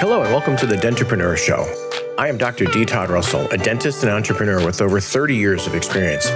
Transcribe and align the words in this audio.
Hello, 0.00 0.22
and 0.22 0.30
welcome 0.30 0.56
to 0.56 0.64
the 0.64 0.76
Dentrepreneur 0.76 1.36
Show. 1.36 1.66
I 2.16 2.28
am 2.28 2.38
Dr. 2.38 2.64
D. 2.64 2.86
Todd 2.86 3.10
Russell, 3.10 3.46
a 3.50 3.58
dentist 3.58 4.02
and 4.02 4.10
entrepreneur 4.10 4.64
with 4.64 4.80
over 4.80 4.98
30 4.98 5.36
years 5.36 5.66
of 5.66 5.74
experience. 5.74 6.26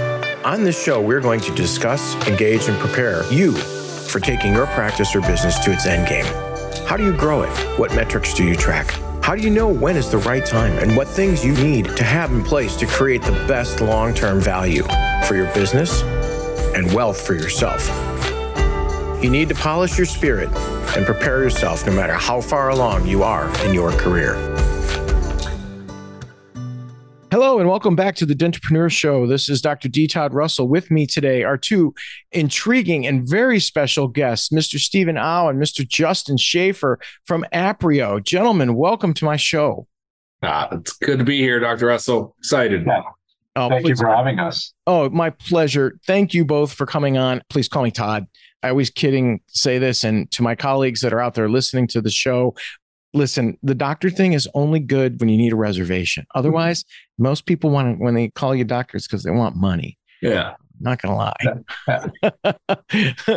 On 0.45 0.65
this 0.65 0.79
show, 0.79 1.01
we're 1.01 1.23
going 1.23 1.41
to 1.41 1.55
discuss, 1.55 2.15
engage, 2.29 2.69
and 2.69 2.79
prepare 2.79 3.25
you 3.33 3.53
for 3.53 4.21
taking 4.21 4.53
your 4.53 4.67
practice 4.67 5.17
or 5.17 5.23
business 5.23 5.59
to 5.61 5.73
its 5.73 5.87
end 5.87 6.07
game. 6.07 6.27
How 6.87 6.99
do 6.99 7.05
you 7.05 7.17
grow 7.17 7.41
it? 7.41 7.49
What 7.79 7.95
metrics 7.95 8.35
do 8.35 8.45
you 8.45 8.55
track? 8.55 8.91
How 9.23 9.35
do 9.35 9.41
you 9.41 9.49
know 9.49 9.69
when 9.69 9.97
is 9.97 10.11
the 10.11 10.19
right 10.19 10.45
time 10.45 10.75
and 10.75 10.95
what 10.95 11.09
things 11.09 11.43
you 11.43 11.55
need 11.55 11.87
to 11.97 12.05
have 12.05 12.33
in 12.33 12.45
place 12.45 12.77
to 12.77 12.87
create 12.87 13.23
the 13.23 13.33
best 13.49 13.81
long 13.81 14.13
term 14.13 14.41
value 14.41 14.83
for 15.27 15.37
your 15.37 15.51
business 15.55 16.03
and 16.77 16.93
wealth 16.93 17.27
for 17.27 17.33
yourself? 17.33 17.89
You 19.25 19.31
need 19.31 19.49
to 19.49 19.55
polish 19.55 19.97
your 19.97 20.05
spirit 20.05 20.51
and 20.97 21.05
prepare 21.05 21.43
yourself 21.43 21.87
no 21.87 21.93
matter 21.93 22.15
how 22.15 22.41
far 22.41 22.71
along 22.71 23.07
you 23.07 23.23
are 23.23 23.49
in 23.65 23.75
your 23.75 23.93
career. 23.93 24.35
Hello 27.31 27.59
and 27.59 27.69
welcome 27.69 27.97
back 27.97 28.15
to 28.15 28.27
the 28.27 28.35
Dentrepreneur 28.35 28.93
Show. 28.93 29.27
This 29.27 29.49
is 29.49 29.61
Dr. 29.61 29.89
D. 29.89 30.07
Todd 30.07 30.33
Russell. 30.33 30.69
With 30.69 30.89
me 30.93 31.05
today 31.05 31.43
are 31.43 31.57
two 31.59 31.93
intriguing 32.31 33.09
and 33.09 33.29
very 33.29 33.59
special 33.59 34.07
guests, 34.07 34.51
Mr. 34.51 34.79
Steven 34.79 35.19
Au 35.19 35.49
and 35.49 35.61
Mr. 35.61 35.85
Justin 35.87 36.37
Schafer 36.37 36.99
from 37.25 37.45
Aprio. 37.53 38.23
Gentlemen, 38.23 38.77
welcome 38.77 39.13
to 39.15 39.25
my 39.25 39.35
show. 39.37 39.89
Ah, 40.45 40.69
it's 40.73 40.93
good 40.93 41.19
to 41.19 41.25
be 41.25 41.39
here, 41.39 41.59
Dr. 41.59 41.87
Russell. 41.87 42.37
Excited. 42.39 42.85
Yeah. 42.87 43.03
Oh, 43.57 43.69
Thank 43.69 43.83
please. 43.83 43.91
you 43.91 43.97
for 44.07 44.15
having 44.15 44.39
us. 44.39 44.73
Oh, 44.87 45.11
my 45.11 45.31
pleasure. 45.31 45.99
Thank 46.07 46.35
you 46.35 46.45
both 46.45 46.73
for 46.73 46.87
coming 46.87 47.19
on. 47.19 47.43
Please 47.51 47.69
call 47.69 47.83
me 47.83 47.91
Todd. 47.91 48.27
I 48.65 48.71
always 48.71 48.89
kidding 48.89 49.41
say 49.49 49.79
this, 49.79 50.05
and 50.05 50.31
to 50.31 50.43
my 50.43 50.55
colleagues 50.55 51.03
that 51.03 51.13
are 51.13 51.21
out 51.21 51.35
there 51.35 51.51
listening 51.51 51.87
to 51.89 52.01
the 52.01 52.11
show, 52.11 52.55
listen, 53.13 53.59
the 53.63 53.75
doctor 53.75 54.09
thing 54.09 54.33
is 54.33 54.49
only 54.55 54.81
good 54.81 55.21
when 55.21 55.29
you 55.29 55.37
need 55.37 55.53
a 55.53 55.57
reservation. 55.57 56.25
Otherwise, 56.35 56.83
mm-hmm. 56.83 57.25
most 57.25 57.45
people 57.45 57.69
want 57.69 57.99
to, 57.99 58.03
when 58.03 58.15
they 58.15 58.31
call 58.31 58.55
you 58.55 58.65
doctors 58.65 59.07
because 59.07 59.23
they 59.23 59.31
want 59.31 59.55
money. 59.55 59.99
Yeah. 60.23 60.55
Not 60.81 61.01
gonna 61.01 61.17
lie. 61.17 61.37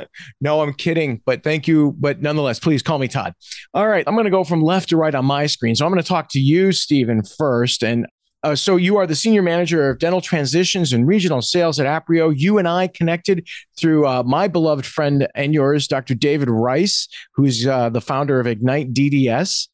no, 0.41 0.61
I'm 0.61 0.73
kidding, 0.73 1.21
but 1.25 1.43
thank 1.43 1.67
you. 1.67 1.93
But 1.99 2.21
nonetheless, 2.21 2.59
please 2.59 2.81
call 2.81 2.97
me 2.97 3.07
Todd. 3.07 3.33
All 3.73 3.87
right, 3.87 4.03
I'm 4.07 4.15
gonna 4.15 4.31
go 4.31 4.43
from 4.43 4.61
left 4.61 4.89
to 4.89 4.97
right 4.97 5.13
on 5.13 5.25
my 5.25 5.45
screen. 5.45 5.75
So 5.75 5.85
I'm 5.85 5.91
gonna 5.91 6.03
talk 6.03 6.29
to 6.31 6.39
you, 6.39 6.71
Steven, 6.71 7.21
first. 7.37 7.83
And 7.83 8.07
uh, 8.43 8.55
so 8.55 8.75
you 8.75 8.97
are 8.97 9.07
the 9.07 9.15
senior 9.15 9.41
manager 9.41 9.89
of 9.89 9.99
dental 9.99 10.21
transitions 10.21 10.93
and 10.93 11.07
regional 11.07 11.41
sales 11.41 11.79
at 11.79 11.85
Aprio. 11.85 12.33
You 12.35 12.57
and 12.57 12.67
I 12.67 12.87
connected 12.87 13.47
through 13.77 14.07
uh, 14.07 14.23
my 14.23 14.47
beloved 14.47 14.85
friend 14.85 15.27
and 15.35 15.53
yours, 15.53 15.87
Dr. 15.87 16.13
David 16.13 16.49
Rice, 16.49 17.07
who's 17.33 17.65
uh, 17.65 17.89
the 17.89 18.01
founder 18.01 18.39
of 18.39 18.47
Ignite 18.47 18.93
DDS. 18.93 19.67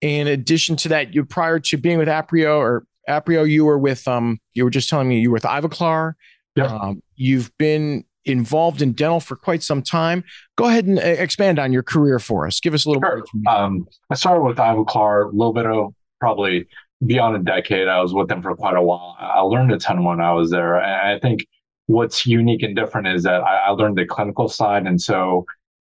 In 0.00 0.26
addition 0.26 0.76
to 0.76 0.88
that, 0.90 1.14
you 1.14 1.24
prior 1.24 1.58
to 1.60 1.76
being 1.76 1.98
with 1.98 2.08
Aprio 2.08 2.58
or 2.58 2.84
Aprio, 3.08 3.48
you 3.48 3.64
were 3.64 3.78
with 3.78 4.06
um, 4.06 4.38
you 4.54 4.64
were 4.64 4.70
just 4.70 4.88
telling 4.88 5.08
me 5.08 5.20
you 5.20 5.30
were 5.30 5.34
with 5.34 5.42
Ivoclar. 5.42 6.14
Yeah. 6.56 6.66
Um, 6.66 7.02
you've 7.16 7.56
been 7.58 8.04
involved 8.24 8.82
in 8.82 8.92
dental 8.92 9.20
for 9.20 9.36
quite 9.36 9.62
some 9.62 9.82
time. 9.82 10.24
Go 10.56 10.66
ahead 10.66 10.86
and 10.86 10.98
uh, 10.98 11.02
expand 11.02 11.58
on 11.58 11.72
your 11.72 11.82
career 11.82 12.18
for 12.18 12.46
us. 12.46 12.60
Give 12.60 12.74
us 12.74 12.84
a 12.84 12.90
little 12.90 13.02
sure. 13.02 13.24
bit. 13.34 13.46
Um, 13.52 13.86
I 14.10 14.14
started 14.14 14.42
with 14.42 14.58
Ivoclar 14.58 15.26
a 15.26 15.36
little 15.36 15.52
bit 15.52 15.66
of 15.66 15.94
probably 16.20 16.66
beyond 17.04 17.36
a 17.36 17.38
decade. 17.38 17.88
I 17.88 18.00
was 18.00 18.12
with 18.12 18.28
them 18.28 18.42
for 18.42 18.54
quite 18.54 18.76
a 18.76 18.82
while. 18.82 19.16
I 19.18 19.40
learned 19.40 19.72
a 19.72 19.78
ton 19.78 20.04
when 20.04 20.20
I 20.20 20.32
was 20.32 20.50
there. 20.50 20.76
And 20.76 21.16
I 21.16 21.18
think 21.18 21.46
what's 21.86 22.26
unique 22.26 22.62
and 22.62 22.76
different 22.76 23.08
is 23.08 23.22
that 23.22 23.42
I, 23.42 23.56
I 23.56 23.70
learned 23.70 23.96
the 23.98 24.06
clinical 24.06 24.48
side. 24.48 24.86
And 24.86 25.00
so 25.00 25.46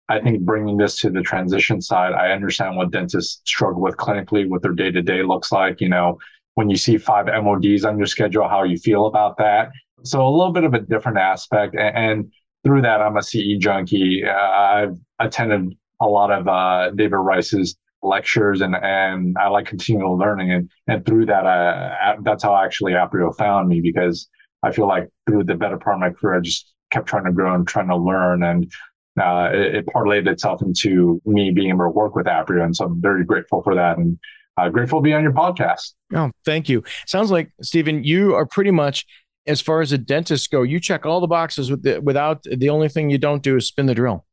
I 0.09 0.19
think 0.19 0.41
bringing 0.41 0.77
this 0.77 0.99
to 1.01 1.09
the 1.09 1.21
transition 1.21 1.81
side, 1.81 2.13
I 2.13 2.31
understand 2.31 2.75
what 2.75 2.91
dentists 2.91 3.41
struggle 3.45 3.81
with 3.81 3.97
clinically, 3.97 4.47
what 4.47 4.61
their 4.61 4.73
day 4.73 4.91
to 4.91 5.01
day 5.01 5.23
looks 5.23 5.51
like. 5.51 5.81
You 5.81 5.89
know, 5.89 6.17
when 6.55 6.69
you 6.69 6.77
see 6.77 6.97
five 6.97 7.27
MODs 7.27 7.85
on 7.85 7.97
your 7.97 8.07
schedule, 8.07 8.47
how 8.47 8.63
you 8.63 8.77
feel 8.77 9.05
about 9.05 9.37
that. 9.37 9.69
So 10.03 10.25
a 10.25 10.29
little 10.29 10.53
bit 10.53 10.63
of 10.63 10.73
a 10.73 10.79
different 10.79 11.17
aspect. 11.17 11.75
And, 11.75 11.97
and 11.97 12.31
through 12.63 12.81
that, 12.83 13.01
I'm 13.01 13.17
a 13.17 13.23
CE 13.23 13.57
junkie. 13.59 14.23
Uh, 14.25 14.33
I've 14.33 14.97
attended 15.19 15.73
a 15.99 16.07
lot 16.07 16.31
of 16.31 16.47
uh, 16.47 16.91
David 16.91 17.17
Rice's 17.17 17.77
lectures 18.07 18.61
and 18.61 18.75
and 18.75 19.35
I 19.39 19.47
like 19.49 19.65
continual 19.65 20.17
learning 20.17 20.51
and 20.51 20.69
and 20.87 21.05
through 21.05 21.27
that 21.27 21.45
I, 21.45 22.17
that's 22.21 22.43
how 22.43 22.55
actually 22.55 22.93
Aprio 22.93 23.35
found 23.35 23.67
me 23.67 23.81
because 23.81 24.27
I 24.63 24.71
feel 24.71 24.87
like 24.87 25.09
through 25.27 25.43
the 25.45 25.55
better 25.55 25.77
part 25.77 25.95
of 25.95 25.99
my 25.99 26.09
career 26.09 26.37
I 26.37 26.41
just 26.41 26.73
kept 26.91 27.07
trying 27.07 27.25
to 27.25 27.31
grow 27.31 27.53
and 27.53 27.67
trying 27.67 27.87
to 27.89 27.97
learn 27.97 28.43
and 28.43 28.71
uh, 29.19 29.49
it, 29.51 29.75
it 29.75 29.85
parlayed 29.87 30.27
itself 30.27 30.61
into 30.61 31.21
me 31.25 31.51
being 31.51 31.69
able 31.69 31.85
to 31.85 31.89
work 31.89 32.15
with 32.15 32.27
Aprio 32.27 32.63
and 32.63 32.75
so 32.75 32.85
I'm 32.85 33.01
very 33.01 33.25
grateful 33.25 33.61
for 33.61 33.75
that 33.75 33.97
and 33.97 34.17
uh, 34.57 34.69
grateful 34.69 34.99
to 34.99 35.03
be 35.03 35.13
on 35.13 35.21
your 35.21 35.33
podcast. 35.33 35.93
Oh, 36.15 36.31
thank 36.43 36.67
you. 36.67 36.83
Sounds 37.05 37.29
like 37.29 37.51
Steven, 37.61 38.03
you 38.03 38.33
are 38.33 38.45
pretty 38.45 38.71
much 38.71 39.05
as 39.47 39.61
far 39.61 39.81
as 39.81 39.91
a 39.91 39.97
dentist 39.97 40.51
go, 40.51 40.61
you 40.61 40.79
check 40.79 41.05
all 41.05 41.21
the 41.21 41.27
boxes 41.27 41.71
with 41.71 41.83
the, 41.83 41.99
without 41.99 42.43
the 42.43 42.69
only 42.69 42.89
thing 42.89 43.09
you 43.09 43.17
don't 43.17 43.41
do 43.41 43.55
is 43.55 43.67
spin 43.67 43.85
the 43.85 43.95
drill. 43.95 44.25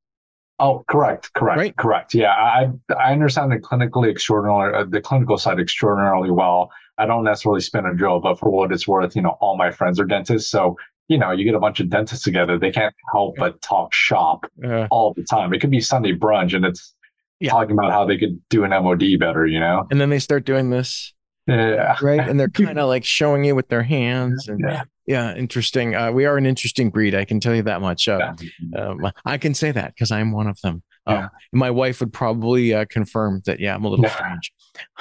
Oh, 0.60 0.84
correct, 0.88 1.32
correct, 1.34 1.58
right? 1.58 1.76
correct. 1.76 2.14
Yeah, 2.14 2.30
I 2.30 2.68
I 2.96 3.12
understand 3.12 3.50
the 3.50 3.56
clinically 3.56 4.08
extraordinary, 4.08 4.74
uh, 4.74 4.84
the 4.84 5.00
clinical 5.00 5.36
side 5.36 5.58
extraordinarily 5.58 6.30
well. 6.30 6.70
I 6.96 7.06
don't 7.06 7.24
necessarily 7.24 7.60
spin 7.60 7.86
a 7.86 7.94
drill, 7.94 8.20
but 8.20 8.38
for 8.38 8.50
what 8.50 8.70
it's 8.70 8.86
worth, 8.86 9.16
you 9.16 9.22
know, 9.22 9.36
all 9.40 9.56
my 9.56 9.72
friends 9.72 9.98
are 9.98 10.04
dentists, 10.04 10.50
so 10.50 10.76
you 11.08 11.18
know, 11.18 11.32
you 11.32 11.44
get 11.44 11.54
a 11.54 11.60
bunch 11.60 11.80
of 11.80 11.90
dentists 11.90 12.24
together, 12.24 12.58
they 12.58 12.70
can't 12.70 12.94
help 13.12 13.36
but 13.36 13.60
talk 13.60 13.92
shop 13.92 14.46
uh, 14.66 14.86
all 14.90 15.12
the 15.14 15.24
time. 15.24 15.52
It 15.52 15.60
could 15.60 15.70
be 15.70 15.80
Sunday 15.80 16.12
brunch, 16.12 16.54
and 16.54 16.64
it's 16.64 16.94
yeah. 17.40 17.50
talking 17.50 17.72
about 17.72 17.92
how 17.92 18.06
they 18.06 18.16
could 18.16 18.40
do 18.48 18.64
an 18.64 18.70
MOD 18.70 19.18
better, 19.18 19.46
you 19.46 19.60
know. 19.60 19.86
And 19.90 20.00
then 20.00 20.10
they 20.10 20.18
start 20.18 20.44
doing 20.44 20.70
this. 20.70 21.13
Yeah. 21.46 21.96
Right. 22.00 22.20
And 22.28 22.40
they're 22.40 22.48
kind 22.48 22.78
of 22.78 22.88
like 22.88 23.04
showing 23.04 23.44
you 23.44 23.54
with 23.54 23.68
their 23.68 23.82
hands. 23.82 24.48
And 24.48 24.60
yeah, 24.60 24.82
yeah 25.06 25.34
interesting. 25.34 25.94
Uh, 25.94 26.10
we 26.12 26.24
are 26.24 26.36
an 26.36 26.46
interesting 26.46 26.90
breed. 26.90 27.14
I 27.14 27.24
can 27.24 27.40
tell 27.40 27.54
you 27.54 27.62
that 27.62 27.80
much. 27.80 28.08
Uh, 28.08 28.34
um, 28.76 29.12
I 29.24 29.38
can 29.38 29.54
say 29.54 29.70
that 29.72 29.94
because 29.94 30.10
I'm 30.10 30.32
one 30.32 30.46
of 30.46 30.60
them. 30.62 30.82
Uh, 31.06 31.28
my 31.52 31.70
wife 31.70 32.00
would 32.00 32.12
probably 32.14 32.72
uh, 32.72 32.86
confirm 32.88 33.42
that, 33.44 33.60
yeah, 33.60 33.74
I'm 33.74 33.84
a 33.84 33.88
little 33.88 34.08
strange. 34.08 34.52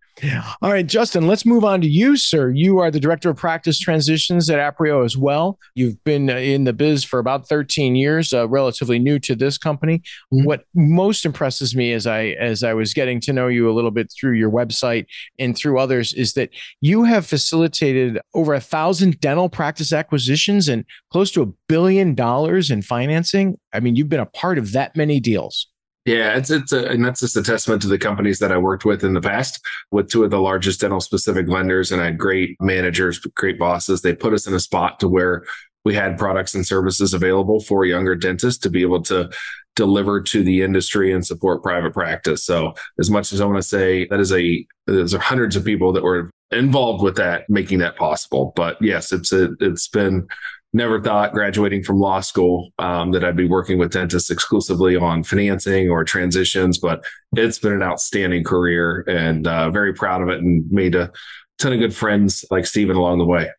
All 0.63 0.71
right, 0.71 0.87
Justin, 0.87 1.27
let's 1.27 1.47
move 1.47 1.65
on 1.65 1.81
to 1.81 1.89
you, 1.89 2.17
sir. 2.17 2.51
You 2.51 2.79
are 2.79 2.91
the 2.91 3.01
director 3.01 3.31
of 3.31 3.37
practice 3.37 3.79
transitions 3.79 4.51
at 4.51 4.59
Aprio 4.59 5.05
as 5.05 5.17
well. 5.17 5.59
You've 5.75 6.03
been 6.05 6.29
in 6.29 6.65
the 6.65 6.73
biz 6.73 7.05
for 7.05 7.19
about 7.19 7.49
13 7.49 7.97
years, 7.97 8.33
uh, 8.33 8.49
relatively 8.49 8.99
new 8.99 9.19
to 9.21 9.35
this 9.35 9.59
company. 9.59 9.99
Mm-hmm. 10.33 10.45
What 10.45 10.65
most 10.75 11.25
impresses 11.25 11.75
me 11.75 11.93
as 11.93 12.07
I 12.07 12.37
as 12.41 12.63
I 12.63 12.75
was 12.75 12.93
getting 12.93 13.21
to 13.23 13.33
know 13.33 13.49
you 13.49 13.71
a 13.71 13.73
little 13.73 13.91
bit 13.91 14.13
through 14.13 14.33
your 14.33 14.51
website 14.51 15.07
and 15.39 15.57
through 15.57 15.79
others 15.79 16.13
is 16.13 16.35
that 16.35 16.51
you 16.81 17.05
have 17.05 17.27
facilitated 17.27 18.19
over 18.35 18.55
a 18.55 18.61
thousand 18.61 19.21
dental 19.21 19.49
practice 19.49 19.93
acquisitions 19.93 20.69
and 20.69 20.85
close 21.11 21.31
to 21.33 21.43
a 21.43 21.47
billion 21.69 22.15
dollars 22.15 22.71
in 22.71 22.83
financing. 22.83 23.59
I 23.73 23.81
mean, 23.81 23.97
you've 23.97 24.09
been 24.09 24.21
a 24.21 24.27
part 24.27 24.59
of 24.59 24.73
that 24.73 24.97
many 24.97 25.21
deals. 25.21 25.70
Yeah, 26.07 26.37
it's 26.37 26.51
it's 26.51 26.73
a, 26.73 26.87
and 26.89 27.05
that's 27.05 27.21
just 27.21 27.37
a 27.37 27.43
testament 27.43 27.83
to 27.83 27.89
the 27.89 27.99
companies 27.99 28.39
that 28.39 28.53
I 28.53 28.57
worked 28.57 28.87
with 28.87 29.05
in 29.05 29.13
the 29.13 29.21
past, 29.21 29.61
with 29.91 30.09
two 30.09 30.25
of 30.25 30.31
the 30.31 30.41
largest 30.41 30.81
dental 30.81 31.01
specific 31.01 31.47
vendors, 31.47 31.93
and 31.93 32.01
I 32.01 32.07
had 32.07 32.19
great 32.19 32.57
managers, 32.61 33.19
great 33.19 33.59
bosses. 33.59 34.01
They 34.01 34.15
put 34.15 34.33
us 34.33 34.47
in 34.47 34.55
a 34.55 34.61
spot 34.61 34.99
to 35.01 35.09
where 35.09 35.45
we 35.85 35.95
had 35.95 36.19
products 36.19 36.55
and 36.55 36.67
services 36.67 37.13
available 37.15 37.61
for 37.61 37.85
younger 37.85 38.15
dentists 38.15 38.61
to 38.63 38.71
be 38.71 38.83
able 38.83 39.03
to 39.03 39.31
deliver 39.77 40.21
to 40.21 40.43
the 40.43 40.63
industry 40.63 41.13
and 41.13 41.25
support 41.25 41.63
private 41.63 41.93
practice. 41.93 42.45
So, 42.45 42.75
as 42.99 43.11
much 43.11 43.33
as 43.33 43.41
I 43.41 43.45
want 43.45 43.59
to 43.59 43.63
say 43.63 44.07
that 44.09 44.21
is 44.21 44.33
a 44.33 44.67
there's 44.87 45.15
hundreds 45.15 45.55
of 45.55 45.65
people 45.65 45.93
that 45.93 46.03
were 46.03 46.31
involved 46.51 47.03
with 47.03 47.17
that, 47.17 47.49
making 47.49 47.79
that 47.81 47.97
possible. 47.97 48.53
But 48.57 48.77
yes, 48.81 49.13
it's 49.13 49.33
a, 49.33 49.51
it's 49.61 49.89
been 49.89 50.29
never 50.73 51.01
thought 51.01 51.33
graduating 51.33 51.83
from 51.83 51.99
law 51.99 52.21
school 52.21 52.71
um, 52.79 53.11
that 53.13 53.25
I'd 53.25 53.37
be 53.37 53.49
working 53.49 53.79
with 53.79 53.93
dentists 53.93 54.31
exclusively 54.31 54.97
on 54.97 55.25
financing 55.25 55.91
or 55.91 56.05
transitions, 56.05 56.79
but 56.79 57.05
it's 57.37 57.59
been 57.59 57.73
an 57.73 57.83
outstanding 57.83 58.45
career 58.45 59.05
and 59.09 59.47
uh, 59.47 59.71
very 59.71 59.93
proud 59.93 60.23
of 60.23 60.29
it 60.29 60.41
and 60.41 60.71
made 60.71 60.95
a 60.95 61.11
ton 61.59 61.73
of 61.73 61.81
good 61.81 61.95
friends 61.95 62.45
like 62.51 62.67
Steven 62.67 62.97
along 62.97 63.19
the 63.19 63.25
way. 63.25 63.51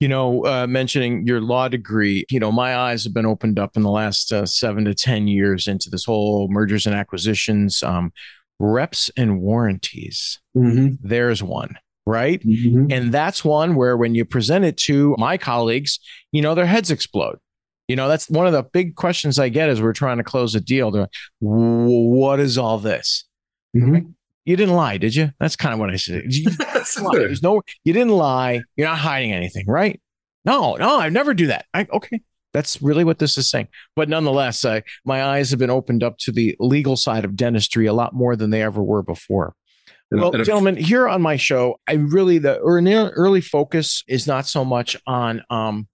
You 0.00 0.08
know, 0.08 0.44
uh, 0.44 0.66
mentioning 0.68 1.26
your 1.26 1.40
law 1.40 1.68
degree, 1.68 2.24
you 2.30 2.38
know, 2.38 2.52
my 2.52 2.76
eyes 2.76 3.02
have 3.02 3.14
been 3.14 3.26
opened 3.26 3.58
up 3.58 3.76
in 3.76 3.82
the 3.82 3.90
last 3.90 4.32
uh, 4.32 4.46
seven 4.46 4.84
to 4.84 4.94
10 4.94 5.26
years 5.26 5.66
into 5.66 5.90
this 5.90 6.04
whole 6.04 6.48
mergers 6.48 6.86
and 6.86 6.94
acquisitions, 6.94 7.82
um, 7.82 8.12
reps 8.60 9.10
and 9.16 9.40
warranties. 9.40 10.40
Mm-hmm. 10.56 10.94
There's 11.00 11.42
one 11.42 11.76
right? 12.08 12.42
Mm-hmm. 12.42 12.90
And 12.90 13.12
that's 13.12 13.44
one 13.44 13.74
where 13.74 13.96
when 13.96 14.14
you 14.14 14.24
present 14.24 14.64
it 14.64 14.76
to 14.78 15.14
my 15.18 15.36
colleagues, 15.36 16.00
you 16.32 16.42
know, 16.42 16.54
their 16.54 16.66
heads 16.66 16.90
explode. 16.90 17.38
You 17.86 17.96
know, 17.96 18.08
that's 18.08 18.28
one 18.28 18.46
of 18.46 18.52
the 18.52 18.62
big 18.62 18.96
questions 18.96 19.38
I 19.38 19.48
get 19.48 19.68
as 19.68 19.80
we're 19.80 19.92
trying 19.92 20.18
to 20.18 20.24
close 20.24 20.54
a 20.54 20.60
deal. 20.60 20.90
They're 20.90 21.02
like, 21.02 21.14
what 21.40 22.40
is 22.40 22.58
all 22.58 22.78
this? 22.78 23.24
Mm-hmm. 23.76 24.10
You 24.44 24.56
didn't 24.56 24.74
lie, 24.74 24.98
did 24.98 25.14
you? 25.14 25.30
That's 25.38 25.56
kind 25.56 25.74
of 25.74 25.80
what 25.80 25.90
I 25.90 25.96
said. 25.96 26.24
You, 26.28 26.50
There's 27.12 27.42
no, 27.42 27.62
you 27.84 27.92
didn't 27.92 28.12
lie. 28.12 28.62
You're 28.76 28.88
not 28.88 28.98
hiding 28.98 29.32
anything, 29.32 29.66
right? 29.66 30.00
No, 30.44 30.76
no, 30.76 30.98
I 30.98 31.08
never 31.10 31.34
do 31.34 31.48
that. 31.48 31.66
I, 31.74 31.86
okay. 31.92 32.20
That's 32.54 32.80
really 32.80 33.04
what 33.04 33.18
this 33.18 33.36
is 33.36 33.50
saying. 33.50 33.68
But 33.94 34.08
nonetheless, 34.08 34.64
uh, 34.64 34.80
my 35.04 35.22
eyes 35.22 35.50
have 35.50 35.58
been 35.58 35.70
opened 35.70 36.02
up 36.02 36.16
to 36.20 36.32
the 36.32 36.56
legal 36.58 36.96
side 36.96 37.24
of 37.24 37.36
dentistry 37.36 37.86
a 37.86 37.92
lot 37.92 38.14
more 38.14 38.36
than 38.36 38.50
they 38.50 38.62
ever 38.62 38.82
were 38.82 39.02
before. 39.02 39.54
Well, 40.10 40.32
gentlemen, 40.32 40.76
here 40.76 41.06
on 41.06 41.20
my 41.20 41.36
show, 41.36 41.80
I 41.86 41.94
really 41.94 42.38
the 42.38 42.58
early 42.58 43.40
focus 43.40 44.04
is 44.08 44.26
not 44.26 44.46
so 44.46 44.64
much 44.64 44.96
on 45.06 45.42
um, 45.50 45.86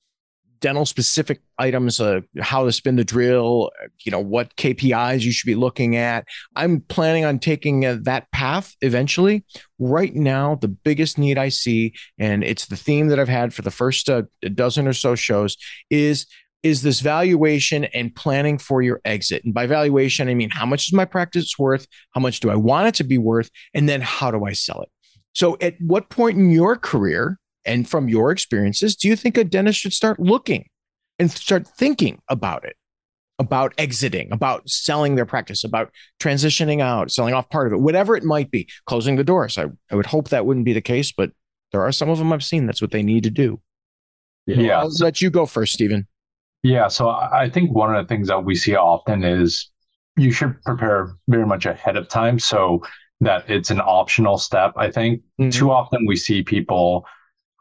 dental 0.64 0.87
specific 0.87 1.43
items, 1.58 2.00
uh, 2.00 2.20
how 2.40 2.64
to 2.64 2.72
spin 2.72 2.96
the 2.96 3.05
drill, 3.05 3.70
you 4.05 4.11
know, 4.11 4.20
what 4.20 4.56
KPIs 4.56 5.20
you 5.20 5.31
should 5.31 5.46
be 5.46 5.55
looking 5.55 5.96
at. 5.96 6.26
I'm 6.56 6.81
planning 6.81 7.25
on 7.25 7.38
taking 7.38 7.84
uh, 7.84 7.99
that 8.05 8.31
path 8.31 8.75
eventually. 8.81 9.44
Right 9.78 10.14
now, 10.14 10.55
the 10.55 10.69
biggest 10.69 11.19
need 11.19 11.37
I 11.37 11.50
see, 11.50 11.93
and 12.19 12.43
it's 12.43 12.64
the 12.64 12.76
theme 12.76 13.08
that 13.08 13.20
I've 13.20 13.28
had 13.28 13.52
for 13.52 13.60
the 13.60 13.70
first 13.70 14.08
uh, 14.08 14.22
dozen 14.55 14.88
or 14.88 14.94
so 14.94 15.14
shows, 15.14 15.58
is 15.90 16.25
is 16.64 16.81
this 16.81 17.00
valuation 17.00 17.84
and 17.84 18.12
planning 18.14 18.56
for 18.56 18.81
your 18.81 19.00
exit. 19.05 19.44
And 19.44 19.52
by 19.52 19.66
valuation, 19.66 20.28
I 20.28 20.34
mean 20.34 20.49
how 20.50 20.64
much 20.64 20.88
is 20.88 20.94
my 20.94 21.05
practice 21.05 21.58
worth? 21.58 21.87
How 22.12 22.20
much 22.20 22.40
do 22.40 22.50
I 22.50 22.56
want 22.56 22.88
it 22.88 22.94
to 22.96 23.05
be 23.05 23.19
worth? 23.19 23.50
And 23.75 23.87
then 23.87 24.00
how 24.00 24.31
do 24.31 24.44
I 24.46 24.55
sell 24.55 24.81
it? 24.81 24.88
So, 25.34 25.58
at 25.61 25.75
what 25.78 26.08
point 26.08 26.38
in 26.38 26.50
your 26.50 26.76
career 26.76 27.38
and 27.66 27.88
from 27.88 28.08
your 28.08 28.31
experiences, 28.31 28.96
do 28.96 29.08
you 29.08 29.16
think 29.16 29.37
a 29.37 29.44
dentist 29.44 29.81
should 29.81 29.93
start 29.93 30.19
looking 30.19 30.66
and 31.19 31.31
start 31.31 31.66
thinking 31.66 32.20
about 32.31 32.64
it, 32.64 32.76
about 33.38 33.75
exiting, 33.76 34.32
about 34.32 34.69
selling 34.69 35.17
their 35.17 35.26
practice, 35.26 35.64
about 35.64 35.90
transitioning 36.19 36.81
out, 36.81 37.10
selling 37.10 37.34
off 37.34 37.49
part 37.50 37.67
of 37.67 37.75
it, 37.75 37.81
whatever 37.81 38.17
it 38.17 38.25
might 38.25 38.50
be, 38.50 38.69
closing 38.87 39.17
the 39.17 39.25
doors? 39.25 39.58
I, 39.58 39.67
I 39.90 39.96
would 39.96 40.06
hope 40.06 40.28
that 40.28 40.46
wouldn't 40.46 40.64
be 40.64 40.72
the 40.72 40.81
case, 40.81 41.12
but 41.12 41.31
there 41.72 41.82
are 41.82 41.93
some 41.93 42.08
of 42.08 42.19
them 42.19 42.32
I've 42.32 42.44
seen 42.44 42.67
that's 42.67 42.81
what 42.81 42.93
they 42.93 43.02
need 43.02 43.25
to 43.25 43.31
do. 43.31 43.60
Yeah. 44.46 44.78
I'll 44.78 44.93
let 45.00 45.20
you 45.20 45.31
go 45.31 45.46
first, 45.46 45.75
Steven. 45.75 46.06
Yeah. 46.64 46.88
So 46.88 47.11
I 47.11 47.50
think 47.50 47.72
one 47.72 47.94
of 47.94 48.02
the 48.02 48.08
things 48.08 48.28
that 48.28 48.43
we 48.43 48.55
see 48.55 48.75
often 48.75 49.22
is 49.22 49.70
you 50.16 50.32
should 50.32 50.61
prepare 50.64 51.14
very 51.28 51.46
much 51.46 51.66
ahead 51.66 51.96
of 51.96 52.08
time 52.08 52.38
so 52.38 52.82
that 53.20 53.49
it's 53.50 53.70
an 53.70 53.81
optional 53.81 54.38
step. 54.38 54.72
I 54.76 54.90
think 54.90 55.20
mm-hmm. 55.38 55.50
too 55.50 55.70
often 55.70 56.06
we 56.06 56.16
see 56.16 56.43
people 56.43 57.06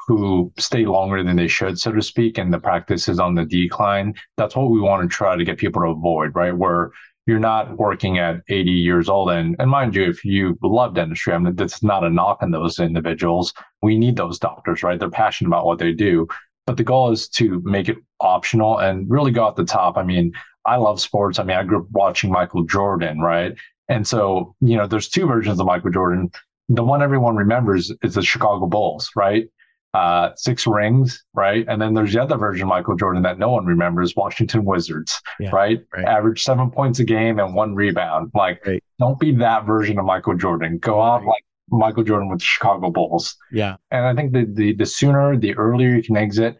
who 0.07 0.53
stay 0.57 0.85
longer 0.85 1.21
than 1.21 1.35
they 1.35 1.49
should, 1.49 1.77
so 1.77 1.91
to 1.91 2.01
speak, 2.01 2.37
and 2.37 2.53
the 2.53 2.59
practice 2.59 3.09
is 3.09 3.19
on 3.19 3.35
the 3.35 3.43
decline. 3.43 4.15
That's 4.37 4.55
what 4.55 4.71
we 4.71 4.79
want 4.79 5.03
to 5.03 5.13
try 5.13 5.35
to 5.35 5.43
get 5.43 5.57
people 5.57 5.81
to 5.81 5.89
avoid, 5.89 6.33
right? 6.33 6.55
Where 6.55 6.91
you're 7.25 7.39
not 7.39 7.77
working 7.77 8.19
at 8.19 8.37
80 8.47 8.71
years 8.71 9.09
old. 9.09 9.31
And, 9.31 9.55
and 9.59 9.69
mind 9.69 9.95
you, 9.95 10.03
if 10.03 10.23
you 10.23 10.57
love 10.61 10.95
dentistry, 10.95 11.33
I 11.33 11.39
mean, 11.39 11.55
that's 11.55 11.83
not 11.83 12.05
a 12.05 12.09
knock 12.09 12.39
on 12.41 12.51
those 12.51 12.79
individuals. 12.79 13.53
We 13.81 13.97
need 13.97 14.15
those 14.15 14.39
doctors, 14.39 14.81
right? 14.81 14.97
They're 14.97 15.09
passionate 15.09 15.49
about 15.49 15.65
what 15.65 15.79
they 15.79 15.91
do. 15.91 16.27
But 16.65 16.77
the 16.77 16.83
goal 16.83 17.11
is 17.11 17.27
to 17.29 17.61
make 17.65 17.89
it 17.89 17.97
optional 18.21 18.79
and 18.79 19.09
really 19.09 19.31
go 19.31 19.47
at 19.47 19.55
the 19.55 19.65
top. 19.65 19.97
I 19.97 20.03
mean, 20.03 20.31
I 20.65 20.77
love 20.77 21.01
sports. 21.01 21.39
I 21.39 21.43
mean, 21.43 21.57
I 21.57 21.63
grew 21.63 21.79
up 21.79 21.87
watching 21.91 22.31
Michael 22.31 22.63
Jordan, 22.63 23.19
right? 23.19 23.53
And 23.89 24.07
so, 24.07 24.55
you 24.61 24.77
know, 24.77 24.87
there's 24.87 25.09
two 25.09 25.27
versions 25.27 25.59
of 25.59 25.65
Michael 25.65 25.91
Jordan. 25.91 26.31
The 26.69 26.83
one 26.83 27.01
everyone 27.01 27.35
remembers 27.35 27.91
is 28.01 28.13
the 28.13 28.21
Chicago 28.21 28.67
Bulls, 28.67 29.09
right? 29.15 29.47
uh, 29.93 30.31
six 30.35 30.65
rings, 30.65 31.23
right? 31.33 31.65
And 31.67 31.81
then 31.81 31.93
there's 31.93 32.13
the 32.13 32.21
other 32.21 32.37
version 32.37 32.63
of 32.63 32.69
Michael 32.69 32.95
Jordan 32.95 33.21
that 33.23 33.37
no 33.37 33.49
one 33.49 33.65
remembers, 33.65 34.15
Washington 34.15 34.65
Wizards, 34.65 35.21
yeah, 35.39 35.51
right? 35.51 35.81
right? 35.93 36.05
Average 36.05 36.43
seven 36.43 36.71
points 36.71 36.99
a 36.99 37.03
game 37.03 37.39
and 37.39 37.53
one 37.53 37.75
rebound. 37.75 38.31
Like, 38.33 38.65
right. 38.65 38.83
don't 38.99 39.19
be 39.19 39.33
that 39.35 39.65
version 39.65 39.99
of 39.99 40.05
Michael 40.05 40.35
Jordan. 40.35 40.79
Go 40.79 40.97
right. 40.97 41.15
out 41.15 41.25
like 41.25 41.43
Michael 41.77 42.03
Jordan 42.03 42.29
with 42.29 42.39
the 42.39 42.45
Chicago 42.45 42.89
Bulls. 42.89 43.35
Yeah. 43.51 43.77
And 43.91 44.05
I 44.05 44.15
think 44.15 44.33
the, 44.33 44.45
the 44.51 44.75
the 44.75 44.85
sooner, 44.85 45.37
the 45.37 45.55
earlier 45.55 45.89
you 45.89 46.03
can 46.03 46.17
exit, 46.17 46.57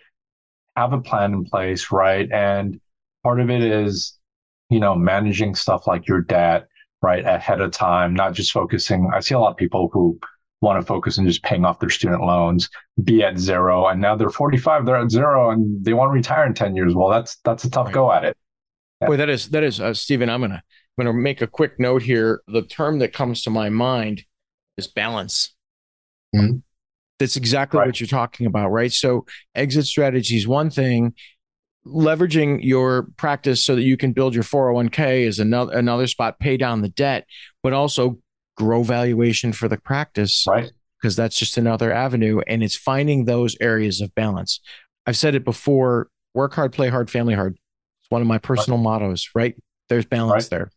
have 0.76 0.94
a 0.94 1.02
plan 1.02 1.34
in 1.34 1.46
place, 1.46 1.92
right? 1.92 2.30
And 2.32 2.80
part 3.24 3.40
of 3.40 3.50
it 3.50 3.62
is, 3.62 4.18
you 4.70 4.80
know, 4.80 4.96
managing 4.96 5.56
stuff 5.56 5.88
like 5.88 6.08
your 6.08 6.22
debt, 6.22 6.68
right, 7.02 7.26
ahead 7.26 7.62
of 7.62 7.72
time, 7.72 8.14
not 8.14 8.34
just 8.34 8.52
focusing. 8.52 9.10
I 9.14 9.20
see 9.20 9.36
a 9.36 9.40
lot 9.40 9.52
of 9.52 9.58
people 9.58 9.90
who 9.92 10.20
want 10.62 10.80
to 10.80 10.86
focus 10.86 11.20
on 11.20 11.26
just 11.26 11.44
paying 11.44 11.66
off 11.66 11.80
their 11.80 11.90
student 11.90 12.22
loans, 12.22 12.70
be 13.04 13.22
at 13.24 13.38
zero, 13.38 13.88
and 13.88 14.02
now 14.02 14.16
they're 14.16 14.30
45, 14.30 14.86
they're 14.86 14.96
at 14.96 15.12
zero, 15.12 15.52
and 15.52 15.84
they 15.84 15.94
want 15.94 16.10
to 16.10 16.14
retire 16.14 16.46
in 16.46 16.54
10 16.54 16.76
years. 16.76 16.96
Well, 16.96 17.10
that's 17.10 17.38
that's 17.44 17.66
a 17.66 17.70
tough 17.70 17.88
right. 17.88 17.94
go 17.94 18.12
at 18.12 18.26
it. 18.26 18.38
Yeah. 19.02 19.08
Boy, 19.08 19.18
that 19.18 19.30
is 19.30 19.50
that 19.50 19.64
is 19.64 19.80
uh, 19.80 19.94
Steven. 19.94 20.30
I'm 20.30 20.42
gonna 20.42 20.64
I'm 20.98 21.06
gonna 21.06 21.18
make 21.18 21.42
a 21.42 21.48
quick 21.48 21.80
note 21.80 22.02
here. 22.02 22.42
The 22.48 22.64
term 22.64 23.00
that 23.00 23.14
comes 23.14 23.44
to 23.44 23.50
my 23.50 23.70
mind 23.70 24.24
is 24.78 24.88
balance. 24.88 25.54
Mm-hmm. 26.36 26.58
That's 27.20 27.36
exactly 27.36 27.80
right. 27.80 27.88
what 27.88 28.00
you're 28.00 28.08
talking 28.08 28.48
about, 28.48 28.70
right? 28.70 28.92
So 28.92 29.26
exit 29.56 29.86
strategy 29.86 30.38
is 30.38 30.48
one 30.48 30.70
thing. 30.70 31.14
Leveraging 31.86 32.64
your 32.64 33.08
practice 33.18 33.66
so 33.66 33.76
that 33.76 33.84
you 33.84 33.98
can 33.98 34.14
build 34.14 34.34
your 34.34 34.44
401k 34.44 35.26
is 35.26 35.40
another 35.40 35.78
another 35.78 36.08
spot. 36.08 36.40
Pay 36.40 36.58
down 36.58 36.82
the 36.82 36.90
debt, 36.90 37.26
but 37.62 37.74
also 37.74 38.20
grow 38.56 38.84
valuation 38.84 39.52
for 39.52 39.68
the 39.68 39.78
practice. 39.78 40.46
Right. 40.48 40.72
Because 41.02 41.18
that's 41.18 41.38
just 41.38 41.58
another 41.58 41.92
avenue. 41.92 42.42
And 42.48 42.64
it's 42.64 42.78
finding 42.78 43.26
those 43.26 43.58
areas 43.60 44.00
of 44.00 44.16
balance. 44.16 44.62
I've 45.06 45.18
said 45.18 45.36
it 45.36 45.44
before 45.44 46.08
work 46.34 46.54
hard, 46.54 46.72
play 46.72 46.88
hard, 46.88 47.12
family 47.12 47.34
hard. 47.34 47.58
It's 48.02 48.10
one 48.10 48.22
of 48.22 48.28
my 48.28 48.38
personal 48.38 48.80
right. 48.80 48.84
mottos, 48.84 49.30
right? 49.36 49.56
There's 49.90 50.06
balance 50.06 50.46
right. 50.46 50.50
there. 50.50 50.72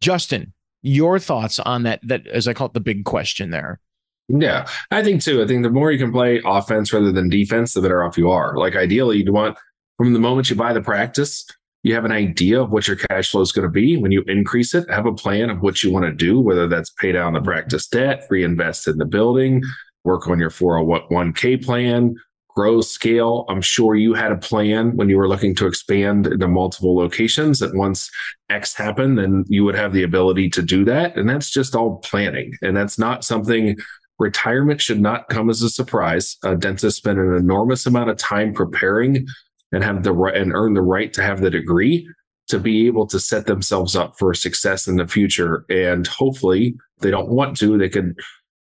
Justin, 0.00 0.52
your 0.82 1.18
thoughts 1.18 1.58
on 1.58 1.84
that, 1.84 2.00
that 2.02 2.26
as 2.26 2.46
I 2.48 2.54
call 2.54 2.66
it 2.66 2.74
the 2.74 2.80
big 2.80 3.04
question 3.04 3.50
there. 3.50 3.80
Yeah, 4.28 4.66
I 4.90 5.02
think 5.02 5.22
too. 5.22 5.42
I 5.42 5.46
think 5.46 5.62
the 5.62 5.70
more 5.70 5.92
you 5.92 5.98
can 5.98 6.12
play 6.12 6.40
offense 6.44 6.92
rather 6.92 7.12
than 7.12 7.28
defense, 7.28 7.74
the 7.74 7.82
better 7.82 8.02
off 8.02 8.16
you 8.16 8.30
are. 8.30 8.56
Like 8.56 8.76
ideally, 8.76 9.18
you'd 9.18 9.30
want 9.30 9.58
from 9.98 10.12
the 10.12 10.18
moment 10.18 10.48
you 10.48 10.56
buy 10.56 10.72
the 10.72 10.80
practice, 10.80 11.44
you 11.82 11.94
have 11.94 12.04
an 12.04 12.12
idea 12.12 12.62
of 12.62 12.70
what 12.70 12.86
your 12.86 12.96
cash 12.96 13.30
flow 13.30 13.40
is 13.40 13.52
going 13.52 13.66
to 13.66 13.70
be. 13.70 13.96
When 13.96 14.12
you 14.12 14.22
increase 14.26 14.74
it, 14.74 14.88
have 14.88 15.06
a 15.06 15.12
plan 15.12 15.50
of 15.50 15.60
what 15.60 15.82
you 15.82 15.90
want 15.90 16.06
to 16.06 16.12
do, 16.12 16.40
whether 16.40 16.68
that's 16.68 16.90
pay 16.90 17.12
down 17.12 17.32
the 17.34 17.42
practice 17.42 17.86
debt, 17.88 18.24
reinvest 18.30 18.86
in 18.86 18.98
the 18.98 19.04
building, 19.04 19.62
work 20.04 20.28
on 20.28 20.38
your 20.38 20.50
401k 20.50 21.64
plan, 21.64 22.14
grow 22.54 22.80
scale. 22.80 23.44
I'm 23.48 23.62
sure 23.62 23.94
you 23.94 24.14
had 24.14 24.32
a 24.32 24.36
plan 24.36 24.96
when 24.96 25.08
you 25.08 25.16
were 25.16 25.28
looking 25.28 25.54
to 25.56 25.66
expand 25.66 26.26
into 26.26 26.48
multiple 26.48 26.96
locations 26.96 27.58
that 27.60 27.74
once 27.74 28.10
X 28.50 28.74
happened, 28.74 29.18
then 29.18 29.44
you 29.48 29.64
would 29.64 29.74
have 29.74 29.92
the 29.92 30.02
ability 30.02 30.50
to 30.50 30.62
do 30.62 30.84
that. 30.84 31.16
And 31.16 31.28
that's 31.28 31.50
just 31.50 31.74
all 31.74 31.98
planning. 31.98 32.52
And 32.62 32.76
that's 32.76 32.98
not 32.98 33.24
something 33.24 33.76
retirement 34.18 34.80
should 34.80 35.00
not 35.00 35.28
come 35.28 35.50
as 35.50 35.62
a 35.62 35.70
surprise. 35.70 36.36
A 36.44 36.56
dentist 36.56 36.98
spend 36.98 37.18
an 37.18 37.34
enormous 37.34 37.86
amount 37.86 38.10
of 38.10 38.18
time 38.18 38.52
preparing 38.52 39.26
and 39.72 39.82
have 39.82 40.02
the 40.02 40.12
right 40.12 40.36
and 40.36 40.52
earn 40.52 40.74
the 40.74 40.82
right 40.82 41.12
to 41.14 41.22
have 41.22 41.40
the 41.40 41.50
degree 41.50 42.08
to 42.48 42.58
be 42.58 42.86
able 42.86 43.06
to 43.06 43.18
set 43.18 43.46
themselves 43.46 43.96
up 43.96 44.18
for 44.18 44.34
success 44.34 44.86
in 44.86 44.96
the 44.96 45.06
future. 45.06 45.64
And 45.70 46.06
hopefully, 46.06 46.74
they 47.00 47.10
don't 47.10 47.30
want 47.30 47.56
to, 47.58 47.78
they 47.78 47.88
could 47.88 48.14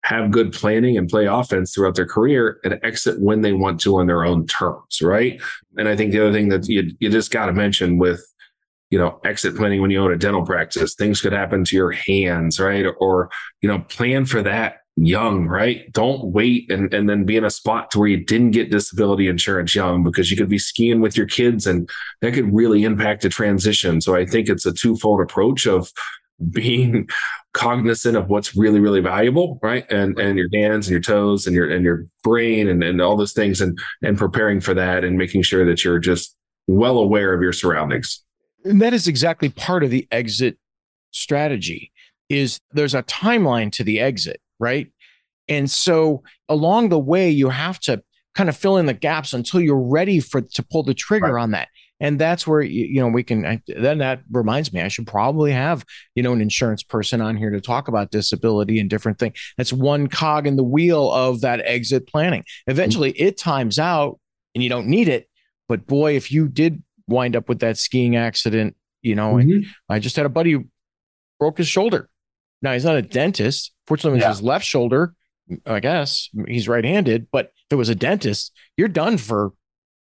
have 0.05 0.31
good 0.31 0.53
planning 0.53 0.97
and 0.97 1.09
play 1.09 1.27
offense 1.27 1.75
throughout 1.75 1.95
their 1.95 2.07
career 2.07 2.61
and 2.65 2.79
exit 2.83 3.21
when 3.21 3.43
they 3.43 3.53
want 3.53 3.81
to 3.81 3.99
on 3.99 4.07
their 4.07 4.25
own 4.25 4.47
terms, 4.47 5.03
right? 5.03 5.41
And 5.77 5.89
I 5.89 5.97
think 5.97 6.13
the 6.13 6.21
other 6.21 6.33
thing 6.33 6.49
that 6.49 6.69
you 6.69 6.91
you 7.01 7.11
just 7.11 7.31
got 7.31 7.47
to 7.47 7.53
mention 7.53 7.99
with 7.99 8.25
you 8.91 8.99
know 8.99 9.21
exit 9.25 9.57
planning 9.57 9.83
when 9.83 9.91
you 9.91 10.03
own 10.03 10.13
a 10.13 10.17
dental 10.17 10.45
practice, 10.45 10.95
things 10.95 11.21
could 11.21 11.33
happen 11.33 11.65
to 11.65 11.77
your 11.77 11.91
hands, 11.91 12.61
right? 12.61 12.87
Or 13.01 13.31
you 13.61 13.69
know 13.69 13.81
plan 13.81 14.25
for 14.25 14.43
that 14.43 14.79
young, 15.01 15.47
right? 15.47 15.93
Don't 15.93 16.33
wait 16.33 16.71
and, 16.71 16.93
and 16.93 17.09
then 17.09 17.25
be 17.25 17.37
in 17.37 17.45
a 17.45 17.51
spot 17.51 17.91
to 17.91 17.99
where 17.99 18.09
you 18.09 18.25
didn't 18.25 18.51
get 18.51 18.71
disability 18.71 19.29
insurance 19.29 19.75
young 19.75 20.03
because 20.03 20.31
you 20.31 20.37
could 20.37 20.49
be 20.49 20.59
skiing 20.59 21.01
with 21.01 21.17
your 21.17 21.27
kids 21.27 21.67
and 21.67 21.89
that 22.21 22.35
could 22.35 22.53
really 22.53 22.83
impact 22.85 23.25
a 23.25 23.29
transition. 23.29 24.01
So 24.01 24.17
I 24.17 24.27
think 24.27 24.49
it's 24.49 24.67
a 24.67 24.73
twofold 24.73 25.21
approach 25.21 25.67
of 25.67 25.93
being 26.51 27.09
cognizant 27.53 28.17
of 28.17 28.29
what's 28.29 28.57
really, 28.57 28.81
really 28.81 29.01
valuable, 29.01 29.59
right? 29.63 29.91
And 29.91 30.19
and 30.19 30.39
your 30.39 30.49
hands 30.53 30.87
and 30.87 30.93
your 30.93 31.01
toes 31.01 31.47
and 31.47 31.55
your 31.55 31.71
and 31.71 31.85
your 31.85 32.07
brain 32.23 32.69
and, 32.69 32.83
and 32.83 33.01
all 33.01 33.17
those 33.17 33.33
things 33.33 33.61
and 33.61 33.79
and 34.03 34.17
preparing 34.17 34.61
for 34.61 34.75
that 34.75 35.05
and 35.05 35.19
making 35.19 35.43
sure 35.43 35.65
that 35.67 35.85
you're 35.85 35.99
just 35.99 36.37
well 36.67 36.99
aware 36.99 37.35
of 37.35 37.43
your 37.43 37.53
surroundings. 37.53 38.23
And 38.65 38.81
that 38.83 38.93
is 38.93 39.07
exactly 39.09 39.49
part 39.49 39.85
of 39.85 39.91
the 39.91 40.07
exit 40.11 40.59
strategy 41.11 41.93
is 42.29 42.61
there's 42.73 42.95
a 42.95 43.03
timeline 43.05 43.73
to 43.73 43.83
the 43.83 44.01
exit 44.01 44.41
right? 44.59 44.89
And 45.49 45.71
so 45.71 46.23
along 46.49 46.91
the 46.91 46.99
way, 46.99 47.31
you 47.31 47.49
have 47.49 47.81
to 47.81 48.03
kind 48.35 48.49
of 48.49 48.57
fill 48.57 48.77
in 48.77 48.87
the 48.87 48.95
gaps 48.95 49.33
until 49.33 49.61
you're 49.61 49.77
ready 49.77 50.21
for 50.21 50.41
to 50.41 50.63
pull 50.63 50.83
the 50.83 50.95
trigger 50.95 51.35
right. 51.35 51.43
on 51.43 51.53
that. 51.53 51.69
And 52.01 52.19
that's 52.19 52.47
where 52.47 52.61
you, 52.61 53.01
know 53.01 53.09
we 53.09 53.25
can. 53.25 53.45
I, 53.45 53.61
then 53.67 53.99
that 53.99 54.21
reminds 54.31 54.73
me, 54.73 54.81
I 54.81 54.89
should 54.89 55.07
probably 55.07 55.53
have 55.53 55.85
you 56.15 56.23
know 56.23 56.33
an 56.33 56.41
insurance 56.41 56.83
person 56.83 57.21
on 57.21 57.37
here 57.37 57.51
to 57.51 57.61
talk 57.61 57.89
about 57.89 58.11
disability 58.11 58.79
and 58.79 58.89
different 58.89 59.19
things. 59.19 59.39
That's 59.57 59.73
one 59.73 60.07
cog 60.07 60.47
in 60.47 60.57
the 60.57 60.65
wheel 60.65 61.13
of 61.13 61.41
that 61.41 61.61
exit 61.65 62.07
planning. 62.07 62.45
Eventually, 62.67 63.11
it 63.13 63.37
times 63.37 63.79
out, 63.79 64.21
and 64.55 64.63
you 64.63 64.71
don't 64.71 64.87
need 64.87 65.09
it. 65.09 65.29
But 65.69 65.87
boy, 65.87 66.17
if 66.17 66.31
you 66.31 66.49
did 66.49 66.83
wind 67.09 67.35
up 67.35 67.49
with 67.49 67.61
that 67.61 67.79
skiing 67.79 68.17
accident, 68.17 68.77
you 69.03 69.15
know, 69.15 69.35
mm-hmm. 69.35 69.69
I 69.89 69.99
just 69.99 70.17
had 70.17 70.27
a 70.27 70.31
buddy 70.31 70.53
who 70.53 70.67
broke 71.39 71.59
his 71.59 71.69
shoulder. 71.69 72.09
Now 72.63 72.73
he's 72.73 72.85
not 72.85 72.97
a 72.97 73.03
dentist, 73.03 73.73
Fortunately, 73.89 74.21
yeah. 74.21 74.29
his 74.29 74.43
left 74.43 74.67
shoulder, 74.67 75.15
I 75.65 75.81
guess 75.81 76.29
he's 76.47 76.69
right-handed. 76.69 77.29
But 77.33 77.47
if 77.47 77.73
it 77.73 77.77
was 77.77 77.89
a 77.89 77.95
dentist, 77.95 78.53
you're 78.77 78.87
done 78.87 79.17
for 79.17 79.53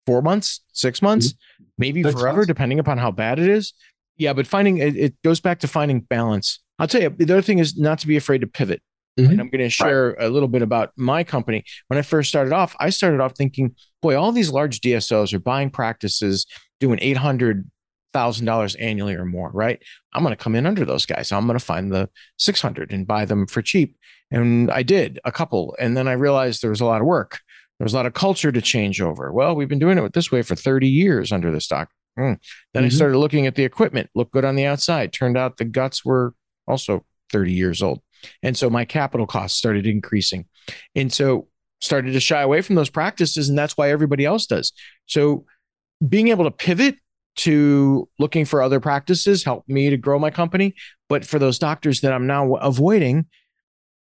four 0.06 0.22
months, 0.22 0.62
six 0.74 1.02
months, 1.02 1.34
mm-hmm. 1.34 1.64
maybe 1.78 2.04
six 2.04 2.20
forever, 2.20 2.38
months. 2.38 2.48
depending 2.48 2.80
upon 2.80 2.98
how 2.98 3.12
bad 3.12 3.40
it 3.40 3.48
is. 3.48 3.74
Yeah, 4.18 4.34
but 4.34 4.48
finding 4.48 4.78
it, 4.78 4.96
it, 4.96 5.22
goes 5.24 5.40
back 5.40 5.60
to 5.60 5.68
finding 5.68 6.02
balance. 6.02 6.60
I'll 6.80 6.88
tell 6.88 7.02
you, 7.02 7.10
the 7.10 7.34
other 7.34 7.42
thing 7.42 7.60
is 7.60 7.78
not 7.78 8.00
to 8.00 8.08
be 8.08 8.18
afraid 8.18 8.42
to 8.42 8.48
pivot. 8.48 8.82
Mm-hmm. 9.20 9.32
And 9.32 9.42
I'm 9.42 9.50
going 9.50 9.62
to 9.62 9.70
share 9.70 10.16
right. 10.18 10.28
a 10.28 10.30
little 10.30 10.48
bit 10.48 10.62
about 10.62 10.92
my 10.96 11.24
company. 11.24 11.64
When 11.88 11.98
I 11.98 12.02
first 12.02 12.30
started 12.30 12.54
off, 12.54 12.76
I 12.80 12.92
started 12.92 13.20
off 13.20 13.36
thinking, 13.36 13.76
boy, 14.02 14.18
all 14.18 14.32
these 14.32 14.50
large 14.50 14.80
DSOs 14.80 15.34
are 15.34 15.40
buying 15.40 15.70
practices 15.70 16.46
doing 16.80 17.00
800 17.02 17.70
thousand 18.14 18.46
dollars 18.46 18.76
annually 18.76 19.16
or 19.16 19.26
more, 19.26 19.50
right? 19.54 19.82
I'm 20.14 20.24
going 20.24 20.36
to 20.36 20.42
come 20.44 20.56
in 20.56 20.66
under 20.66 20.86
those 20.86 21.06
guys. 21.06 21.32
I'm 21.32 21.48
going 21.48 21.58
to 21.58 21.64
find 21.64 21.92
the 21.92 22.10
600 22.38 22.92
and 22.92 23.08
buy 23.08 23.26
them 23.26 23.48
for 23.48 23.62
cheap. 23.62 23.98
And 24.30 24.72
I 24.72 24.84
did 24.84 25.20
a 25.26 25.32
couple, 25.32 25.76
and 25.80 25.96
then 25.96 26.08
I 26.08 26.14
realized 26.14 26.62
there 26.62 26.70
was 26.70 26.82
a 26.82 26.86
lot 26.86 27.02
of 27.02 27.08
work. 27.08 27.40
There 27.82 27.86
was 27.86 27.94
a 27.94 27.98
lot 27.98 28.06
of 28.06 28.14
culture 28.14 28.52
to 28.52 28.62
change 28.62 29.02
over. 29.02 29.32
Well, 29.32 29.56
we've 29.56 29.68
been 29.68 29.80
doing 29.80 29.98
it 29.98 30.14
this 30.14 30.32
way 30.32 30.44
for 30.44 30.54
30 30.54 30.88
years 30.88 31.32
under 31.32 31.52
this 31.52 31.66
stock. 31.66 31.90
Mm. 32.16 32.38
Then 32.76 32.84
mm-hmm. 32.84 32.86
I 32.86 32.90
started 32.90 33.18
looking 33.18 33.48
at 33.48 33.56
the 33.56 33.64
equipment, 33.64 34.12
looked 34.14 34.34
good 34.34 34.46
on 34.46 34.56
the 34.56 34.68
outside. 34.68 35.12
Turned 35.12 35.36
out 35.36 35.58
the 35.58 35.66
guts 35.66 36.06
were 36.06 36.36
also 36.68 37.04
30 37.32 37.54
years 37.54 37.82
old. 37.82 38.02
And 38.44 38.56
so 38.56 38.70
my 38.70 38.86
capital 38.86 39.26
costs 39.26 39.58
started 39.58 39.88
increasing. 39.88 40.46
And 40.94 41.12
so 41.12 41.48
started 41.80 42.12
to 42.12 42.20
shy 42.20 42.44
away 42.44 42.62
from 42.62 42.76
those 42.76 42.92
practices. 42.92 43.50
And 43.50 43.58
that's 43.58 43.76
why 43.76 43.90
everybody 43.90 44.26
else 44.26 44.46
does. 44.46 44.74
So 45.08 45.46
being 46.08 46.28
able 46.28 46.44
to 46.44 46.52
pivot 46.52 46.98
to 47.38 48.08
looking 48.20 48.46
for 48.46 48.62
other 48.62 48.80
practices 48.80 49.44
helped 49.44 49.68
me 49.68 49.90
to 49.90 49.98
grow 49.98 50.20
my 50.20 50.30
company. 50.30 50.76
But 51.10 51.26
for 51.26 51.40
those 51.40 51.58
doctors 51.58 52.02
that 52.02 52.14
I'm 52.14 52.28
now 52.28 52.58
avoiding, 52.58 53.26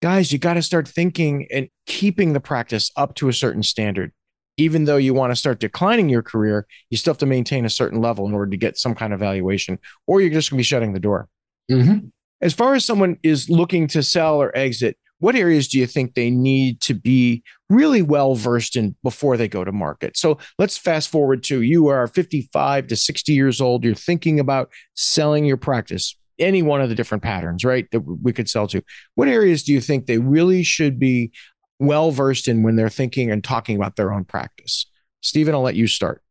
guys, 0.03 0.33
you 0.33 0.37
got 0.37 0.55
to 0.55 0.61
start 0.61 0.85
thinking 0.85 1.47
and 1.49 1.69
keeping 1.85 2.33
the 2.33 2.39
practice 2.41 2.91
up 2.97 3.15
to 3.15 3.29
a 3.29 3.33
certain 3.33 3.63
standard. 3.63 4.11
Even 4.57 4.83
though 4.83 4.97
you 4.97 5.13
want 5.13 5.31
to 5.31 5.35
start 5.35 5.61
declining 5.61 6.09
your 6.09 6.21
career, 6.21 6.67
you 6.89 6.97
still 6.97 7.13
have 7.13 7.19
to 7.19 7.25
maintain 7.25 7.63
a 7.63 7.69
certain 7.69 8.01
level 8.01 8.27
in 8.27 8.33
order 8.33 8.51
to 8.51 8.57
get 8.57 8.77
some 8.77 8.95
kind 8.95 9.13
of 9.13 9.21
valuation, 9.21 9.79
or 10.05 10.19
you're 10.19 10.29
just 10.29 10.49
going 10.49 10.57
to 10.57 10.59
be 10.59 10.63
shutting 10.63 10.91
the 10.91 10.99
door. 10.99 11.29
Mm-hmm. 11.71 12.07
As 12.41 12.53
far 12.53 12.73
as 12.75 12.83
someone 12.83 13.17
is 13.23 13.49
looking 13.49 13.87
to 13.87 14.03
sell 14.03 14.41
or 14.41 14.55
exit, 14.57 14.97
what 15.19 15.37
areas 15.37 15.69
do 15.69 15.79
you 15.79 15.87
think 15.87 16.15
they 16.15 16.29
need 16.29 16.81
to 16.81 16.93
be 16.93 17.41
really 17.69 18.01
well 18.01 18.35
versed 18.35 18.75
in 18.75 18.97
before 19.03 19.37
they 19.37 19.47
go 19.47 19.63
to 19.63 19.71
market? 19.71 20.17
So 20.17 20.37
let's 20.59 20.77
fast 20.77 21.07
forward 21.07 21.43
to 21.43 21.61
you 21.61 21.87
are 21.87 22.07
55 22.07 22.87
to 22.87 22.97
60 22.97 23.31
years 23.31 23.61
old. 23.61 23.85
You're 23.85 23.95
thinking 23.95 24.41
about 24.41 24.69
selling 24.97 25.45
your 25.45 25.55
practice, 25.55 26.17
any 26.43 26.61
one 26.61 26.81
of 26.81 26.89
the 26.89 26.95
different 26.95 27.23
patterns, 27.23 27.63
right? 27.63 27.89
That 27.91 28.01
we 28.01 28.33
could 28.33 28.49
sell 28.49 28.67
to. 28.67 28.83
What 29.15 29.27
areas 29.27 29.63
do 29.63 29.73
you 29.73 29.81
think 29.81 30.05
they 30.05 30.19
really 30.19 30.63
should 30.63 30.99
be 30.99 31.31
well 31.79 32.11
versed 32.11 32.47
in 32.47 32.63
when 32.63 32.75
they're 32.75 32.89
thinking 32.89 33.31
and 33.31 33.43
talking 33.43 33.75
about 33.75 33.95
their 33.95 34.13
own 34.13 34.25
practice? 34.25 34.85
Steven, 35.21 35.55
I'll 35.55 35.61
let 35.61 35.75
you 35.75 35.87
start. 35.87 36.21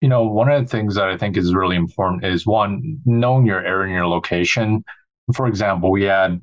You 0.00 0.08
know, 0.08 0.24
one 0.24 0.50
of 0.50 0.62
the 0.62 0.68
things 0.68 0.94
that 0.94 1.08
I 1.08 1.18
think 1.18 1.36
is 1.36 1.54
really 1.54 1.76
important 1.76 2.24
is 2.24 2.46
one, 2.46 2.98
knowing 3.04 3.46
your 3.46 3.64
area 3.64 3.84
and 3.84 3.94
your 3.94 4.08
location. 4.08 4.82
For 5.34 5.46
example, 5.46 5.90
we 5.90 6.04
had 6.04 6.40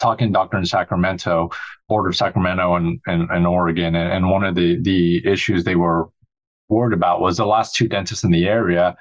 talking 0.00 0.32
doctor 0.32 0.58
in 0.58 0.64
Sacramento, 0.64 1.50
border 1.88 2.08
of 2.08 2.16
Sacramento 2.16 2.74
and, 2.74 3.00
and, 3.06 3.30
and 3.30 3.46
Oregon. 3.46 3.94
And, 3.94 4.12
and 4.12 4.30
one 4.30 4.42
of 4.42 4.54
the, 4.54 4.80
the 4.80 5.24
issues 5.26 5.64
they 5.64 5.76
were 5.76 6.08
worried 6.68 6.94
about 6.94 7.20
was 7.20 7.36
the 7.36 7.46
last 7.46 7.76
two 7.76 7.88
dentists 7.88 8.24
in 8.24 8.30
the 8.30 8.46
area 8.48 8.96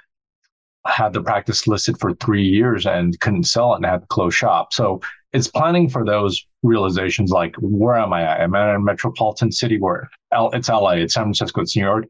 had 0.86 1.14
the 1.14 1.22
practice 1.22 1.68
listed 1.68 2.00
for 2.00 2.14
three 2.16 2.44
years 2.44 2.86
and 2.86 3.20
couldn't 3.20 3.44
sell 3.44 3.74
it 3.74 3.78
and 3.78 3.86
had 3.86 4.02
to 4.02 4.08
close 4.08 4.34
shop. 4.34 4.74
So 4.74 5.02
it's 5.34 5.48
planning 5.48 5.90
for 5.90 6.04
those 6.04 6.46
realizations 6.64 7.32
like, 7.32 7.56
where 7.60 7.96
am 7.96 8.14
I? 8.14 8.42
Am 8.42 8.56
I 8.56 8.70
in 8.72 8.76
a 8.76 8.80
metropolitan 8.80 9.52
city 9.52 9.80
where 9.80 10.10
it's 10.32 10.70
LA, 10.70 10.92
it's 10.92 11.14
San 11.14 11.26
Francisco, 11.26 11.62
it's 11.62 11.76
New 11.76 11.84
York? 11.84 12.06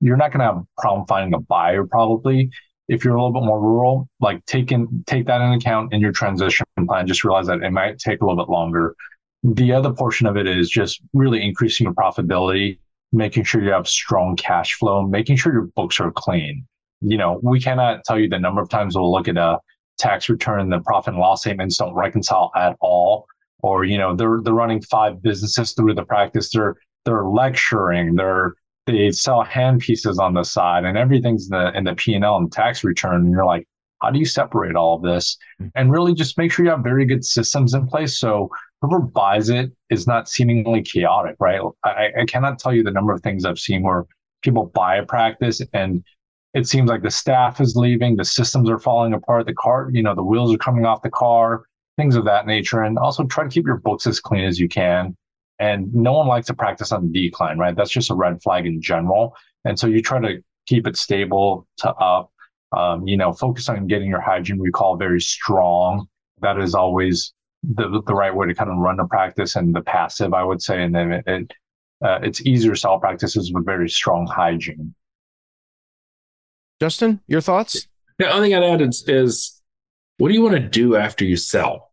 You're 0.00 0.16
not 0.16 0.32
going 0.32 0.40
to 0.40 0.46
have 0.46 0.56
a 0.56 0.66
problem 0.80 1.06
finding 1.06 1.34
a 1.34 1.40
buyer 1.40 1.84
probably 1.84 2.50
if 2.88 3.04
you're 3.04 3.16
a 3.16 3.22
little 3.22 3.40
bit 3.40 3.46
more 3.46 3.60
rural, 3.60 4.08
like 4.20 4.44
take 4.46 4.70
in, 4.70 5.04
take 5.06 5.26
that 5.26 5.40
into 5.40 5.56
account 5.56 5.92
in 5.92 6.00
your 6.00 6.12
transition 6.12 6.66
plan. 6.86 7.06
Just 7.06 7.24
realize 7.24 7.46
that 7.46 7.62
it 7.62 7.70
might 7.70 7.98
take 7.98 8.20
a 8.20 8.26
little 8.26 8.42
bit 8.44 8.50
longer. 8.50 8.94
The 9.42 9.72
other 9.72 9.92
portion 9.92 10.26
of 10.26 10.36
it 10.36 10.46
is 10.46 10.68
just 10.68 11.00
really 11.12 11.42
increasing 11.42 11.84
your 11.84 11.94
profitability, 11.94 12.78
making 13.12 13.44
sure 13.44 13.62
you 13.62 13.70
have 13.70 13.88
strong 13.88 14.36
cash 14.36 14.74
flow, 14.74 15.06
making 15.06 15.36
sure 15.36 15.52
your 15.52 15.68
books 15.76 16.00
are 16.00 16.10
clean. 16.10 16.66
You 17.06 17.18
know, 17.18 17.40
we 17.42 17.60
cannot 17.60 18.04
tell 18.04 18.18
you 18.18 18.28
the 18.28 18.38
number 18.38 18.60
of 18.60 18.68
times 18.68 18.96
we'll 18.96 19.12
look 19.12 19.28
at 19.28 19.36
a 19.36 19.58
tax 19.98 20.28
return, 20.28 20.60
and 20.60 20.72
the 20.72 20.80
profit 20.80 21.14
and 21.14 21.20
loss 21.20 21.42
statements 21.42 21.76
don't 21.76 21.94
reconcile 21.94 22.50
at 22.56 22.76
all. 22.80 23.26
Or, 23.62 23.84
you 23.84 23.98
know, 23.98 24.14
they're 24.14 24.40
they're 24.42 24.52
running 24.54 24.82
five 24.82 25.22
businesses 25.22 25.72
through 25.72 25.94
the 25.94 26.04
practice. 26.04 26.50
They're 26.50 26.76
they're 27.04 27.24
lecturing, 27.24 28.14
they're 28.14 28.54
they 28.86 29.10
sell 29.10 29.42
hand 29.42 29.80
pieces 29.80 30.18
on 30.18 30.34
the 30.34 30.44
side 30.44 30.84
and 30.84 30.98
everything's 30.98 31.50
in 31.50 31.56
the 31.56 31.76
in 31.76 31.84
the 31.84 31.94
P&L 31.94 32.36
and 32.36 32.52
tax 32.52 32.84
return. 32.84 33.22
And 33.22 33.30
you're 33.30 33.46
like, 33.46 33.66
how 34.02 34.10
do 34.10 34.18
you 34.18 34.26
separate 34.26 34.76
all 34.76 34.96
of 34.96 35.02
this? 35.02 35.38
Mm-hmm. 35.60 35.68
And 35.74 35.90
really 35.90 36.14
just 36.14 36.36
make 36.36 36.52
sure 36.52 36.64
you 36.64 36.70
have 36.70 36.82
very 36.82 37.06
good 37.06 37.24
systems 37.24 37.74
in 37.74 37.86
place. 37.86 38.18
So 38.18 38.50
whoever 38.80 39.00
buys 39.00 39.48
it 39.48 39.72
is 39.90 40.06
not 40.06 40.28
seemingly 40.28 40.82
chaotic, 40.82 41.36
right? 41.40 41.60
I, 41.84 42.08
I 42.20 42.24
cannot 42.26 42.58
tell 42.58 42.74
you 42.74 42.82
the 42.82 42.90
number 42.90 43.12
of 43.12 43.22
things 43.22 43.44
I've 43.44 43.58
seen 43.58 43.82
where 43.82 44.04
people 44.42 44.66
buy 44.74 44.96
a 44.96 45.06
practice 45.06 45.62
and 45.72 46.04
it 46.54 46.68
seems 46.68 46.88
like 46.88 47.02
the 47.02 47.10
staff 47.10 47.60
is 47.60 47.74
leaving, 47.74 48.16
the 48.16 48.24
systems 48.24 48.70
are 48.70 48.78
falling 48.78 49.12
apart, 49.12 49.46
the 49.46 49.54
car, 49.54 49.90
you 49.92 50.02
know, 50.02 50.14
the 50.14 50.22
wheels 50.22 50.54
are 50.54 50.58
coming 50.58 50.86
off 50.86 51.02
the 51.02 51.10
car, 51.10 51.64
things 51.96 52.14
of 52.14 52.24
that 52.24 52.46
nature. 52.46 52.82
And 52.82 52.96
also 52.96 53.24
try 53.24 53.44
to 53.44 53.50
keep 53.50 53.66
your 53.66 53.78
books 53.78 54.06
as 54.06 54.20
clean 54.20 54.44
as 54.44 54.58
you 54.58 54.68
can. 54.68 55.16
And 55.58 55.92
no 55.92 56.12
one 56.12 56.28
likes 56.28 56.46
to 56.46 56.54
practice 56.54 56.92
on 56.92 57.10
the 57.10 57.28
decline, 57.28 57.58
right? 57.58 57.74
That's 57.74 57.90
just 57.90 58.10
a 58.10 58.14
red 58.14 58.40
flag 58.42 58.66
in 58.66 58.80
general. 58.80 59.36
And 59.64 59.78
so 59.78 59.88
you 59.88 60.00
try 60.00 60.20
to 60.20 60.42
keep 60.66 60.86
it 60.86 60.96
stable 60.96 61.66
to 61.78 61.92
up. 61.94 62.30
Um, 62.76 63.06
you 63.06 63.16
know, 63.16 63.32
focus 63.32 63.68
on 63.68 63.86
getting 63.86 64.08
your 64.08 64.20
hygiene 64.20 64.58
recall 64.58 64.96
very 64.96 65.20
strong. 65.20 66.08
That 66.40 66.58
is 66.58 66.74
always 66.74 67.32
the, 67.62 68.02
the 68.04 68.14
right 68.14 68.34
way 68.34 68.48
to 68.48 68.54
kind 68.54 68.70
of 68.70 68.78
run 68.78 68.96
the 68.96 69.04
practice 69.04 69.54
and 69.54 69.74
the 69.74 69.80
passive, 69.80 70.34
I 70.34 70.42
would 70.42 70.60
say. 70.60 70.82
And 70.82 70.94
then 70.94 71.12
it, 71.12 71.24
it 71.26 71.52
uh, 72.04 72.18
it's 72.22 72.44
easier 72.44 72.72
to 72.72 72.78
sell 72.78 72.98
practices 72.98 73.52
with 73.52 73.64
very 73.64 73.88
strong 73.88 74.26
hygiene. 74.26 74.94
Justin, 76.80 77.20
your 77.26 77.40
thoughts? 77.40 77.86
The 78.18 78.32
only 78.32 78.48
thing 78.48 78.56
I'd 78.56 78.64
add 78.64 78.82
is, 78.82 79.04
is 79.08 79.60
what 80.18 80.28
do 80.28 80.34
you 80.34 80.42
want 80.42 80.54
to 80.54 80.60
do 80.60 80.96
after 80.96 81.24
you 81.24 81.36
sell? 81.36 81.92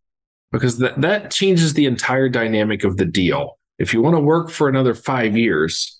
because 0.52 0.78
that, 0.80 1.00
that 1.02 1.32
changes 1.32 1.74
the 1.74 1.86
entire 1.86 2.30
dynamic 2.30 2.84
of 2.84 2.98
the 2.98 3.06
deal. 3.06 3.58
If 3.80 3.94
you 3.94 4.02
want 4.02 4.16
to 4.16 4.20
work 4.20 4.50
for 4.50 4.70
another 4.70 4.94
five 4.94 5.38
years, 5.38 6.00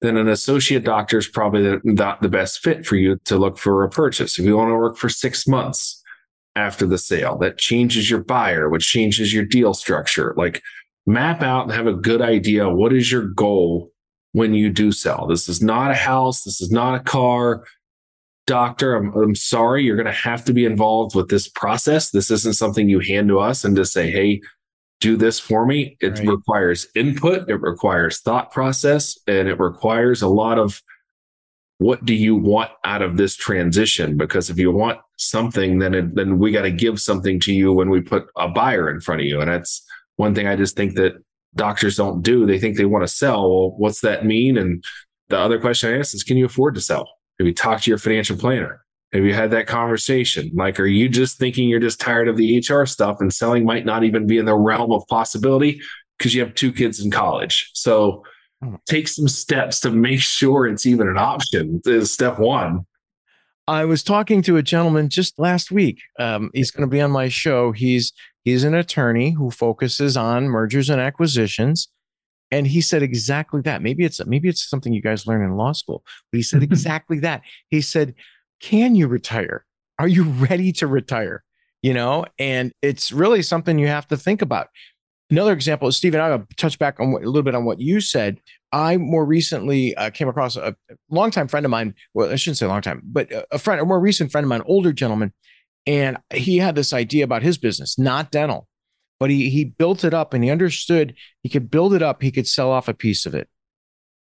then 0.00 0.16
an 0.16 0.28
associate 0.28 0.84
doctor 0.84 1.18
is 1.18 1.28
probably 1.28 1.78
not 1.84 2.22
the 2.22 2.28
best 2.28 2.60
fit 2.60 2.84
for 2.84 2.96
you 2.96 3.18
to 3.26 3.36
look 3.36 3.58
for 3.58 3.84
a 3.84 3.90
purchase. 3.90 4.38
If 4.38 4.44
you 4.44 4.56
want 4.56 4.70
to 4.70 4.76
work 4.76 4.96
for 4.96 5.08
six 5.08 5.46
months 5.46 6.02
after 6.56 6.86
the 6.86 6.98
sale, 6.98 7.38
that 7.38 7.58
changes 7.58 8.10
your 8.10 8.24
buyer, 8.24 8.68
which 8.68 8.88
changes 8.88 9.32
your 9.32 9.44
deal 9.44 9.74
structure. 9.74 10.34
Like 10.36 10.62
map 11.06 11.42
out 11.42 11.64
and 11.64 11.72
have 11.72 11.86
a 11.86 11.92
good 11.92 12.22
idea 12.22 12.68
what 12.68 12.92
is 12.92 13.12
your 13.12 13.28
goal 13.28 13.92
when 14.32 14.54
you 14.54 14.70
do 14.70 14.90
sell. 14.90 15.26
This 15.26 15.48
is 15.48 15.62
not 15.62 15.90
a 15.90 15.94
house, 15.94 16.42
this 16.42 16.60
is 16.60 16.70
not 16.70 16.94
a 16.94 17.04
car 17.04 17.64
doctor, 18.52 18.94
I'm, 18.94 19.14
I'm 19.14 19.34
sorry, 19.34 19.82
you're 19.82 19.96
going 19.96 20.04
to 20.04 20.12
have 20.12 20.44
to 20.44 20.52
be 20.52 20.66
involved 20.66 21.16
with 21.16 21.30
this 21.30 21.48
process. 21.48 22.10
This 22.10 22.30
isn't 22.30 22.52
something 22.52 22.86
you 22.86 23.00
hand 23.00 23.28
to 23.28 23.38
us 23.38 23.64
and 23.64 23.74
just 23.74 23.94
say, 23.94 24.10
hey, 24.10 24.42
do 25.00 25.16
this 25.16 25.40
for 25.40 25.64
me. 25.64 25.96
It 26.00 26.18
right. 26.18 26.28
requires 26.28 26.86
input, 26.94 27.48
it 27.48 27.62
requires 27.62 28.20
thought 28.20 28.52
process, 28.52 29.18
and 29.26 29.48
it 29.48 29.58
requires 29.58 30.20
a 30.20 30.28
lot 30.28 30.58
of 30.58 30.82
what 31.78 32.04
do 32.04 32.12
you 32.12 32.36
want 32.36 32.70
out 32.84 33.00
of 33.00 33.16
this 33.16 33.36
transition? 33.36 34.18
Because 34.18 34.50
if 34.50 34.58
you 34.58 34.70
want 34.70 34.98
something, 35.16 35.78
then 35.78 35.94
it, 35.94 36.14
then 36.14 36.38
we 36.38 36.52
got 36.52 36.62
to 36.62 36.70
give 36.70 37.00
something 37.00 37.40
to 37.40 37.54
you 37.54 37.72
when 37.72 37.88
we 37.88 38.02
put 38.02 38.26
a 38.36 38.48
buyer 38.48 38.90
in 38.90 39.00
front 39.00 39.22
of 39.22 39.26
you. 39.26 39.40
And 39.40 39.50
that's 39.50 39.82
one 40.16 40.34
thing 40.34 40.46
I 40.46 40.56
just 40.56 40.76
think 40.76 40.94
that 40.96 41.14
doctors 41.54 41.96
don't 41.96 42.20
do. 42.20 42.44
They 42.44 42.58
think 42.58 42.76
they 42.76 42.84
want 42.84 43.02
to 43.02 43.08
sell. 43.08 43.48
Well, 43.48 43.74
what's 43.78 44.02
that 44.02 44.26
mean? 44.26 44.58
And 44.58 44.84
the 45.30 45.38
other 45.38 45.58
question 45.58 45.94
I 45.94 45.98
ask 45.98 46.14
is, 46.14 46.22
can 46.22 46.36
you 46.36 46.44
afford 46.44 46.74
to 46.74 46.82
sell? 46.82 47.08
Have 47.42 47.48
you 47.48 47.54
talked 47.54 47.82
to 47.82 47.90
your 47.90 47.98
financial 47.98 48.36
planner? 48.36 48.84
Have 49.12 49.24
you 49.24 49.34
had 49.34 49.50
that 49.50 49.66
conversation? 49.66 50.52
Like, 50.54 50.78
are 50.78 50.86
you 50.86 51.08
just 51.08 51.38
thinking 51.38 51.68
you're 51.68 51.80
just 51.80 51.98
tired 51.98 52.28
of 52.28 52.36
the 52.36 52.58
HR 52.58 52.86
stuff 52.86 53.16
and 53.18 53.34
selling 53.34 53.64
might 53.64 53.84
not 53.84 54.04
even 54.04 54.28
be 54.28 54.38
in 54.38 54.44
the 54.44 54.54
realm 54.54 54.92
of 54.92 55.04
possibility 55.08 55.80
because 56.16 56.36
you 56.36 56.40
have 56.40 56.54
two 56.54 56.72
kids 56.72 57.04
in 57.04 57.10
college? 57.10 57.68
So 57.74 58.22
hmm. 58.62 58.76
take 58.88 59.08
some 59.08 59.26
steps 59.26 59.80
to 59.80 59.90
make 59.90 60.20
sure 60.20 60.68
it's 60.68 60.86
even 60.86 61.08
an 61.08 61.18
option 61.18 61.80
is 61.84 62.12
step 62.12 62.38
one. 62.38 62.86
I 63.66 63.86
was 63.86 64.04
talking 64.04 64.40
to 64.42 64.56
a 64.56 64.62
gentleman 64.62 65.08
just 65.08 65.36
last 65.36 65.72
week. 65.72 65.98
Um, 66.20 66.48
he's 66.54 66.70
going 66.70 66.88
to 66.88 66.92
be 66.92 67.00
on 67.00 67.10
my 67.10 67.26
show. 67.26 67.72
He's 67.72 68.12
he's 68.44 68.62
an 68.62 68.74
attorney 68.74 69.32
who 69.32 69.50
focuses 69.50 70.16
on 70.16 70.44
mergers 70.44 70.88
and 70.88 71.00
acquisitions 71.00 71.88
and 72.52 72.66
he 72.66 72.80
said 72.80 73.02
exactly 73.02 73.60
that 73.62 73.82
maybe 73.82 74.04
it's 74.04 74.24
maybe 74.26 74.48
it's 74.48 74.68
something 74.68 74.92
you 74.92 75.02
guys 75.02 75.26
learn 75.26 75.44
in 75.44 75.56
law 75.56 75.72
school 75.72 76.04
but 76.30 76.36
he 76.36 76.42
said 76.42 76.62
exactly 76.62 77.18
that 77.18 77.42
he 77.68 77.80
said 77.80 78.14
can 78.60 78.94
you 78.94 79.08
retire 79.08 79.64
are 79.98 80.08
you 80.08 80.22
ready 80.48 80.70
to 80.70 80.86
retire 80.86 81.42
you 81.82 81.92
know 81.92 82.24
and 82.38 82.72
it's 82.82 83.10
really 83.10 83.42
something 83.42 83.78
you 83.78 83.88
have 83.88 84.06
to 84.06 84.16
think 84.16 84.42
about 84.42 84.68
Another 85.32 85.54
example 85.54 85.88
is 85.88 85.96
Steven. 85.96 86.20
I'll 86.20 86.46
touch 86.58 86.78
back 86.78 87.00
on 87.00 87.10
what, 87.10 87.22
a 87.22 87.26
little 87.26 87.42
bit 87.42 87.54
on 87.54 87.64
what 87.64 87.80
you 87.80 88.02
said. 88.02 88.38
I 88.70 88.98
more 88.98 89.24
recently 89.24 89.94
uh, 89.96 90.10
came 90.10 90.28
across 90.28 90.56
a, 90.56 90.76
a 90.90 90.94
longtime 91.08 91.48
friend 91.48 91.64
of 91.64 91.70
mine. 91.70 91.94
Well, 92.12 92.30
I 92.30 92.36
shouldn't 92.36 92.58
say 92.58 92.66
long 92.66 92.82
time, 92.82 93.00
but 93.02 93.32
a 93.50 93.58
friend, 93.58 93.80
a 93.80 93.84
more 93.86 93.98
recent 93.98 94.30
friend 94.30 94.44
of 94.44 94.50
mine, 94.50 94.60
older 94.66 94.92
gentleman, 94.92 95.32
and 95.86 96.18
he 96.34 96.58
had 96.58 96.74
this 96.74 96.92
idea 96.92 97.24
about 97.24 97.42
his 97.42 97.56
business, 97.56 97.98
not 97.98 98.30
dental, 98.30 98.68
but 99.22 99.30
he 99.30 99.50
he 99.50 99.62
built 99.66 100.02
it 100.02 100.12
up 100.12 100.34
and 100.34 100.42
he 100.42 100.50
understood 100.50 101.14
he 101.44 101.48
could 101.48 101.70
build 101.70 101.94
it 101.94 102.02
up, 102.02 102.20
he 102.20 102.32
could 102.32 102.48
sell 102.48 102.72
off 102.72 102.88
a 102.88 102.92
piece 102.92 103.24
of 103.24 103.36
it. 103.36 103.48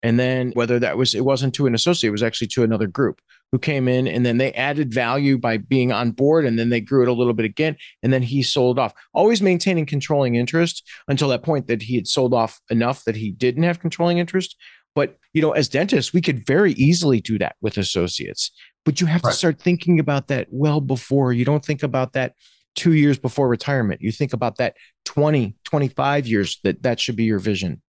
And 0.03 0.19
then 0.19 0.51
whether 0.55 0.77
that 0.77 0.97
was 0.97 1.15
it 1.15 1.23
wasn't 1.23 1.55
to 1.55 1.67
an 1.67 1.73
associate, 1.73 2.09
it 2.09 2.11
was 2.11 2.21
actually 2.21 2.47
to 2.47 2.63
another 2.63 2.85
group 2.85 3.21
who 3.53 3.59
came 3.59 3.87
in 3.87 4.09
and 4.09 4.25
then 4.25 4.39
they 4.39 4.51
added 4.51 4.93
value 4.93 5.37
by 5.37 5.55
being 5.55 5.93
on 5.93 6.11
board 6.11 6.43
and 6.43 6.59
then 6.59 6.67
they 6.67 6.81
grew 6.81 7.01
it 7.01 7.07
a 7.07 7.13
little 7.13 7.33
bit 7.33 7.45
again 7.45 7.77
and 8.03 8.11
then 8.11 8.21
he 8.21 8.43
sold 8.43 8.77
off 8.77 8.93
always 9.13 9.41
maintaining 9.41 9.85
controlling 9.85 10.35
interest 10.35 10.85
until 11.07 11.29
that 11.29 11.43
point 11.43 11.67
that 11.67 11.83
he 11.83 11.95
had 11.95 12.05
sold 12.05 12.33
off 12.33 12.59
enough 12.69 13.05
that 13.05 13.15
he 13.15 13.31
didn't 13.31 13.63
have 13.63 13.79
controlling 13.79 14.17
interest 14.17 14.57
but 14.95 15.17
you 15.31 15.41
know 15.41 15.51
as 15.51 15.69
dentists 15.69 16.11
we 16.11 16.21
could 16.21 16.45
very 16.45 16.73
easily 16.73 17.21
do 17.21 17.39
that 17.39 17.55
with 17.61 17.77
associates 17.77 18.51
but 18.83 18.99
you 18.99 19.07
have 19.07 19.23
right. 19.23 19.31
to 19.31 19.37
start 19.37 19.61
thinking 19.61 19.97
about 19.97 20.27
that 20.27 20.45
well 20.51 20.81
before 20.81 21.31
you 21.31 21.45
don't 21.45 21.63
think 21.63 21.83
about 21.83 22.11
that 22.11 22.33
two 22.75 22.93
years 22.93 23.17
before 23.17 23.47
retirement 23.47 24.01
you 24.01 24.11
think 24.11 24.33
about 24.33 24.57
that 24.57 24.75
20 25.05 25.55
25 25.65 26.27
years 26.27 26.59
that 26.63 26.81
that 26.83 26.99
should 26.99 27.15
be 27.15 27.25
your 27.25 27.39
vision 27.39 27.81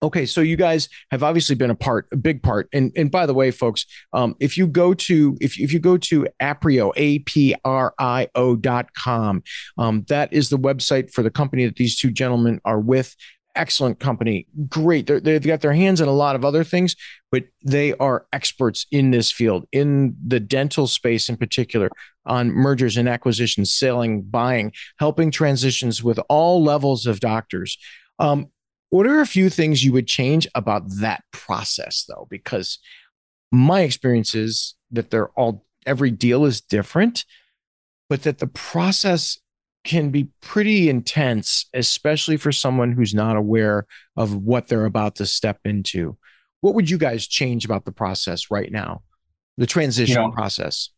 Okay, 0.00 0.26
so 0.26 0.40
you 0.40 0.56
guys 0.56 0.88
have 1.10 1.24
obviously 1.24 1.56
been 1.56 1.70
a 1.70 1.74
part, 1.74 2.06
a 2.12 2.16
big 2.16 2.40
part. 2.40 2.68
And 2.72 2.92
and 2.94 3.10
by 3.10 3.26
the 3.26 3.34
way, 3.34 3.50
folks, 3.50 3.84
um, 4.12 4.36
if 4.38 4.56
you 4.56 4.68
go 4.68 4.94
to 4.94 5.36
if 5.40 5.58
if 5.58 5.72
you 5.72 5.80
go 5.80 5.96
to 5.98 6.28
Aprio, 6.40 6.92
A 6.96 7.18
P 7.20 7.56
R 7.64 7.94
I 7.98 8.28
O 8.36 8.54
dot 8.54 8.94
com, 8.94 9.42
um, 9.76 10.04
that 10.08 10.32
is 10.32 10.50
the 10.50 10.58
website 10.58 11.10
for 11.12 11.24
the 11.24 11.30
company 11.30 11.64
that 11.64 11.76
these 11.76 11.96
two 11.96 12.12
gentlemen 12.12 12.60
are 12.64 12.78
with. 12.78 13.16
Excellent 13.54 13.98
company, 13.98 14.46
great. 14.68 15.06
they 15.06 15.32
have 15.32 15.42
got 15.42 15.60
their 15.60 15.72
hands 15.72 16.00
in 16.00 16.06
a 16.06 16.12
lot 16.12 16.36
of 16.36 16.44
other 16.44 16.62
things, 16.62 16.94
but 17.32 17.44
they 17.64 17.92
are 17.94 18.26
experts 18.32 18.86
in 18.92 19.10
this 19.10 19.32
field, 19.32 19.66
in 19.72 20.16
the 20.24 20.38
dental 20.38 20.86
space 20.86 21.28
in 21.28 21.36
particular, 21.36 21.90
on 22.24 22.52
mergers 22.52 22.96
and 22.96 23.08
acquisitions, 23.08 23.74
selling, 23.74 24.22
buying, 24.22 24.72
helping 24.98 25.30
transitions 25.30 26.04
with 26.04 26.20
all 26.28 26.62
levels 26.62 27.06
of 27.06 27.18
doctors. 27.18 27.78
Um, 28.20 28.48
what 28.90 29.06
are 29.06 29.20
a 29.20 29.26
few 29.26 29.50
things 29.50 29.84
you 29.84 29.92
would 29.92 30.06
change 30.06 30.46
about 30.54 30.82
that 31.00 31.24
process, 31.32 32.04
though? 32.08 32.26
Because 32.30 32.78
my 33.50 33.80
experience 33.80 34.34
is 34.34 34.74
that 34.90 35.10
they're 35.10 35.30
all, 35.30 35.66
every 35.84 36.10
deal 36.10 36.44
is 36.44 36.60
different, 36.60 37.24
but 38.08 38.22
that 38.22 38.38
the 38.38 38.46
process 38.46 39.38
can 39.88 40.10
be 40.10 40.28
pretty 40.42 40.90
intense, 40.90 41.64
especially 41.72 42.36
for 42.36 42.52
someone 42.52 42.92
who's 42.92 43.14
not 43.14 43.36
aware 43.36 43.86
of 44.16 44.36
what 44.36 44.68
they're 44.68 44.84
about 44.84 45.16
to 45.16 45.24
step 45.24 45.58
into. 45.64 46.16
What 46.60 46.74
would 46.74 46.90
you 46.90 46.98
guys 46.98 47.26
change 47.26 47.64
about 47.64 47.86
the 47.86 47.92
process 47.92 48.50
right 48.50 48.70
now, 48.70 49.02
the 49.56 49.66
transition 49.66 50.20
you 50.20 50.28
know, 50.28 50.30
process? 50.30 50.90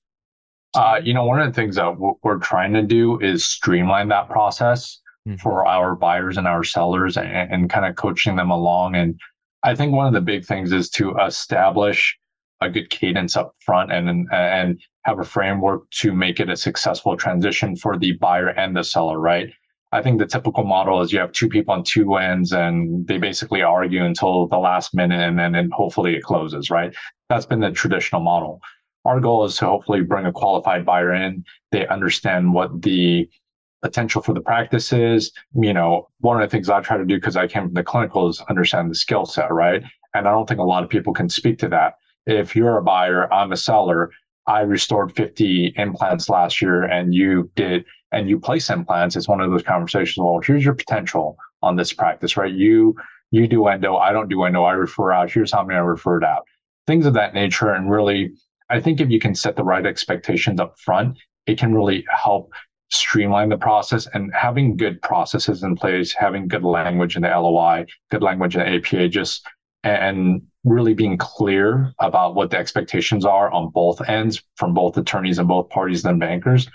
Uh, 0.74 1.00
you 1.02 1.14
know, 1.14 1.24
one 1.24 1.40
of 1.40 1.46
the 1.46 1.52
things 1.52 1.76
that 1.76 1.96
we're 2.24 2.38
trying 2.38 2.72
to 2.72 2.82
do 2.82 3.20
is 3.20 3.44
streamline 3.44 4.08
that 4.08 4.28
process 4.28 4.98
mm-hmm. 5.26 5.36
for 5.36 5.64
our 5.66 5.94
buyers 5.94 6.36
and 6.36 6.48
our 6.48 6.64
sellers 6.64 7.16
and, 7.16 7.28
and 7.28 7.70
kind 7.70 7.86
of 7.86 7.94
coaching 7.94 8.34
them 8.34 8.50
along. 8.50 8.96
And 8.96 9.20
I 9.62 9.76
think 9.76 9.92
one 9.92 10.08
of 10.08 10.14
the 10.14 10.20
big 10.20 10.44
things 10.44 10.72
is 10.72 10.90
to 10.90 11.16
establish 11.18 12.18
a 12.60 12.68
good 12.68 12.90
cadence 12.90 13.36
up 13.36 13.54
front 13.60 13.92
and 13.92 14.28
and 14.32 14.80
have 15.04 15.18
a 15.18 15.24
framework 15.24 15.88
to 15.90 16.12
make 16.12 16.40
it 16.40 16.50
a 16.50 16.56
successful 16.56 17.16
transition 17.16 17.74
for 17.74 17.98
the 17.98 18.12
buyer 18.12 18.48
and 18.48 18.76
the 18.76 18.84
seller, 18.84 19.18
right? 19.18 19.50
I 19.92 20.02
think 20.02 20.18
the 20.18 20.26
typical 20.26 20.64
model 20.64 21.00
is 21.00 21.12
you 21.12 21.18
have 21.18 21.32
two 21.32 21.48
people 21.48 21.74
on 21.74 21.82
two 21.82 22.14
ends 22.14 22.52
and 22.52 23.06
they 23.08 23.18
basically 23.18 23.62
argue 23.62 24.04
until 24.04 24.46
the 24.46 24.58
last 24.58 24.94
minute 24.94 25.20
and 25.20 25.38
then 25.38 25.54
and 25.54 25.72
hopefully 25.72 26.14
it 26.14 26.22
closes, 26.22 26.70
right? 26.70 26.94
That's 27.28 27.46
been 27.46 27.60
the 27.60 27.72
traditional 27.72 28.20
model. 28.20 28.60
Our 29.04 29.18
goal 29.18 29.44
is 29.44 29.56
to 29.56 29.66
hopefully 29.66 30.02
bring 30.02 30.26
a 30.26 30.32
qualified 30.32 30.84
buyer 30.84 31.12
in. 31.12 31.44
They 31.72 31.86
understand 31.88 32.52
what 32.52 32.82
the 32.82 33.28
potential 33.82 34.22
for 34.22 34.34
the 34.34 34.42
practice 34.42 34.92
is. 34.92 35.32
You 35.54 35.72
know, 35.72 36.08
one 36.20 36.40
of 36.40 36.48
the 36.48 36.54
things 36.54 36.68
I 36.68 36.80
try 36.82 36.98
to 36.98 37.04
do 37.04 37.16
because 37.16 37.36
I 37.36 37.46
came 37.46 37.64
from 37.64 37.74
the 37.74 37.82
clinical 37.82 38.28
is 38.28 38.42
understand 38.48 38.90
the 38.90 38.94
skill 38.94 39.24
set, 39.24 39.50
right? 39.50 39.82
And 40.14 40.28
I 40.28 40.30
don't 40.30 40.46
think 40.46 40.60
a 40.60 40.64
lot 40.64 40.84
of 40.84 40.90
people 40.90 41.14
can 41.14 41.28
speak 41.28 41.58
to 41.60 41.68
that. 41.68 41.94
If 42.26 42.54
you're 42.54 42.78
a 42.78 42.82
buyer, 42.82 43.32
I'm 43.32 43.52
a 43.52 43.56
seller. 43.56 44.10
I 44.46 44.60
restored 44.60 45.14
50 45.14 45.74
implants 45.76 46.28
last 46.28 46.60
year 46.60 46.82
and 46.84 47.14
you 47.14 47.50
did, 47.54 47.84
and 48.12 48.28
you 48.28 48.38
place 48.38 48.70
implants. 48.70 49.16
It's 49.16 49.28
one 49.28 49.40
of 49.40 49.50
those 49.50 49.62
conversations. 49.62 50.22
Well, 50.22 50.40
here's 50.44 50.64
your 50.64 50.74
potential 50.74 51.36
on 51.62 51.76
this 51.76 51.92
practice, 51.92 52.36
right? 52.36 52.52
You, 52.52 52.94
you 53.30 53.46
do 53.46 53.66
endo. 53.66 53.96
I 53.96 54.12
don't 54.12 54.28
do 54.28 54.42
endo. 54.44 54.64
I 54.64 54.72
refer 54.72 55.12
out. 55.12 55.30
Here's 55.30 55.52
how 55.52 55.64
many 55.64 55.78
I 55.78 55.82
referred 55.82 56.24
out. 56.24 56.44
Things 56.86 57.06
of 57.06 57.14
that 57.14 57.34
nature. 57.34 57.72
And 57.72 57.90
really, 57.90 58.32
I 58.70 58.80
think 58.80 59.00
if 59.00 59.10
you 59.10 59.20
can 59.20 59.34
set 59.34 59.56
the 59.56 59.64
right 59.64 59.86
expectations 59.86 60.60
up 60.60 60.78
front, 60.78 61.18
it 61.46 61.58
can 61.58 61.74
really 61.74 62.04
help 62.10 62.52
streamline 62.90 63.48
the 63.48 63.56
process 63.56 64.08
and 64.14 64.32
having 64.34 64.76
good 64.76 65.00
processes 65.02 65.62
in 65.62 65.76
place, 65.76 66.12
having 66.12 66.48
good 66.48 66.64
language 66.64 67.16
in 67.16 67.22
the 67.22 67.28
LOI, 67.28 67.86
good 68.10 68.22
language 68.22 68.56
in 68.56 68.60
the 68.60 68.76
APA, 68.76 69.08
just 69.08 69.46
and 69.82 70.42
really 70.64 70.94
being 70.94 71.16
clear 71.16 71.92
about 71.98 72.34
what 72.34 72.50
the 72.50 72.58
expectations 72.58 73.24
are 73.24 73.50
on 73.50 73.70
both 73.70 74.06
ends 74.08 74.42
from 74.56 74.74
both 74.74 74.96
attorneys 74.96 75.38
and 75.38 75.48
both 75.48 75.68
parties 75.70 76.04
and 76.04 76.20
bankers, 76.20 76.68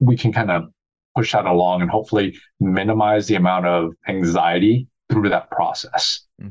we 0.00 0.16
can 0.16 0.32
kind 0.32 0.50
of 0.50 0.64
push 1.16 1.32
that 1.32 1.46
along 1.46 1.82
and 1.82 1.90
hopefully 1.90 2.36
minimize 2.58 3.26
the 3.26 3.34
amount 3.34 3.66
of 3.66 3.92
anxiety 4.08 4.86
through 5.10 5.28
that 5.28 5.50
process. 5.50 6.20
Mm-hmm. 6.40 6.50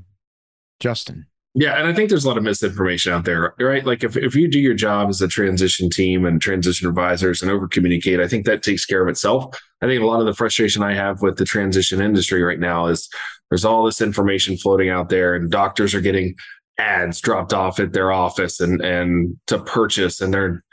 Justin. 0.80 1.26
Yeah, 1.56 1.80
and 1.80 1.88
I 1.88 1.94
think 1.94 2.10
there's 2.10 2.26
a 2.26 2.28
lot 2.28 2.38
of 2.38 2.44
misinformation 2.44 3.12
out 3.12 3.26
there, 3.26 3.56
right? 3.60 3.84
Like 3.84 4.04
if, 4.04 4.16
if 4.16 4.36
you 4.36 4.48
do 4.48 4.60
your 4.60 4.76
job 4.76 5.10
as 5.10 5.22
a 5.22 5.28
transition 5.28 5.90
team 5.90 6.26
and 6.26 6.40
transition 6.40 6.88
advisors 6.88 7.42
and 7.42 7.50
over 7.50 7.68
communicate, 7.68 8.20
I 8.20 8.28
think 8.28 8.46
that 8.46 8.62
takes 8.62 8.86
care 8.86 9.02
of 9.02 9.10
itself. 9.10 9.60
I 9.82 9.88
think 9.88 10.02
a 10.02 10.06
lot 10.06 10.20
of 10.20 10.28
the 10.28 10.34
frustration 10.36 10.84
I 10.84 10.94
have 10.94 11.22
with 11.22 11.38
the 11.38 11.46
transition 11.46 12.02
industry 12.02 12.44
right 12.44 12.60
now 12.60 12.86
is 12.86 13.10
there's 13.50 13.66
all 13.66 13.84
this 13.84 14.00
information 14.00 14.58
floating 14.58 14.90
out 14.90 15.10
there 15.10 15.34
and 15.34 15.50
doctors 15.50 15.96
are 15.96 16.02
getting 16.02 16.36
ads 16.78 17.20
dropped 17.20 17.52
off 17.52 17.80
at 17.80 17.94
their 17.94 18.12
office 18.12 18.62
and 18.62 18.80
and 18.82 19.38
to 19.48 19.60
purchase 19.60 20.22
and 20.22 20.34
they're 20.34 20.64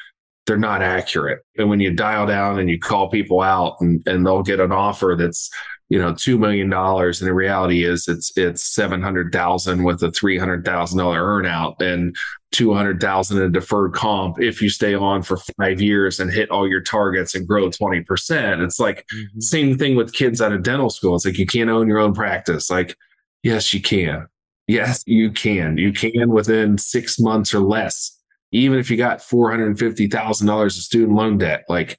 they're 0.47 0.57
not 0.57 0.83
accurate. 0.83 1.41
And 1.57 1.69
when 1.69 1.81
you 1.81 1.93
dial 1.93 2.27
down 2.27 2.61
and 2.61 2.71
you 2.71 2.79
call 2.79 3.11
people 3.11 3.41
out 3.41 3.77
and, 3.81 4.01
and 4.07 4.25
they'll 4.25 4.45
get 4.45 4.61
an 4.61 4.71
offer 4.71 5.17
that's 5.19 5.51
you 5.88 5.99
know 5.99 6.12
two 6.12 6.38
million 6.38 6.68
dollars 6.68 7.20
and 7.20 7.29
the 7.29 7.35
reality 7.35 7.85
is 7.85 8.09
it's 8.09 8.37
it's 8.37 8.62
700,000 8.75 9.85
with 9.85 10.03
a 10.03 10.09
$300,000 10.09 10.64
earnout 10.64 11.81
and 11.81 12.16
200,000 12.53 13.42
in 13.42 13.53
deferred 13.53 13.92
comp 13.92 14.40
if 14.40 14.61
you 14.61 14.68
stay 14.68 14.94
on 14.94 15.22
for 15.22 15.37
5 15.37 15.81
years 15.81 16.18
and 16.18 16.33
hit 16.33 16.51
all 16.51 16.68
your 16.68 16.81
targets 16.81 17.35
and 17.35 17.46
grow 17.46 17.68
20% 17.68 18.64
it's 18.64 18.81
like 18.81 19.07
mm-hmm. 19.14 19.40
same 19.40 19.79
thing 19.79 19.96
with 19.96 20.12
kids 20.12 20.40
out 20.40 20.53
of 20.53 20.62
dental 20.62 20.90
school. 20.90 21.14
It's 21.16 21.25
like 21.25 21.38
you 21.38 21.46
can't 21.46 21.70
own 21.70 21.88
your 21.88 21.99
own 21.99 22.14
practice. 22.14 22.70
Like 22.70 22.96
yes 23.42 23.72
you 23.72 23.81
can. 23.81 24.27
Yes 24.66 25.05
you 25.07 25.31
can. 25.31 25.77
You 25.77 25.92
can 25.92 26.31
within 26.31 26.79
6 26.79 27.20
months 27.20 27.55
or 27.55 27.61
less 27.61 28.12
even 28.53 28.79
if 28.79 28.90
you 28.90 28.96
got 28.96 29.18
$450,000 29.18 30.64
of 30.64 30.72
student 30.72 31.16
loan 31.16 31.37
debt. 31.37 31.64
Like 31.68 31.99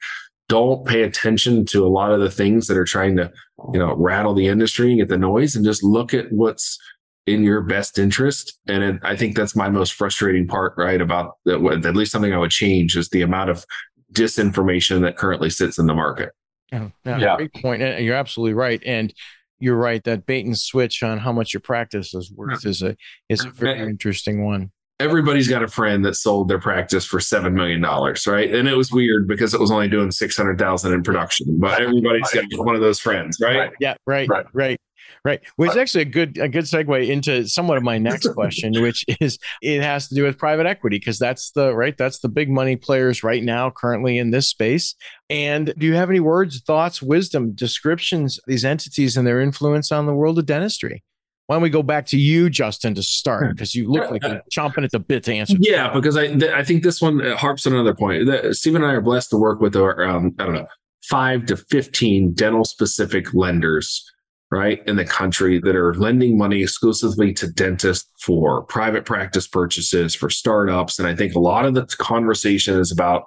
don't 0.49 0.85
pay 0.85 1.03
attention 1.03 1.65
to 1.65 1.85
a 1.85 1.89
lot 1.89 2.11
of 2.11 2.19
the 2.19 2.31
things 2.31 2.67
that 2.67 2.77
are 2.77 2.85
trying 2.85 3.17
to, 3.17 3.31
you 3.73 3.79
know, 3.79 3.93
rattle 3.95 4.33
the 4.33 4.47
industry 4.47 4.89
and 4.91 4.99
get 4.99 5.09
the 5.09 5.17
noise 5.17 5.55
and 5.55 5.65
just 5.65 5.83
look 5.83 6.13
at 6.13 6.31
what's 6.31 6.79
in 7.25 7.43
your 7.43 7.61
best 7.61 7.99
interest. 7.99 8.57
And 8.67 8.83
it, 8.83 8.99
I 9.03 9.15
think 9.15 9.35
that's 9.35 9.55
my 9.55 9.69
most 9.69 9.93
frustrating 9.93 10.47
part, 10.47 10.73
right? 10.77 11.01
About 11.01 11.37
that, 11.45 11.61
at 11.85 11.95
least 11.95 12.11
something 12.11 12.33
I 12.33 12.37
would 12.37 12.51
change 12.51 12.95
is 12.95 13.09
the 13.09 13.21
amount 13.21 13.49
of 13.49 13.65
disinformation 14.13 15.01
that 15.01 15.17
currently 15.17 15.49
sits 15.49 15.77
in 15.77 15.87
the 15.87 15.93
market. 15.93 16.31
Oh, 16.71 16.91
yeah. 17.05 17.35
Great 17.35 17.53
point. 17.53 17.81
You're 17.81 18.15
absolutely 18.15 18.53
right. 18.53 18.81
And 18.85 19.13
you're 19.59 19.75
right 19.75 20.03
that 20.03 20.25
bait 20.25 20.45
and 20.45 20.57
switch 20.57 21.03
on 21.03 21.17
how 21.17 21.31
much 21.31 21.53
your 21.53 21.61
practice 21.61 22.13
is 22.13 22.31
worth 22.31 22.65
is 22.65 22.83
a 22.83 22.95
is 23.27 23.43
a 23.43 23.49
very 23.49 23.79
interesting 23.79 24.45
one 24.45 24.71
everybody's 24.99 25.47
got 25.47 25.63
a 25.63 25.67
friend 25.67 26.03
that 26.05 26.15
sold 26.15 26.47
their 26.47 26.59
practice 26.59 27.05
for 27.05 27.19
seven 27.19 27.53
million 27.53 27.81
dollars, 27.81 28.25
right? 28.27 28.53
And 28.53 28.67
it 28.67 28.75
was 28.75 28.91
weird 28.91 29.27
because 29.27 29.53
it 29.53 29.59
was 29.59 29.71
only 29.71 29.87
doing 29.87 30.11
six 30.11 30.35
hundred 30.35 30.57
thousand 30.57 30.93
in 30.93 31.03
production, 31.03 31.59
but 31.59 31.81
everybody's 31.81 32.31
got 32.31 32.45
one 32.53 32.75
of 32.75 32.81
those 32.81 32.99
friends, 32.99 33.37
right? 33.41 33.71
Yeah, 33.79 33.95
right, 34.05 34.27
right, 34.27 34.45
right. 34.53 34.81
Right. 35.23 35.41
Which 35.55 35.71
is 35.71 35.77
actually 35.77 36.01
a 36.01 36.05
good 36.05 36.37
a 36.37 36.47
good 36.47 36.65
segue 36.65 37.07
into 37.07 37.47
somewhat 37.47 37.77
of 37.77 37.83
my 37.83 37.97
next 37.97 38.27
question, 38.33 38.73
which 38.81 39.05
is 39.19 39.39
it 39.61 39.81
has 39.81 40.07
to 40.09 40.15
do 40.15 40.23
with 40.23 40.37
private 40.37 40.65
equity 40.65 40.97
because 40.97 41.17
that's 41.17 41.51
the 41.51 41.73
right 41.75 41.97
that's 41.97 42.19
the 42.19 42.29
big 42.29 42.49
money 42.49 42.75
players 42.75 43.23
right 43.23 43.43
now 43.43 43.69
currently 43.69 44.17
in 44.17 44.31
this 44.31 44.47
space. 44.47 44.95
And 45.29 45.73
do 45.77 45.85
you 45.85 45.95
have 45.95 46.09
any 46.09 46.19
words, 46.19 46.61
thoughts, 46.61 47.01
wisdom, 47.01 47.51
descriptions 47.53 48.39
these 48.47 48.65
entities 48.65 49.17
and 49.17 49.25
their 49.25 49.41
influence 49.41 49.91
on 49.91 50.05
the 50.05 50.13
world 50.13 50.39
of 50.39 50.45
dentistry? 50.45 51.03
Why 51.47 51.55
don't 51.55 51.63
we 51.63 51.69
go 51.69 51.83
back 51.83 52.05
to 52.07 52.17
you, 52.17 52.49
Justin, 52.49 52.93
to 52.95 53.03
start? 53.03 53.55
Because 53.55 53.73
you 53.73 53.89
look 53.89 54.11
like 54.11 54.21
you're 54.23 54.41
chomping 54.51 54.83
at 54.83 54.91
the 54.91 54.99
bit 54.99 55.23
to 55.23 55.33
answer. 55.33 55.55
Yeah, 55.59 55.93
because 55.93 56.17
I 56.17 56.27
th- 56.27 56.51
I 56.51 56.63
think 56.63 56.83
this 56.83 57.01
one 57.01 57.19
harps 57.19 57.65
on 57.65 57.73
another 57.73 57.95
point. 57.95 58.25
The, 58.25 58.53
Steve 58.53 58.75
and 58.75 58.85
I 58.85 58.93
are 58.93 59.01
blessed 59.01 59.29
to 59.31 59.37
work 59.37 59.61
with 59.61 59.75
um, 59.75 60.35
I 60.39 60.43
don't 60.43 60.53
know 60.53 60.67
five 61.03 61.45
to 61.45 61.57
fifteen 61.57 62.33
dental 62.33 62.65
specific 62.65 63.33
lenders 63.33 64.03
right, 64.51 64.81
in 64.87 64.95
the 64.95 65.05
country 65.05 65.59
that 65.59 65.75
are 65.75 65.93
lending 65.95 66.37
money 66.37 66.61
exclusively 66.61 67.33
to 67.33 67.51
dentists 67.51 68.09
for 68.21 68.63
private 68.63 69.05
practice 69.05 69.47
purchases, 69.47 70.15
for 70.15 70.29
startups. 70.29 70.99
And 70.99 71.07
I 71.07 71.15
think 71.15 71.35
a 71.35 71.39
lot 71.39 71.65
of 71.65 71.73
the 71.73 71.85
conversation 71.97 72.79
is 72.79 72.91
about 72.91 73.25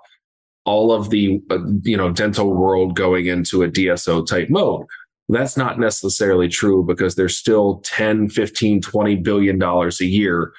all 0.64 0.92
of 0.92 1.10
the, 1.10 1.40
uh, 1.50 1.58
you 1.82 1.96
know, 1.96 2.10
dental 2.10 2.54
world 2.54 2.96
going 2.96 3.26
into 3.26 3.62
a 3.62 3.68
DSO 3.68 4.26
type 4.26 4.48
mode. 4.50 4.86
That's 5.32 5.56
not 5.56 5.78
necessarily 5.78 6.48
true 6.48 6.84
because 6.84 7.14
there's 7.14 7.36
still 7.36 7.80
10, 7.84 8.30
15, 8.30 8.80
20 8.80 9.16
billion 9.16 9.58
dollars 9.58 10.00
a 10.00 10.06
year 10.06 10.52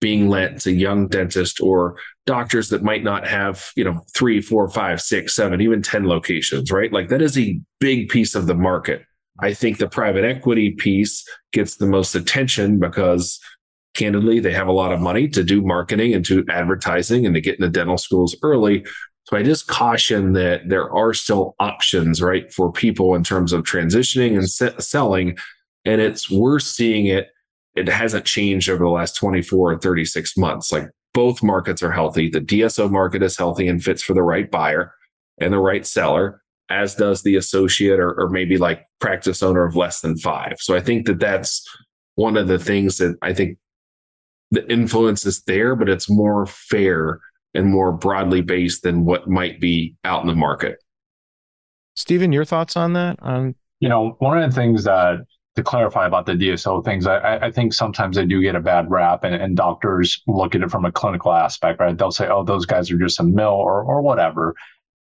being 0.00 0.28
lent 0.28 0.60
to 0.60 0.72
young 0.72 1.08
dentists 1.08 1.60
or 1.60 1.96
doctors 2.24 2.68
that 2.68 2.84
might 2.84 3.02
not 3.02 3.26
have, 3.26 3.70
you 3.74 3.82
know, 3.82 4.00
three, 4.14 4.40
four, 4.40 4.68
five, 4.68 5.00
six, 5.00 5.34
seven, 5.34 5.60
even 5.60 5.82
10 5.82 6.06
locations, 6.06 6.70
right? 6.70 6.92
Like 6.92 7.08
that 7.08 7.22
is 7.22 7.36
a 7.36 7.58
big 7.80 8.08
piece 8.08 8.34
of 8.34 8.46
the 8.46 8.54
market. 8.54 9.02
I 9.40 9.54
think 9.54 9.78
the 9.78 9.88
private 9.88 10.24
equity 10.24 10.70
piece 10.70 11.24
gets 11.52 11.76
the 11.76 11.86
most 11.86 12.14
attention 12.14 12.78
because 12.78 13.40
candidly, 13.94 14.38
they 14.40 14.52
have 14.52 14.68
a 14.68 14.72
lot 14.72 14.92
of 14.92 15.00
money 15.00 15.28
to 15.28 15.42
do 15.42 15.60
marketing 15.62 16.14
and 16.14 16.24
to 16.26 16.44
advertising 16.48 17.26
and 17.26 17.34
to 17.34 17.40
get 17.40 17.56
into 17.56 17.68
dental 17.68 17.98
schools 17.98 18.36
early. 18.42 18.84
So 19.28 19.36
I 19.36 19.42
just 19.42 19.66
caution 19.66 20.32
that 20.32 20.70
there 20.70 20.90
are 20.90 21.12
still 21.12 21.54
options, 21.60 22.22
right, 22.22 22.50
for 22.50 22.72
people 22.72 23.14
in 23.14 23.22
terms 23.22 23.52
of 23.52 23.62
transitioning 23.62 24.38
and 24.38 24.48
se- 24.48 24.78
selling. 24.78 25.36
And 25.84 26.00
it's 26.00 26.30
we're 26.30 26.58
seeing 26.58 27.06
it. 27.06 27.28
It 27.76 27.88
hasn't 27.88 28.24
changed 28.24 28.70
over 28.70 28.84
the 28.84 28.90
last 28.90 29.16
24 29.16 29.72
or 29.72 29.78
36 29.78 30.34
months. 30.38 30.72
Like 30.72 30.88
both 31.12 31.42
markets 31.42 31.82
are 31.82 31.92
healthy. 31.92 32.30
The 32.30 32.40
DSO 32.40 32.90
market 32.90 33.22
is 33.22 33.36
healthy 33.36 33.68
and 33.68 33.84
fits 33.84 34.02
for 34.02 34.14
the 34.14 34.22
right 34.22 34.50
buyer 34.50 34.94
and 35.38 35.52
the 35.52 35.58
right 35.58 35.86
seller 35.86 36.42
as 36.70 36.94
does 36.94 37.22
the 37.22 37.36
associate 37.36 38.00
or, 38.00 38.18
or 38.18 38.30
maybe 38.30 38.56
like 38.56 38.86
practice 38.98 39.42
owner 39.42 39.66
of 39.66 39.76
less 39.76 40.00
than 40.00 40.16
five. 40.16 40.54
So 40.58 40.74
I 40.74 40.80
think 40.80 41.06
that 41.06 41.20
that's 41.20 41.62
one 42.14 42.38
of 42.38 42.48
the 42.48 42.58
things 42.58 42.96
that 42.96 43.16
I 43.20 43.34
think 43.34 43.58
the 44.50 44.66
influence 44.72 45.26
is 45.26 45.42
there, 45.42 45.76
but 45.76 45.90
it's 45.90 46.08
more 46.08 46.46
fair 46.46 47.20
and 47.58 47.68
more 47.68 47.92
broadly 47.92 48.40
based 48.40 48.82
than 48.82 49.04
what 49.04 49.28
might 49.28 49.60
be 49.60 49.96
out 50.04 50.22
in 50.22 50.28
the 50.28 50.34
market. 50.34 50.82
Steven, 51.96 52.32
your 52.32 52.44
thoughts 52.44 52.76
on 52.76 52.92
that? 52.94 53.18
On 53.22 53.54
you 53.80 53.88
know, 53.88 54.16
one 54.20 54.40
of 54.40 54.48
the 54.48 54.54
things 54.54 54.84
that 54.84 55.18
to 55.56 55.62
clarify 55.64 56.06
about 56.06 56.24
the 56.24 56.32
DSO 56.32 56.84
things, 56.84 57.06
I, 57.06 57.38
I 57.38 57.50
think 57.50 57.74
sometimes 57.74 58.16
they 58.16 58.24
do 58.24 58.40
get 58.40 58.54
a 58.54 58.60
bad 58.60 58.88
rap, 58.88 59.24
and, 59.24 59.34
and 59.34 59.56
doctors 59.56 60.22
look 60.28 60.54
at 60.54 60.62
it 60.62 60.70
from 60.70 60.84
a 60.84 60.92
clinical 60.92 61.32
aspect, 61.32 61.80
right? 61.80 61.98
They'll 61.98 62.12
say, 62.12 62.28
"Oh, 62.28 62.44
those 62.44 62.64
guys 62.64 62.90
are 62.90 62.98
just 62.98 63.20
a 63.20 63.24
mill," 63.24 63.54
or 63.54 63.82
or 63.82 64.00
whatever. 64.00 64.54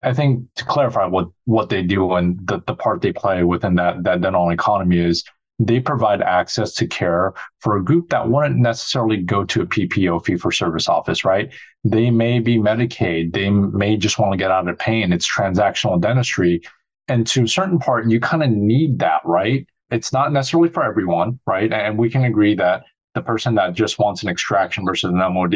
I 0.04 0.14
think 0.14 0.44
to 0.56 0.66
clarify 0.66 1.06
what 1.06 1.28
what 1.46 1.70
they 1.70 1.84
do 1.84 2.14
and 2.14 2.40
the, 2.48 2.62
the 2.66 2.76
part 2.76 3.02
they 3.02 3.14
play 3.14 3.44
within 3.44 3.76
that 3.76 4.04
that 4.04 4.22
dental 4.22 4.50
economy 4.50 5.00
is 5.00 5.24
they 5.60 5.80
provide 5.80 6.22
access 6.22 6.74
to 6.76 6.88
care 6.88 7.34
for 7.60 7.78
a 7.78 7.84
group 7.84 8.10
that 8.10 8.30
wouldn't 8.30 8.58
necessarily 8.58 9.18
go 9.18 9.44
to 9.46 9.62
a 9.62 9.66
PPO 9.66 10.24
fee 10.24 10.38
for 10.38 10.52
service 10.52 10.88
office, 10.88 11.26
right? 11.26 11.52
They 11.84 12.12
may 12.12 12.40
be 12.40 12.58
Medicaid, 12.58 13.34
they 13.34 13.50
may 13.50 13.98
just 13.98 14.20
want 14.20 14.34
to 14.34 14.38
get 14.38 14.52
out 14.52 14.68
of 14.68 14.78
pain. 14.78 15.12
It's 15.12 15.28
transactional 15.30 16.00
dentistry. 16.00 16.62
And 17.08 17.26
to 17.28 17.44
a 17.44 17.48
certain 17.48 17.80
part, 17.80 18.10
you 18.10 18.20
kind 18.20 18.44
of 18.44 18.52
need 18.52 19.00
that, 19.00 19.22
right? 19.26 19.66
It's 19.90 20.14
not 20.14 20.34
necessarily 20.34 20.70
for 20.70 20.84
everyone, 20.84 21.40
right? 21.48 21.72
And 21.72 21.98
we 21.98 22.10
can 22.10 22.26
agree 22.26 22.54
that 22.56 22.84
the 23.16 23.22
person 23.22 23.56
that 23.56 23.74
just 23.74 23.98
wants 23.98 24.22
an 24.22 24.30
extraction 24.30 24.86
versus 24.86 25.10
an 25.10 25.18
MOD, 25.18 25.56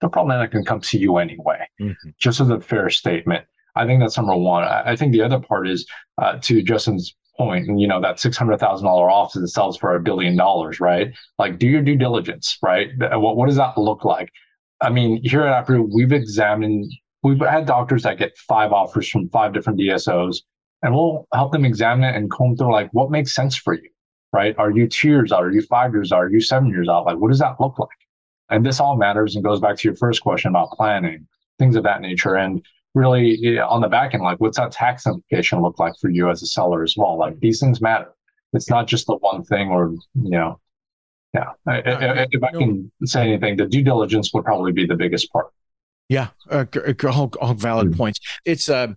they're 0.00 0.08
probably 0.08 0.36
not 0.36 0.50
going 0.52 0.64
to 0.64 0.68
come 0.68 0.82
see 0.82 0.98
you 0.98 1.18
anyway, 1.18 1.66
mm-hmm. 1.80 2.08
just 2.18 2.40
as 2.40 2.48
a 2.48 2.60
fair 2.60 2.88
statement. 2.88 3.44
I 3.76 3.86
think 3.86 4.00
that's 4.00 4.16
number 4.16 4.36
one. 4.36 4.62
I 4.62 4.94
think 4.94 5.12
the 5.12 5.22
other 5.22 5.40
part 5.40 5.68
is 5.68 5.86
uh, 6.18 6.38
to 6.42 6.62
Justin's 6.62 7.16
point, 7.36 7.68
and 7.68 7.80
you 7.80 7.86
know 7.86 8.00
that 8.00 8.20
six 8.20 8.36
hundred 8.36 8.58
thousand 8.58 8.86
dollar 8.86 9.10
office 9.10 9.40
that 9.40 9.48
sells 9.48 9.76
for 9.76 9.94
a 9.94 10.00
billion 10.00 10.36
dollars, 10.36 10.80
right? 10.80 11.12
Like, 11.38 11.58
do 11.58 11.66
your 11.66 11.82
due 11.82 11.96
diligence, 11.96 12.58
right? 12.62 12.88
Uh, 13.00 13.18
what 13.18 13.36
what 13.36 13.46
does 13.46 13.56
that 13.56 13.76
look 13.78 14.04
like? 14.04 14.30
I 14.80 14.90
mean, 14.90 15.20
here 15.22 15.42
at 15.42 15.66
Aprio, 15.66 15.88
we've 15.92 16.12
examined, 16.12 16.92
we've 17.22 17.40
had 17.40 17.66
doctors 17.66 18.02
that 18.02 18.18
get 18.18 18.36
five 18.36 18.72
offers 18.72 19.08
from 19.08 19.28
five 19.30 19.54
different 19.54 19.78
DSOs, 19.78 20.38
and 20.82 20.94
we'll 20.94 21.26
help 21.32 21.52
them 21.52 21.64
examine 21.64 22.04
it 22.04 22.16
and 22.16 22.30
comb 22.30 22.56
through 22.56 22.72
like 22.72 22.90
what 22.92 23.10
makes 23.10 23.34
sense 23.34 23.56
for 23.56 23.74
you, 23.74 23.88
right? 24.32 24.54
Are 24.58 24.70
you 24.70 24.86
two 24.88 25.08
years 25.08 25.32
out? 25.32 25.44
Are 25.44 25.50
you 25.50 25.62
five 25.62 25.92
years 25.92 26.12
out? 26.12 26.22
Are 26.24 26.30
you 26.30 26.40
seven 26.40 26.68
years 26.68 26.88
out? 26.88 27.06
Like, 27.06 27.18
what 27.18 27.30
does 27.30 27.38
that 27.40 27.60
look 27.60 27.78
like? 27.78 27.88
And 28.50 28.64
this 28.64 28.80
all 28.80 28.96
matters 28.96 29.34
and 29.34 29.44
goes 29.44 29.60
back 29.60 29.76
to 29.78 29.88
your 29.88 29.96
first 29.96 30.20
question 30.20 30.50
about 30.50 30.70
planning, 30.72 31.26
things 31.58 31.76
of 31.76 31.82
that 31.84 32.02
nature. 32.02 32.34
And 32.34 32.64
really 32.94 33.58
on 33.58 33.80
the 33.80 33.88
back 33.88 34.14
end, 34.14 34.22
like 34.22 34.40
what's 34.40 34.56
that 34.56 34.72
tax 34.72 35.06
implication 35.06 35.60
look 35.60 35.78
like 35.78 35.94
for 36.00 36.08
you 36.10 36.30
as 36.30 36.42
a 36.42 36.46
seller 36.46 36.82
as 36.82 36.94
well? 36.96 37.18
Like 37.18 37.40
these 37.40 37.60
things 37.60 37.80
matter. 37.80 38.12
It's 38.52 38.70
not 38.70 38.86
just 38.86 39.06
the 39.06 39.16
one 39.16 39.44
thing 39.44 39.68
or, 39.68 39.94
you 40.14 40.30
know, 40.30 40.60
yeah. 41.34 41.50
I, 41.66 41.80
I, 41.80 42.26
if 42.30 42.42
I 42.42 42.52
can 42.52 42.90
say 43.04 43.22
anything, 43.22 43.56
the 43.56 43.66
due 43.66 43.82
diligence 43.82 44.32
would 44.32 44.44
probably 44.44 44.72
be 44.72 44.86
the 44.86 44.94
biggest 44.94 45.32
part. 45.32 45.48
Yeah, 46.08 46.28
uh, 46.50 46.66
all, 47.04 47.32
all 47.40 47.54
valid 47.54 47.88
mm-hmm. 47.88 47.96
points. 47.96 48.20
It's 48.44 48.68
uh, 48.68 48.88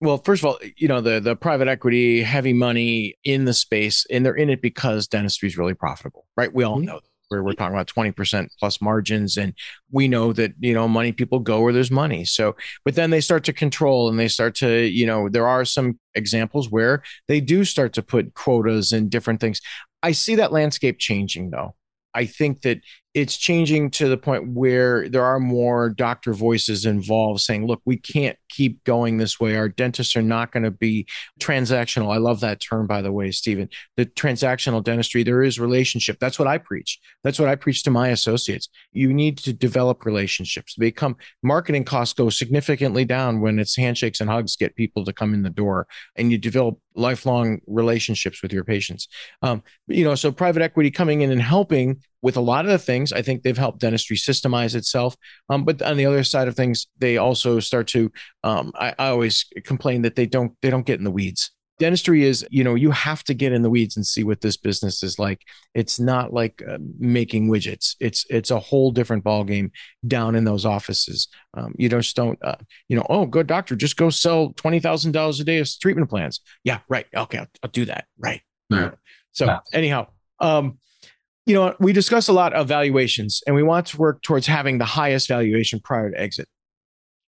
well, 0.00 0.18
first 0.18 0.42
of 0.42 0.46
all, 0.46 0.58
you 0.76 0.88
know 0.88 1.00
the 1.00 1.20
the 1.20 1.36
private 1.36 1.68
equity, 1.68 2.20
heavy 2.22 2.52
money 2.52 3.14
in 3.24 3.44
the 3.44 3.54
space, 3.54 4.04
and 4.10 4.26
they're 4.26 4.34
in 4.34 4.50
it 4.50 4.60
because 4.60 5.06
dentistry 5.06 5.48
is 5.48 5.56
really 5.56 5.74
profitable, 5.74 6.26
right? 6.36 6.52
We 6.52 6.64
all 6.64 6.78
mm-hmm. 6.78 6.86
know 6.86 7.00
where 7.32 7.42
we're 7.42 7.54
talking 7.54 7.74
about 7.74 7.88
20% 7.88 8.48
plus 8.58 8.80
margins 8.80 9.36
and 9.36 9.54
we 9.90 10.06
know 10.06 10.32
that 10.32 10.52
you 10.60 10.74
know 10.74 10.86
money 10.86 11.12
people 11.12 11.38
go 11.38 11.60
where 11.60 11.72
there's 11.72 11.90
money. 11.90 12.24
So 12.24 12.54
but 12.84 12.94
then 12.94 13.10
they 13.10 13.20
start 13.20 13.44
to 13.44 13.52
control 13.52 14.08
and 14.08 14.18
they 14.18 14.28
start 14.28 14.54
to 14.56 14.86
you 14.86 15.06
know 15.06 15.28
there 15.28 15.48
are 15.48 15.64
some 15.64 15.98
examples 16.14 16.70
where 16.70 17.02
they 17.28 17.40
do 17.40 17.64
start 17.64 17.92
to 17.94 18.02
put 18.02 18.34
quotas 18.34 18.92
and 18.92 19.10
different 19.10 19.40
things. 19.40 19.60
I 20.02 20.12
see 20.12 20.34
that 20.36 20.52
landscape 20.52 20.98
changing 20.98 21.50
though. 21.50 21.74
I 22.14 22.26
think 22.26 22.62
that 22.62 22.80
it's 23.14 23.36
changing 23.36 23.90
to 23.90 24.08
the 24.08 24.16
point 24.16 24.48
where 24.48 25.06
there 25.06 25.24
are 25.24 25.38
more 25.38 25.90
doctor 25.90 26.32
voices 26.32 26.86
involved 26.86 27.42
saying, 27.42 27.66
look, 27.66 27.82
we 27.84 27.98
can't 27.98 28.38
keep 28.48 28.82
going 28.84 29.18
this 29.18 29.38
way. 29.38 29.56
Our 29.56 29.68
dentists 29.68 30.16
are 30.16 30.22
not 30.22 30.50
going 30.50 30.62
to 30.62 30.70
be 30.70 31.06
transactional. 31.38 32.12
I 32.12 32.16
love 32.16 32.40
that 32.40 32.60
term, 32.60 32.86
by 32.86 33.02
the 33.02 33.12
way, 33.12 33.30
Steven. 33.30 33.68
The 33.98 34.06
transactional 34.06 34.82
dentistry, 34.82 35.22
there 35.24 35.42
is 35.42 35.60
relationship. 35.60 36.18
That's 36.20 36.38
what 36.38 36.48
I 36.48 36.56
preach. 36.56 37.00
That's 37.22 37.38
what 37.38 37.50
I 37.50 37.54
preach 37.54 37.82
to 37.84 37.90
my 37.90 38.08
associates. 38.08 38.70
You 38.92 39.12
need 39.12 39.36
to 39.38 39.52
develop 39.52 40.06
relationships. 40.06 40.74
Become 40.76 41.16
marketing 41.42 41.84
costs 41.84 42.14
go 42.14 42.30
significantly 42.30 43.04
down 43.04 43.42
when 43.42 43.58
it's 43.58 43.76
handshakes 43.76 44.22
and 44.22 44.30
hugs 44.30 44.56
get 44.56 44.74
people 44.74 45.04
to 45.04 45.12
come 45.12 45.34
in 45.34 45.42
the 45.42 45.50
door 45.50 45.86
and 46.16 46.32
you 46.32 46.38
develop 46.38 46.78
lifelong 46.94 47.60
relationships 47.66 48.42
with 48.42 48.52
your 48.52 48.64
patients. 48.64 49.08
Um, 49.42 49.62
you 49.86 50.04
know, 50.04 50.14
so 50.14 50.32
private 50.32 50.62
equity 50.62 50.90
coming 50.90 51.20
in 51.20 51.30
and 51.30 51.42
helping 51.42 52.00
with 52.22 52.36
a 52.36 52.40
lot 52.40 52.64
of 52.64 52.70
the 52.70 52.78
things. 52.78 53.12
I 53.12 53.22
think 53.22 53.42
they've 53.42 53.58
helped 53.58 53.80
dentistry 53.80 54.16
systemize 54.16 54.74
itself. 54.74 55.16
Um, 55.48 55.64
but 55.64 55.82
on 55.82 55.96
the 55.96 56.06
other 56.06 56.24
side 56.24 56.48
of 56.48 56.56
things, 56.56 56.86
they 56.98 57.16
also 57.18 57.60
start 57.60 57.88
to. 57.88 58.10
Um, 58.44 58.72
I, 58.74 58.94
I 58.98 59.08
always 59.08 59.44
complain 59.64 60.02
that 60.02 60.16
they 60.16 60.26
don't 60.26 60.52
they 60.62 60.70
don't 60.70 60.86
get 60.86 60.98
in 60.98 61.04
the 61.04 61.10
weeds 61.10 61.50
dentistry 61.82 62.22
is 62.22 62.46
you 62.48 62.62
know 62.62 62.76
you 62.76 62.92
have 62.92 63.24
to 63.24 63.34
get 63.34 63.52
in 63.52 63.62
the 63.62 63.70
weeds 63.70 63.96
and 63.96 64.06
see 64.06 64.22
what 64.22 64.40
this 64.40 64.56
business 64.56 65.02
is 65.02 65.18
like 65.18 65.40
it's 65.74 65.98
not 65.98 66.32
like 66.32 66.62
uh, 66.68 66.78
making 66.98 67.48
widgets 67.48 67.96
it's 67.98 68.24
it's 68.30 68.52
a 68.52 68.58
whole 68.58 68.92
different 68.92 69.24
ball 69.24 69.42
game 69.42 69.70
down 70.06 70.36
in 70.36 70.44
those 70.44 70.64
offices 70.64 71.26
um, 71.54 71.74
you 71.76 71.88
just 71.88 72.14
don't 72.14 72.38
uh, 72.44 72.54
you 72.88 72.96
know 72.96 73.04
oh 73.08 73.26
good 73.26 73.48
doctor 73.48 73.74
just 73.74 73.96
go 73.96 74.10
sell 74.10 74.52
$20000 74.52 75.40
a 75.40 75.44
day 75.44 75.58
of 75.58 75.68
treatment 75.80 76.08
plans 76.08 76.40
yeah 76.62 76.78
right 76.88 77.06
okay 77.16 77.38
i'll, 77.38 77.48
I'll 77.64 77.70
do 77.70 77.84
that 77.86 78.04
right 78.16 78.42
yeah. 78.70 78.92
so 79.32 79.46
yeah. 79.46 79.58
anyhow 79.72 80.06
um, 80.38 80.78
you 81.46 81.54
know 81.54 81.74
we 81.80 81.92
discuss 81.92 82.28
a 82.28 82.32
lot 82.32 82.52
of 82.52 82.68
valuations 82.68 83.42
and 83.46 83.54
we 83.56 83.62
want 83.62 83.86
to 83.86 83.96
work 83.96 84.22
towards 84.22 84.46
having 84.46 84.78
the 84.78 84.84
highest 84.84 85.28
valuation 85.28 85.80
prior 85.80 86.10
to 86.10 86.20
exit 86.20 86.48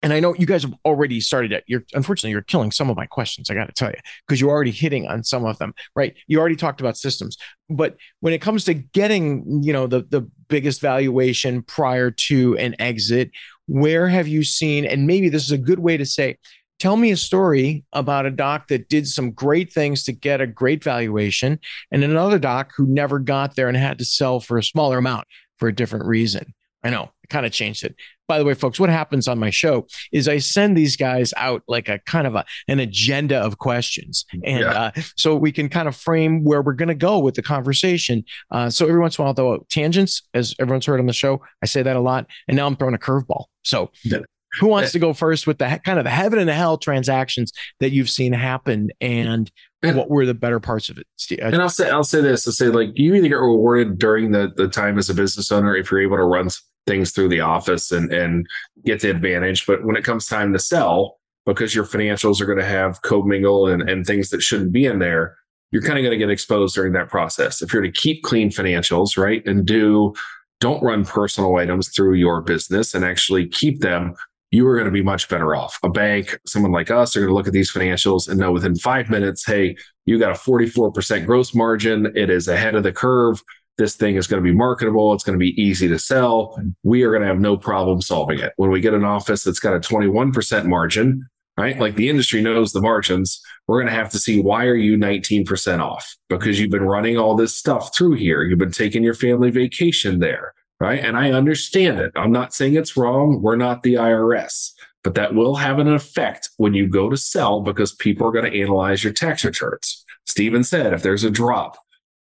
and 0.03 0.12
I 0.12 0.20
know 0.20 0.35
you 0.35 0.46
guys 0.46 0.62
have 0.62 0.75
already 0.85 1.20
started 1.20 1.53
it. 1.53 1.64
You're 1.66 1.85
unfortunately 1.92 2.31
you're 2.31 2.42
killing 2.42 2.70
some 2.70 2.88
of 2.88 2.96
my 2.96 3.07
questions. 3.07 3.51
I 3.51 3.55
got 3.55 3.66
to 3.66 3.73
tell 3.73 3.90
you 3.90 3.99
because 4.27 4.40
you're 4.40 4.51
already 4.51 4.70
hitting 4.70 5.07
on 5.07 5.25
some 5.25 5.44
of 5.44 5.59
them, 5.59 5.75
right? 5.94 6.16
You 6.27 6.40
already 6.40 6.57
talked 6.57 6.81
about 6.81 6.96
systems, 6.96 7.37
but 7.68 7.96
when 8.20 8.33
it 8.33 8.40
comes 8.40 8.64
to 8.64 8.75
getting, 8.75 9.62
you 9.62 9.73
know, 9.73 9.87
the 9.87 10.03
the 10.09 10.29
biggest 10.49 10.81
valuation 10.81 11.62
prior 11.62 12.11
to 12.11 12.57
an 12.57 12.75
exit, 12.79 13.31
where 13.66 14.09
have 14.09 14.27
you 14.27 14.42
seen? 14.42 14.87
And 14.87 15.07
maybe 15.07 15.29
this 15.29 15.44
is 15.44 15.53
a 15.53 15.59
good 15.59 15.81
way 15.81 15.96
to 15.96 16.07
say, 16.07 16.38
tell 16.80 16.96
me 16.96 17.12
a 17.12 17.16
story 17.16 17.84
about 17.92 18.26
a 18.26 18.30
doc 18.30 18.68
that 18.68 18.88
did 18.88 19.06
some 19.06 19.30
great 19.30 19.72
things 19.72 20.02
to 20.04 20.12
get 20.12 20.40
a 20.40 20.46
great 20.46 20.82
valuation, 20.82 21.60
and 21.92 22.02
another 22.02 22.38
doc 22.38 22.72
who 22.76 22.86
never 22.86 23.18
got 23.18 23.54
there 23.54 23.68
and 23.68 23.76
had 23.76 23.98
to 23.98 24.04
sell 24.04 24.40
for 24.40 24.58
a 24.58 24.64
smaller 24.64 24.98
amount 24.98 25.26
for 25.58 25.68
a 25.68 25.74
different 25.74 26.06
reason. 26.06 26.52
I 26.82 26.90
know, 26.90 27.02
I 27.02 27.26
kind 27.28 27.46
of 27.46 27.52
changed 27.52 27.84
it 27.84 27.94
by 28.30 28.38
the 28.38 28.44
way, 28.44 28.54
folks, 28.54 28.78
what 28.78 28.90
happens 28.90 29.26
on 29.26 29.40
my 29.40 29.50
show 29.50 29.88
is 30.12 30.28
I 30.28 30.38
send 30.38 30.76
these 30.76 30.96
guys 30.96 31.34
out 31.36 31.64
like 31.66 31.88
a 31.88 31.98
kind 32.06 32.28
of 32.28 32.36
a, 32.36 32.44
an 32.68 32.78
agenda 32.78 33.36
of 33.36 33.58
questions. 33.58 34.24
And 34.44 34.60
yeah. 34.60 34.82
uh, 34.96 35.02
so 35.16 35.34
we 35.34 35.50
can 35.50 35.68
kind 35.68 35.88
of 35.88 35.96
frame 35.96 36.44
where 36.44 36.62
we're 36.62 36.74
going 36.74 36.90
to 36.90 36.94
go 36.94 37.18
with 37.18 37.34
the 37.34 37.42
conversation. 37.42 38.22
Uh, 38.52 38.70
so 38.70 38.86
every 38.86 39.00
once 39.00 39.18
in 39.18 39.22
a 39.22 39.24
while, 39.24 39.34
though, 39.34 39.66
tangents, 39.68 40.22
as 40.32 40.54
everyone's 40.60 40.86
heard 40.86 41.00
on 41.00 41.06
the 41.06 41.12
show, 41.12 41.42
I 41.60 41.66
say 41.66 41.82
that 41.82 41.96
a 41.96 42.00
lot. 42.00 42.28
And 42.46 42.56
now 42.56 42.68
I'm 42.68 42.76
throwing 42.76 42.94
a 42.94 42.98
curveball. 42.98 43.46
So 43.64 43.90
yeah. 44.04 44.18
Who 44.58 44.66
wants 44.66 44.92
to 44.92 44.98
go 44.98 45.12
first 45.12 45.46
with 45.46 45.58
the 45.58 45.80
kind 45.84 45.98
of 45.98 46.04
the 46.04 46.10
heaven 46.10 46.38
and 46.38 46.48
the 46.48 46.54
hell 46.54 46.76
transactions 46.76 47.52
that 47.78 47.90
you've 47.90 48.10
seen 48.10 48.32
happen, 48.32 48.90
and, 49.00 49.50
what 49.82 50.10
were 50.10 50.26
the 50.26 50.34
better 50.34 50.60
parts 50.60 50.88
of 50.88 50.98
it? 50.98 51.06
Steve? 51.16 51.38
Uh, 51.40 51.46
and 51.46 51.62
I'll 51.62 51.68
say 51.68 51.88
I'll 51.88 52.04
say 52.04 52.20
this: 52.20 52.46
I'll 52.46 52.52
say 52.52 52.66
like 52.66 52.90
you 52.94 53.14
either 53.14 53.28
get 53.28 53.34
rewarded 53.34 53.98
during 53.98 54.32
the 54.32 54.52
the 54.56 54.68
time 54.68 54.98
as 54.98 55.08
a 55.08 55.14
business 55.14 55.52
owner 55.52 55.76
if 55.76 55.90
you're 55.90 56.02
able 56.02 56.16
to 56.16 56.24
run 56.24 56.48
things 56.86 57.12
through 57.12 57.28
the 57.28 57.40
office 57.40 57.92
and 57.92 58.12
and 58.12 58.46
get 58.84 59.00
the 59.00 59.10
advantage, 59.10 59.66
but 59.66 59.84
when 59.84 59.96
it 59.96 60.04
comes 60.04 60.26
time 60.26 60.52
to 60.52 60.58
sell, 60.58 61.18
because 61.46 61.74
your 61.74 61.84
financials 61.84 62.40
are 62.40 62.46
going 62.46 62.58
to 62.58 62.64
have 62.64 63.02
commingle 63.02 63.68
and 63.68 63.88
and 63.88 64.04
things 64.04 64.30
that 64.30 64.42
shouldn't 64.42 64.72
be 64.72 64.84
in 64.84 64.98
there, 64.98 65.36
you're 65.70 65.82
kind 65.82 65.98
of 65.98 66.02
going 66.02 66.12
to 66.12 66.18
get 66.18 66.30
exposed 66.30 66.74
during 66.74 66.92
that 66.92 67.08
process. 67.08 67.62
If 67.62 67.72
you're 67.72 67.82
to 67.82 67.92
keep 67.92 68.22
clean 68.22 68.50
financials, 68.50 69.16
right, 69.16 69.46
and 69.46 69.64
do 69.64 70.14
don't 70.60 70.82
run 70.82 71.04
personal 71.04 71.56
items 71.56 71.88
through 71.88 72.14
your 72.14 72.42
business 72.42 72.94
and 72.94 73.04
actually 73.04 73.48
keep 73.48 73.80
them, 73.80 74.14
you 74.50 74.66
are 74.66 74.74
going 74.74 74.86
to 74.86 74.90
be 74.90 75.02
much 75.02 75.28
better 75.28 75.54
off. 75.54 75.78
A 75.82 75.88
bank, 75.88 76.38
someone 76.46 76.72
like 76.72 76.90
us, 76.90 77.14
are 77.14 77.20
going 77.20 77.30
to 77.30 77.34
look 77.34 77.46
at 77.46 77.52
these 77.52 77.72
financials 77.72 78.28
and 78.28 78.38
know 78.38 78.52
within 78.52 78.74
five 78.74 79.08
minutes, 79.08 79.46
hey, 79.46 79.76
you 80.06 80.18
got 80.18 80.32
a 80.32 80.34
44% 80.34 81.24
gross 81.24 81.54
margin. 81.54 82.12
It 82.16 82.30
is 82.30 82.48
ahead 82.48 82.74
of 82.74 82.82
the 82.82 82.92
curve. 82.92 83.42
This 83.78 83.94
thing 83.94 84.16
is 84.16 84.26
going 84.26 84.42
to 84.42 84.48
be 84.48 84.54
marketable. 84.54 85.12
It's 85.14 85.24
going 85.24 85.38
to 85.38 85.42
be 85.42 85.60
easy 85.60 85.88
to 85.88 85.98
sell. 85.98 86.60
We 86.82 87.02
are 87.02 87.10
going 87.10 87.22
to 87.22 87.28
have 87.28 87.40
no 87.40 87.56
problem 87.56 88.02
solving 88.02 88.40
it. 88.40 88.52
When 88.56 88.70
we 88.70 88.80
get 88.80 88.92
an 88.92 89.04
office 89.04 89.44
that's 89.44 89.60
got 89.60 89.74
a 89.74 89.80
21% 89.80 90.66
margin, 90.66 91.26
right? 91.56 91.78
Like 91.78 91.94
the 91.94 92.08
industry 92.08 92.42
knows 92.42 92.72
the 92.72 92.80
margins. 92.80 93.40
We're 93.66 93.80
going 93.80 93.92
to 93.92 93.98
have 93.98 94.10
to 94.10 94.18
see 94.18 94.40
why 94.40 94.64
are 94.64 94.74
you 94.74 94.96
19% 94.96 95.80
off? 95.80 96.16
Because 96.28 96.58
you've 96.58 96.70
been 96.70 96.82
running 96.82 97.18
all 97.18 97.36
this 97.36 97.56
stuff 97.56 97.94
through 97.96 98.14
here. 98.14 98.42
You've 98.42 98.58
been 98.58 98.72
taking 98.72 99.04
your 99.04 99.14
family 99.14 99.50
vacation 99.50 100.18
there, 100.18 100.54
right? 100.80 100.98
And 100.98 101.16
I 101.16 101.30
understand 101.30 102.00
it. 102.00 102.12
I'm 102.16 102.32
not 102.32 102.54
saying 102.54 102.74
it's 102.74 102.96
wrong. 102.96 103.40
We're 103.42 103.56
not 103.56 103.82
the 103.82 103.94
IRS, 103.94 104.72
but 105.04 105.14
that 105.14 105.34
will 105.34 105.56
have 105.56 105.78
an 105.78 105.88
effect 105.88 106.48
when 106.56 106.74
you 106.74 106.88
go 106.88 107.10
to 107.10 107.16
sell 107.16 107.60
because 107.60 107.94
people 107.94 108.26
are 108.26 108.32
going 108.32 108.50
to 108.50 108.60
analyze 108.60 109.04
your 109.04 109.12
tax 109.12 109.44
returns. 109.44 110.04
Steven 110.26 110.64
said 110.64 110.92
if 110.92 111.02
there's 111.02 111.24
a 111.24 111.30
drop, 111.30 111.76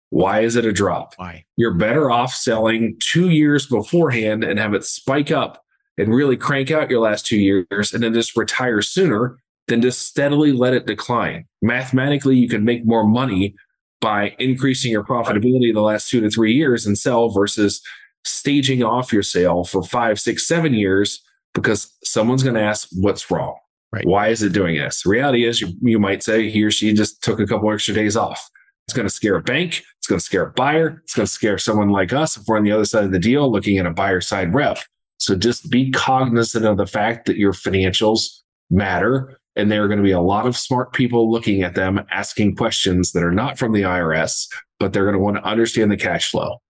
why 0.09 0.41
is 0.41 0.55
it 0.55 0.65
a 0.65 0.73
drop? 0.73 1.13
Why? 1.17 1.45
You're 1.55 1.75
better 1.75 2.11
off 2.11 2.33
selling 2.33 2.97
two 2.99 3.29
years 3.29 3.67
beforehand 3.67 4.43
and 4.43 4.59
have 4.59 4.73
it 4.73 4.83
spike 4.83 5.31
up 5.31 5.63
and 5.97 6.13
really 6.13 6.37
crank 6.37 6.71
out 6.71 6.89
your 6.89 7.01
last 7.01 7.25
two 7.25 7.37
years 7.37 7.93
and 7.93 8.03
then 8.03 8.13
just 8.13 8.35
retire 8.35 8.81
sooner 8.81 9.37
than 9.67 9.81
just 9.81 10.01
steadily 10.01 10.51
let 10.51 10.73
it 10.73 10.87
decline. 10.87 11.45
Mathematically, 11.61 12.35
you 12.35 12.49
can 12.49 12.65
make 12.65 12.85
more 12.85 13.05
money 13.05 13.55
by 14.01 14.33
increasing 14.39 14.91
your 14.91 15.03
profitability 15.03 15.69
in 15.69 15.75
the 15.75 15.81
last 15.81 16.09
two 16.09 16.21
to 16.21 16.29
three 16.29 16.53
years 16.53 16.85
and 16.85 16.97
sell 16.97 17.29
versus 17.29 17.81
staging 18.25 18.83
off 18.83 19.13
your 19.13 19.23
sale 19.23 19.63
for 19.63 19.83
five, 19.83 20.19
six, 20.19 20.47
seven 20.47 20.73
years 20.73 21.21
because 21.53 21.95
someone's 22.03 22.43
going 22.43 22.55
to 22.55 22.61
ask 22.61 22.87
what's 22.93 23.29
wrong. 23.31 23.55
Right. 23.91 24.05
Why 24.05 24.27
is 24.27 24.43
it 24.43 24.53
doing 24.53 24.75
this? 24.75 25.03
The 25.03 25.09
reality 25.09 25.45
is, 25.45 25.61
you, 25.61 25.69
you 25.81 25.99
might 25.99 26.21
say 26.21 26.49
he 26.49 26.63
or 26.63 26.69
she 26.69 26.93
just 26.93 27.23
took 27.23 27.39
a 27.39 27.47
couple 27.47 27.71
extra 27.73 27.93
days 27.93 28.15
off. 28.15 28.47
It's 28.87 28.95
going 28.95 29.07
to 29.07 29.13
scare 29.13 29.35
a 29.35 29.41
bank. 29.41 29.83
It's 29.97 30.07
going 30.07 30.19
to 30.19 30.25
scare 30.25 30.43
a 30.43 30.51
buyer. 30.51 31.01
It's 31.03 31.15
going 31.15 31.25
to 31.25 31.31
scare 31.31 31.57
someone 31.57 31.89
like 31.89 32.13
us 32.13 32.37
if 32.37 32.43
we're 32.47 32.57
on 32.57 32.63
the 32.63 32.71
other 32.71 32.85
side 32.85 33.03
of 33.03 33.11
the 33.11 33.19
deal 33.19 33.51
looking 33.51 33.77
at 33.77 33.85
a 33.85 33.91
buyer 33.91 34.21
side 34.21 34.53
rep. 34.53 34.77
So 35.17 35.35
just 35.35 35.69
be 35.69 35.91
cognizant 35.91 36.65
of 36.65 36.77
the 36.77 36.85
fact 36.85 37.25
that 37.25 37.37
your 37.37 37.53
financials 37.53 38.41
matter. 38.69 39.39
And 39.55 39.71
there 39.71 39.83
are 39.83 39.87
going 39.87 39.99
to 39.99 40.03
be 40.03 40.11
a 40.11 40.21
lot 40.21 40.45
of 40.45 40.55
smart 40.55 40.93
people 40.93 41.29
looking 41.29 41.63
at 41.63 41.75
them, 41.75 41.99
asking 42.11 42.55
questions 42.55 43.11
that 43.11 43.23
are 43.23 43.31
not 43.31 43.57
from 43.57 43.73
the 43.73 43.81
IRS, 43.81 44.47
but 44.79 44.93
they're 44.93 45.03
going 45.03 45.13
to 45.13 45.19
want 45.19 45.37
to 45.37 45.43
understand 45.43 45.91
the 45.91 45.97
cash 45.97 46.31
flow. 46.31 46.61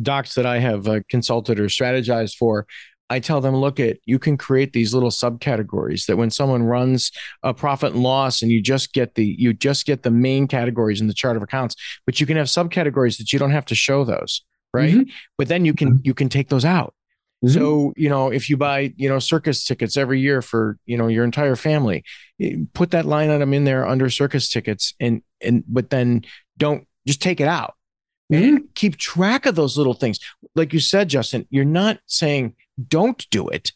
Docs 0.00 0.34
that 0.34 0.46
I 0.46 0.58
have 0.58 0.88
uh, 0.88 1.00
consulted 1.08 1.60
or 1.60 1.66
strategized 1.66 2.36
for, 2.36 2.66
I 3.10 3.20
tell 3.20 3.40
them, 3.40 3.54
look 3.54 3.78
at 3.78 3.98
you 4.06 4.18
can 4.18 4.36
create 4.36 4.72
these 4.72 4.94
little 4.94 5.10
subcategories 5.10 6.06
that 6.06 6.16
when 6.16 6.30
someone 6.30 6.62
runs 6.62 7.12
a 7.42 7.52
profit 7.52 7.92
and 7.92 8.02
loss 8.02 8.42
and 8.42 8.50
you 8.50 8.62
just 8.62 8.92
get 8.92 9.14
the 9.14 9.36
you 9.38 9.52
just 9.52 9.86
get 9.86 10.02
the 10.02 10.10
main 10.10 10.48
categories 10.48 11.00
in 11.00 11.06
the 11.06 11.14
chart 11.14 11.36
of 11.36 11.42
accounts, 11.42 11.76
but 12.06 12.20
you 12.20 12.26
can 12.26 12.36
have 12.36 12.46
subcategories 12.46 13.18
that 13.18 13.32
you 13.32 13.38
don't 13.38 13.50
have 13.50 13.66
to 13.66 13.74
show 13.74 14.04
those, 14.04 14.42
right? 14.72 14.94
Mm-hmm. 14.94 15.10
But 15.36 15.48
then 15.48 15.64
you 15.64 15.74
can 15.74 16.00
you 16.02 16.14
can 16.14 16.28
take 16.28 16.48
those 16.48 16.64
out. 16.64 16.94
Mm-hmm. 17.44 17.58
So, 17.58 17.92
you 17.96 18.08
know, 18.08 18.30
if 18.32 18.48
you 18.48 18.56
buy, 18.56 18.94
you 18.96 19.08
know, 19.08 19.18
circus 19.18 19.64
tickets 19.64 19.96
every 19.96 20.20
year 20.20 20.40
for, 20.40 20.78
you 20.86 20.96
know, 20.96 21.08
your 21.08 21.24
entire 21.24 21.56
family, 21.56 22.04
eh, 22.40 22.56
put 22.72 22.92
that 22.92 23.04
line 23.04 23.28
item 23.28 23.52
in 23.52 23.64
there 23.64 23.86
under 23.86 24.08
circus 24.08 24.48
tickets 24.48 24.94
and, 24.98 25.22
and, 25.42 25.62
but 25.68 25.90
then 25.90 26.24
don't 26.56 26.86
just 27.06 27.20
take 27.20 27.40
it 27.40 27.48
out. 27.48 27.74
Mm-hmm. 28.32 28.64
Keep 28.74 28.96
track 28.96 29.46
of 29.46 29.54
those 29.54 29.76
little 29.76 29.94
things. 29.94 30.18
Like 30.54 30.72
you 30.72 30.80
said, 30.80 31.08
Justin, 31.08 31.46
you're 31.50 31.64
not 31.64 31.98
saying 32.06 32.54
don't 32.88 33.28
do 33.30 33.48
it. 33.48 33.72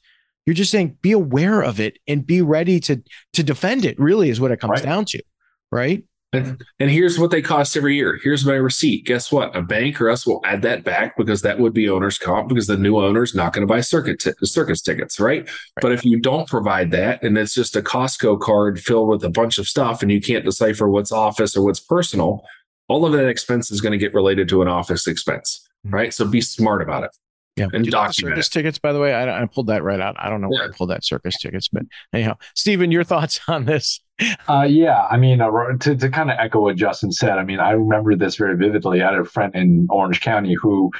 You're 0.46 0.54
just 0.54 0.70
saying 0.70 0.96
be 1.02 1.12
aware 1.12 1.60
of 1.60 1.78
it 1.78 1.98
and 2.08 2.26
be 2.26 2.40
ready 2.40 2.80
to 2.80 3.02
to 3.34 3.42
defend 3.42 3.84
it. 3.84 3.98
Really, 3.98 4.30
is 4.30 4.40
what 4.40 4.50
it 4.50 4.60
comes 4.60 4.80
right. 4.80 4.82
down 4.82 5.04
to, 5.06 5.22
right? 5.70 6.02
And, 6.34 6.62
and 6.78 6.90
here's 6.90 7.18
what 7.18 7.30
they 7.30 7.40
cost 7.40 7.74
every 7.74 7.96
year. 7.96 8.20
Here's 8.22 8.44
my 8.44 8.54
receipt. 8.54 9.06
Guess 9.06 9.32
what? 9.32 9.56
A 9.56 9.62
bank 9.62 9.98
or 9.98 10.10
us 10.10 10.26
will 10.26 10.42
add 10.44 10.60
that 10.60 10.84
back 10.84 11.16
because 11.16 11.40
that 11.40 11.58
would 11.58 11.72
be 11.72 11.88
owner's 11.88 12.18
comp 12.18 12.50
because 12.50 12.66
the 12.66 12.76
new 12.76 12.98
owner's 12.98 13.34
not 13.34 13.54
going 13.54 13.66
to 13.66 13.72
buy 13.72 13.80
circuit 13.80 14.20
t- 14.20 14.32
circus 14.42 14.82
tickets, 14.82 15.18
right? 15.18 15.46
right? 15.46 15.50
But 15.80 15.92
if 15.92 16.04
you 16.04 16.20
don't 16.20 16.46
provide 16.46 16.90
that 16.90 17.22
and 17.22 17.38
it's 17.38 17.54
just 17.54 17.76
a 17.76 17.80
Costco 17.80 18.40
card 18.40 18.78
filled 18.78 19.08
with 19.08 19.24
a 19.24 19.30
bunch 19.30 19.56
of 19.56 19.66
stuff 19.66 20.02
and 20.02 20.12
you 20.12 20.20
can't 20.20 20.44
decipher 20.44 20.86
what's 20.86 21.12
office 21.12 21.56
or 21.56 21.64
what's 21.64 21.80
personal, 21.80 22.44
all 22.88 23.06
of 23.06 23.12
that 23.12 23.28
expense 23.28 23.70
is 23.70 23.80
going 23.80 23.92
to 23.92 23.98
get 23.98 24.14
related 24.14 24.48
to 24.48 24.62
an 24.62 24.68
office 24.68 25.06
expense, 25.06 25.66
mm-hmm. 25.86 25.94
right? 25.94 26.14
So 26.14 26.26
be 26.26 26.40
smart 26.40 26.82
about 26.82 27.04
it. 27.04 27.10
Yeah, 27.56 27.66
and 27.72 27.84
document 27.90 28.34
circus 28.34 28.46
it. 28.46 28.50
tickets. 28.52 28.78
By 28.78 28.92
the 28.92 29.00
way, 29.00 29.12
I, 29.12 29.42
I, 29.42 29.46
pulled 29.46 29.66
that 29.66 29.82
right 29.82 30.00
out. 30.00 30.14
I 30.18 30.30
don't 30.30 30.40
know 30.40 30.48
yeah. 30.52 30.60
where 30.60 30.68
I 30.68 30.76
pulled 30.76 30.90
that 30.90 31.04
circus 31.04 31.36
tickets, 31.38 31.68
but 31.68 31.82
anyhow, 32.12 32.36
Steven, 32.54 32.92
your 32.92 33.02
thoughts 33.02 33.40
on 33.48 33.64
this? 33.64 34.00
Uh, 34.48 34.66
yeah, 34.68 35.06
I 35.10 35.16
mean, 35.16 35.40
uh, 35.40 35.50
to 35.80 35.96
to 35.96 36.08
kind 36.08 36.30
of 36.30 36.36
echo 36.38 36.60
what 36.60 36.76
Justin 36.76 37.10
said. 37.10 37.32
I 37.32 37.44
mean, 37.44 37.58
I 37.58 37.70
remember 37.72 38.14
this 38.14 38.36
very 38.36 38.56
vividly. 38.56 39.02
I 39.02 39.10
had 39.10 39.20
a 39.20 39.24
friend 39.24 39.54
in 39.56 39.88
Orange 39.90 40.20
County 40.20 40.54
who, 40.54 40.90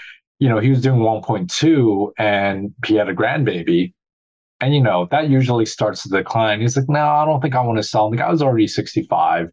you 0.41 0.49
know, 0.49 0.59
he 0.59 0.71
was 0.71 0.81
doing 0.81 1.01
1.2 1.01 2.13
and 2.19 2.75
he 2.87 2.95
had 2.95 3.09
a 3.09 3.15
grandbaby, 3.15 3.93
and 4.61 4.75
you 4.75 4.83
know 4.83 5.07
that 5.13 5.31
usually 5.31 5.67
starts 5.67 6.03
to 6.03 6.09
decline. 6.09 6.61
He's 6.61 6.77
like, 6.77 6.89
no, 6.89 7.07
I 7.07 7.25
don't 7.25 7.41
think 7.41 7.55
I 7.55 7.63
want 7.63 7.79
to 7.79 7.85
sell. 7.85 8.11
The 8.11 8.17
guy 8.17 8.31
was 8.31 8.43
already 8.43 8.67
65. 8.67 9.49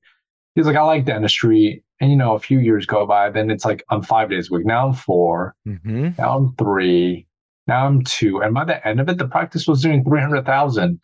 He's 0.55 0.65
like, 0.65 0.75
I 0.75 0.81
like 0.83 1.05
dentistry. 1.05 1.83
And 2.01 2.09
you 2.09 2.17
know, 2.17 2.33
a 2.33 2.39
few 2.39 2.59
years 2.59 2.85
go 2.85 3.05
by, 3.05 3.29
then 3.29 3.49
it's 3.49 3.65
like 3.65 3.83
I'm 3.89 4.01
five 4.01 4.29
days 4.29 4.49
a 4.49 4.55
week. 4.55 4.65
Now 4.65 4.87
I'm 4.87 4.93
4 4.93 5.55
mm-hmm. 5.67 6.09
Now 6.17 6.37
I'm 6.37 6.55
three. 6.55 7.27
Now 7.67 7.85
I'm 7.85 8.03
two. 8.03 8.41
And 8.41 8.53
by 8.53 8.65
the 8.65 8.85
end 8.87 8.99
of 8.99 9.09
it, 9.09 9.17
the 9.17 9.27
practice 9.27 9.67
was 9.67 9.81
doing 9.81 10.03
three 10.03 10.21
hundred 10.21 10.45
thousand. 10.45 10.99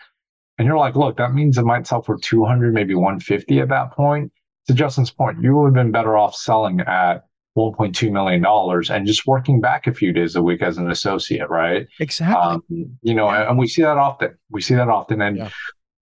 And 0.58 0.68
you're 0.68 0.78
like, 0.78 0.96
look, 0.96 1.18
that 1.18 1.34
means 1.34 1.58
it 1.58 1.64
might 1.64 1.88
sell 1.88 2.02
for 2.02 2.18
two 2.18 2.46
hundred, 2.46 2.74
maybe 2.74 2.94
one 2.94 3.20
fifty 3.20 3.60
at 3.60 3.70
that 3.70 3.92
point. 3.92 4.32
To 4.68 4.74
Justin's 4.74 5.12
point, 5.12 5.42
you 5.42 5.56
would 5.56 5.68
have 5.68 5.74
been 5.74 5.92
better 5.92 6.18
off 6.18 6.36
selling 6.36 6.82
at 6.82 7.24
one 7.54 7.74
point 7.74 7.96
two 7.96 8.12
million 8.12 8.42
dollars 8.42 8.90
and 8.90 9.06
just 9.06 9.26
working 9.26 9.60
back 9.60 9.88
a 9.88 9.94
few 9.94 10.14
days 10.14 10.36
a 10.36 10.42
week 10.42 10.62
as 10.62 10.78
an 10.78 10.90
associate, 10.90 11.50
right? 11.50 11.88
Exactly. 12.00 12.38
Um, 12.38 12.98
you 13.02 13.14
know, 13.14 13.32
yeah. 13.32 13.50
and 13.50 13.58
we 13.58 13.68
see 13.68 13.82
that 13.82 13.98
often. 13.98 14.38
We 14.50 14.62
see 14.62 14.76
that 14.76 14.88
often, 14.90 15.22
and 15.22 15.38
yeah. 15.38 15.50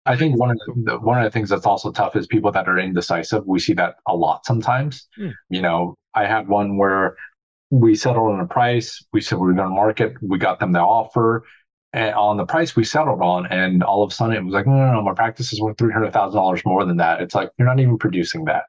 I 0.06 0.18
think 0.18 0.40
one 0.40 0.52
of 0.52 0.58
the 0.84 1.00
one 1.00 1.20
of 1.20 1.24
the 1.24 1.32
things 1.32 1.50
that's 1.50 1.66
also 1.66 1.92
tough 1.92 2.16
is 2.16 2.28
people 2.28 2.52
that 2.52 2.68
are 2.68 2.80
indecisive. 2.80 3.46
We 3.46 3.60
see 3.60 3.74
that 3.74 3.96
a 4.08 4.16
lot 4.16 4.46
sometimes. 4.46 5.08
Mm. 5.20 5.34
You 5.50 5.62
know, 5.62 5.96
I 6.16 6.26
had 6.26 6.48
one 6.48 6.78
where 6.78 7.16
we 7.70 7.96
settled 7.96 8.32
on 8.32 8.40
a 8.40 8.48
price. 8.48 9.04
We 9.14 9.22
said 9.22 9.38
we 9.38 9.48
were 9.48 9.54
going 9.54 9.70
to 9.70 9.76
market. 9.76 10.14
We 10.22 10.38
got 10.38 10.60
them 10.60 10.72
the 10.72 10.80
offer 10.80 11.44
and 11.94 12.16
on 12.16 12.38
the 12.38 12.46
price 12.46 12.76
we 12.76 12.84
settled 12.84 13.22
on, 13.22 13.46
and 13.48 13.84
all 13.84 14.04
of 14.04 14.12
a 14.12 14.16
sudden 14.16 14.36
it 14.36 14.44
was 14.44 14.54
like, 14.54 14.66
no, 14.66 14.74
no, 14.74 14.94
no, 14.94 15.02
my 15.02 15.14
practice 15.14 15.52
is 15.52 15.60
worth 15.60 15.78
three 15.78 15.92
hundred 15.92 16.14
thousand 16.14 16.38
dollars 16.38 16.62
more 16.66 16.86
than 16.86 16.98
that. 16.98 17.22
It's 17.22 17.36
like 17.36 17.50
you're 17.58 17.68
not 17.68 17.80
even 17.80 17.98
producing 17.98 18.46
that. 18.46 18.64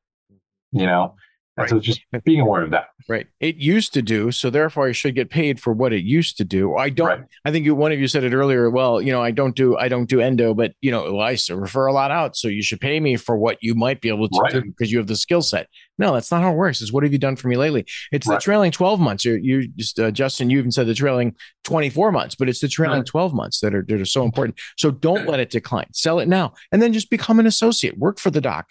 You 0.73 0.87
know, 0.87 1.15
Right. 1.55 1.69
So 1.69 1.81
just 1.81 2.01
being 2.25 2.41
aware 2.41 2.63
of 2.63 2.71
that. 2.71 2.87
Right. 3.11 3.27
It 3.41 3.57
used 3.57 3.93
to 3.93 4.01
do, 4.01 4.33
so 4.33 4.49
therefore 4.49 4.89
I 4.89 4.93
should 4.93 5.15
get 5.15 5.29
paid 5.29 5.61
for 5.61 5.75
what 5.75 5.93
it 5.93 6.03
used 6.03 6.39
to 6.39 6.45
do. 6.45 6.77
I 6.77 6.89
don't. 6.89 7.07
Right. 7.07 7.21
I 7.45 7.51
think 7.51 7.67
you, 7.67 7.75
one 7.75 7.93
of 7.93 8.01
you 8.01 8.09
said 8.09 8.25
it 8.25 8.33
earlier. 8.33 8.71
Well, 8.71 9.03
you 9.03 9.13
know, 9.13 9.23
I 9.23 9.33
don't 9.33 9.55
do 9.55 9.77
I 9.77 9.89
don't 9.89 10.09
do 10.09 10.23
endo, 10.23 10.55
but 10.55 10.73
you 10.81 10.91
know, 10.91 11.19
I 11.21 11.37
refer 11.51 11.87
a 11.87 11.93
lot 11.93 12.11
out, 12.11 12.37
so 12.37 12.49
you 12.49 12.63
should 12.63 12.81
pay 12.81 12.99
me 13.01 13.17
for 13.17 13.37
what 13.37 13.59
you 13.61 13.75
might 13.75 14.01
be 14.01 14.09
able 14.09 14.31
to 14.31 14.41
right. 14.41 14.53
do 14.53 14.63
because 14.63 14.91
you 14.91 14.97
have 14.97 15.09
the 15.09 15.17
skill 15.17 15.43
set. 15.43 15.69
No, 15.99 16.15
that's 16.15 16.31
not 16.31 16.41
how 16.41 16.53
it 16.53 16.57
works. 16.57 16.81
Is 16.81 16.91
what 16.91 17.03
have 17.03 17.13
you 17.13 17.19
done 17.19 17.37
for 17.37 17.49
me 17.49 17.57
lately? 17.59 17.85
It's 18.13 18.27
the 18.27 18.39
trailing 18.39 18.71
twelve 18.71 18.99
months. 18.99 19.23
You 19.23 19.35
you 19.35 19.69
just 19.69 19.99
uh, 19.99 20.11
Justin, 20.11 20.49
you 20.49 20.59
even 20.59 20.73
said 20.73 20.87
the 20.87 20.95
trailing 20.95 21.37
twenty 21.65 21.91
four 21.91 22.13
months, 22.13 22.35
but 22.35 22.49
it's 22.49 22.61
the 22.61 22.69
trailing 22.69 23.05
twelve 23.05 23.35
months 23.35 23.61
that 23.61 23.75
are 23.75 23.85
that 23.89 24.01
are 24.01 24.07
so 24.07 24.25
important. 24.25 24.59
So 24.79 24.91
don't 24.91 25.29
let 25.29 25.39
it 25.39 25.51
decline. 25.51 25.89
Sell 25.93 26.19
it 26.19 26.29
now, 26.29 26.55
and 26.73 26.81
then 26.81 26.95
just 26.95 27.11
become 27.11 27.39
an 27.39 27.47
associate. 27.47 27.99
Work 27.99 28.19
for 28.19 28.31
the 28.31 28.41
doc. 28.41 28.71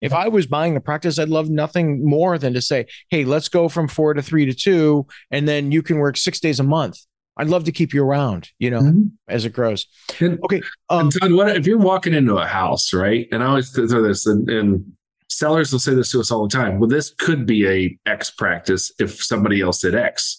If 0.00 0.12
I 0.12 0.28
was 0.28 0.46
buying 0.46 0.74
the 0.74 0.80
practice, 0.80 1.18
I'd 1.18 1.28
love 1.28 1.50
nothing 1.50 2.04
more 2.04 2.38
than 2.38 2.54
to 2.54 2.60
say, 2.60 2.86
hey, 3.10 3.24
let's 3.24 3.48
go 3.48 3.68
from 3.68 3.88
four 3.88 4.14
to 4.14 4.22
three 4.22 4.46
to 4.46 4.54
two, 4.54 5.06
and 5.30 5.48
then 5.48 5.72
you 5.72 5.82
can 5.82 5.98
work 5.98 6.16
six 6.16 6.40
days 6.40 6.60
a 6.60 6.64
month. 6.64 6.98
I'd 7.36 7.48
love 7.48 7.64
to 7.64 7.72
keep 7.72 7.94
you 7.94 8.04
around, 8.04 8.50
you 8.58 8.70
know, 8.70 8.80
mm-hmm. 8.80 9.02
as 9.28 9.44
it 9.44 9.52
grows. 9.52 9.86
And, 10.18 10.40
okay. 10.44 10.60
Um, 10.90 11.10
Todd, 11.10 11.32
what 11.32 11.56
if 11.56 11.66
you're 11.66 11.78
walking 11.78 12.14
into 12.14 12.36
a 12.36 12.46
house, 12.46 12.92
right? 12.92 13.28
And 13.30 13.42
I 13.42 13.46
always 13.46 13.70
throw 13.70 13.86
this, 14.02 14.26
and, 14.26 14.48
and 14.50 14.92
sellers 15.28 15.70
will 15.70 15.78
say 15.78 15.94
this 15.94 16.10
to 16.12 16.20
us 16.20 16.32
all 16.32 16.48
the 16.48 16.56
time. 16.56 16.80
Well, 16.80 16.88
this 16.88 17.14
could 17.18 17.46
be 17.46 17.66
a 17.66 17.98
X 18.06 18.30
practice 18.30 18.92
if 18.98 19.22
somebody 19.22 19.60
else 19.60 19.80
did 19.80 19.94
X. 19.94 20.36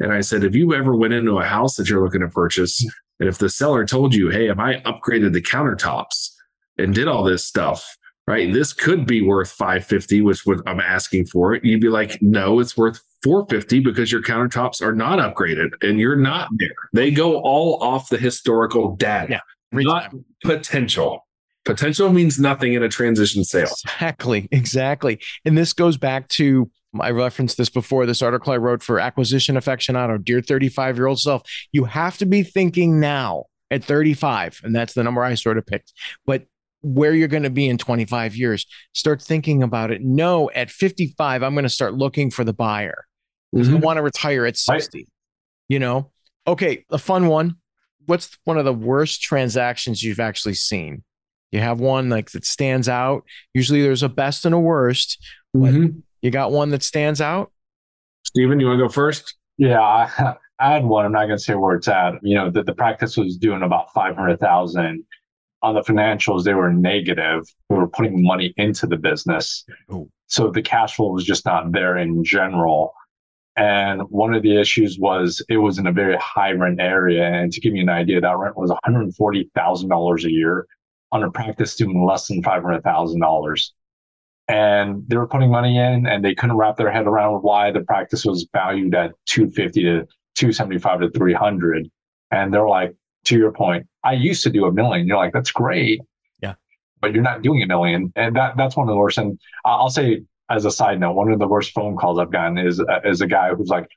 And 0.00 0.12
I 0.12 0.22
said, 0.22 0.42
if 0.42 0.54
you 0.54 0.74
ever 0.74 0.96
went 0.96 1.14
into 1.14 1.38
a 1.38 1.44
house 1.44 1.76
that 1.76 1.88
you're 1.88 2.02
looking 2.02 2.22
to 2.22 2.28
purchase 2.28 2.84
And 3.20 3.28
if 3.28 3.38
the 3.38 3.50
seller 3.50 3.84
told 3.84 4.14
you, 4.14 4.30
hey, 4.30 4.48
if 4.48 4.58
I 4.58 4.80
upgraded 4.80 5.34
the 5.34 5.42
countertops 5.42 6.30
and 6.78 6.94
did 6.94 7.06
all 7.06 7.22
this 7.22 7.46
stuff, 7.46 7.96
right, 8.30 8.52
this 8.52 8.72
could 8.72 9.06
be 9.06 9.22
worth 9.22 9.50
550, 9.50 10.22
which 10.22 10.46
what 10.46 10.58
I'm 10.66 10.80
asking 10.80 11.26
for 11.26 11.54
it. 11.54 11.64
You'd 11.64 11.80
be 11.80 11.88
like, 11.88 12.20
no, 12.22 12.60
it's 12.60 12.76
worth 12.76 13.00
450 13.22 13.80
because 13.80 14.10
your 14.10 14.22
countertops 14.22 14.80
are 14.82 14.94
not 14.94 15.18
upgraded 15.18 15.70
and 15.82 15.98
you're 16.00 16.16
not 16.16 16.48
there. 16.58 16.68
They 16.92 17.10
go 17.10 17.40
all 17.40 17.82
off 17.82 18.08
the 18.08 18.16
historical 18.18 18.96
data, 18.96 19.28
Yeah. 19.30 19.40
not 19.82 20.14
potential. 20.44 21.26
Potential 21.66 22.10
means 22.10 22.38
nothing 22.38 22.72
in 22.72 22.82
a 22.82 22.88
transition 22.88 23.44
sale. 23.44 23.64
Exactly, 23.84 24.48
exactly. 24.50 25.20
And 25.44 25.58
this 25.58 25.72
goes 25.74 25.96
back 25.98 26.28
to 26.28 26.70
I 27.00 27.10
referenced 27.10 27.56
this 27.56 27.68
before. 27.68 28.04
This 28.04 28.20
article 28.22 28.52
I 28.52 28.56
wrote 28.56 28.82
for 28.82 28.98
Acquisition 28.98 29.54
Aficionado, 29.54 30.22
dear 30.24 30.40
35 30.40 30.96
year 30.96 31.06
old 31.06 31.20
self. 31.20 31.42
You 31.70 31.84
have 31.84 32.18
to 32.18 32.26
be 32.26 32.42
thinking 32.42 32.98
now 32.98 33.44
at 33.70 33.84
35, 33.84 34.60
and 34.64 34.74
that's 34.74 34.94
the 34.94 35.04
number 35.04 35.22
I 35.22 35.34
sort 35.34 35.56
of 35.58 35.64
picked. 35.66 35.92
But 36.26 36.46
where 36.82 37.14
you're 37.14 37.28
going 37.28 37.42
to 37.42 37.50
be 37.50 37.68
in 37.68 37.78
25 37.78 38.34
years, 38.36 38.66
start 38.92 39.22
thinking 39.22 39.62
about 39.62 39.90
it. 39.90 40.02
No, 40.02 40.50
at 40.50 40.70
55, 40.70 41.42
I'm 41.42 41.54
going 41.54 41.64
to 41.64 41.68
start 41.68 41.94
looking 41.94 42.30
for 42.30 42.44
the 42.44 42.52
buyer. 42.52 43.06
Mhm. 43.54 43.76
I 43.76 43.78
want 43.80 43.96
to 43.98 44.02
retire 44.02 44.46
at 44.46 44.56
60. 44.56 45.06
You 45.68 45.78
know, 45.78 46.10
okay, 46.46 46.84
a 46.90 46.98
fun 46.98 47.26
one. 47.26 47.56
What's 48.06 48.36
one 48.44 48.58
of 48.58 48.64
the 48.64 48.72
worst 48.72 49.22
transactions 49.22 50.02
you've 50.02 50.20
actually 50.20 50.54
seen? 50.54 51.04
You 51.52 51.60
have 51.60 51.80
one 51.80 52.08
like 52.08 52.30
that 52.30 52.44
stands 52.44 52.88
out. 52.88 53.24
Usually 53.54 53.82
there's 53.82 54.02
a 54.02 54.08
best 54.08 54.44
and 54.44 54.54
a 54.54 54.58
worst. 54.58 55.18
Mhm. 55.56 56.02
You 56.22 56.30
got 56.30 56.52
one 56.52 56.70
that 56.70 56.82
stands 56.82 57.20
out? 57.20 57.52
Steven, 58.24 58.60
you 58.60 58.66
want 58.66 58.78
to 58.78 58.86
go 58.86 58.88
first? 58.92 59.34
Yeah, 59.58 59.80
I, 59.80 60.34
I 60.60 60.72
had 60.74 60.84
one. 60.84 61.04
I'm 61.06 61.12
not 61.12 61.26
going 61.26 61.38
to 61.38 61.42
say 61.42 61.54
where 61.54 61.76
it's 61.76 61.88
at. 61.88 62.14
You 62.22 62.34
know, 62.36 62.50
the, 62.50 62.62
the 62.62 62.74
practice 62.74 63.16
was 63.16 63.36
doing 63.36 63.62
about 63.62 63.92
500,000 63.94 65.04
on 65.62 65.74
the 65.74 65.82
financials. 65.82 66.44
They 66.44 66.54
were 66.54 66.72
negative. 66.72 67.44
We 67.68 67.76
were 67.76 67.88
putting 67.88 68.24
money 68.24 68.54
into 68.56 68.86
the 68.86 68.96
business. 68.96 69.64
So 70.26 70.50
the 70.50 70.62
cash 70.62 70.96
flow 70.96 71.12
was 71.12 71.24
just 71.24 71.44
not 71.44 71.72
there 71.72 71.96
in 71.98 72.24
general. 72.24 72.92
And 73.56 74.02
one 74.10 74.32
of 74.32 74.42
the 74.42 74.58
issues 74.58 74.98
was 74.98 75.44
it 75.48 75.58
was 75.58 75.78
in 75.78 75.86
a 75.86 75.92
very 75.92 76.16
high 76.16 76.52
rent 76.52 76.80
area. 76.80 77.24
And 77.24 77.52
to 77.52 77.60
give 77.60 77.74
you 77.74 77.82
an 77.82 77.88
idea, 77.88 78.20
that 78.20 78.38
rent 78.38 78.56
was 78.56 78.70
$140,000 78.86 80.24
a 80.24 80.30
year 80.30 80.66
on 81.12 81.24
a 81.24 81.30
practice 81.30 81.76
doing 81.76 82.04
less 82.04 82.28
than 82.28 82.42
$500,000 82.42 83.70
and 84.50 85.04
they 85.06 85.16
were 85.16 85.28
putting 85.28 85.50
money 85.50 85.78
in 85.78 86.06
and 86.06 86.24
they 86.24 86.34
couldn't 86.34 86.56
wrap 86.56 86.76
their 86.76 86.90
head 86.90 87.06
around 87.06 87.40
why 87.42 87.70
the 87.70 87.82
practice 87.82 88.24
was 88.24 88.48
valued 88.52 88.94
at 88.94 89.12
250 89.26 89.82
to 89.82 90.06
275 90.34 91.00
to 91.00 91.10
300 91.10 91.88
and 92.32 92.52
they're 92.52 92.68
like 92.68 92.94
to 93.24 93.36
your 93.38 93.52
point 93.52 93.86
i 94.04 94.12
used 94.12 94.42
to 94.44 94.50
do 94.50 94.64
a 94.66 94.72
million. 94.72 95.06
You're 95.06 95.16
like 95.18 95.32
that's 95.32 95.50
great. 95.50 96.00
Yeah. 96.42 96.54
but 97.00 97.12
you're 97.12 97.22
not 97.22 97.42
doing 97.42 97.62
a 97.62 97.66
million. 97.66 98.12
And 98.16 98.34
that 98.36 98.56
that's 98.56 98.76
one 98.76 98.88
of 98.88 98.92
the 98.92 98.98
worst. 98.98 99.18
And 99.18 99.38
I- 99.64 99.70
i'll 99.72 99.90
say 99.90 100.22
as 100.48 100.64
a 100.64 100.70
side 100.70 100.98
note 100.98 101.12
one 101.12 101.30
of 101.30 101.38
the 101.38 101.46
worst 101.48 101.72
phone 101.72 101.96
calls 101.96 102.18
i've 102.18 102.32
gotten 102.32 102.58
is 102.58 102.80
uh, 102.80 103.00
is 103.04 103.20
a 103.20 103.26
guy 103.26 103.50
who's 103.54 103.68
like 103.68 103.88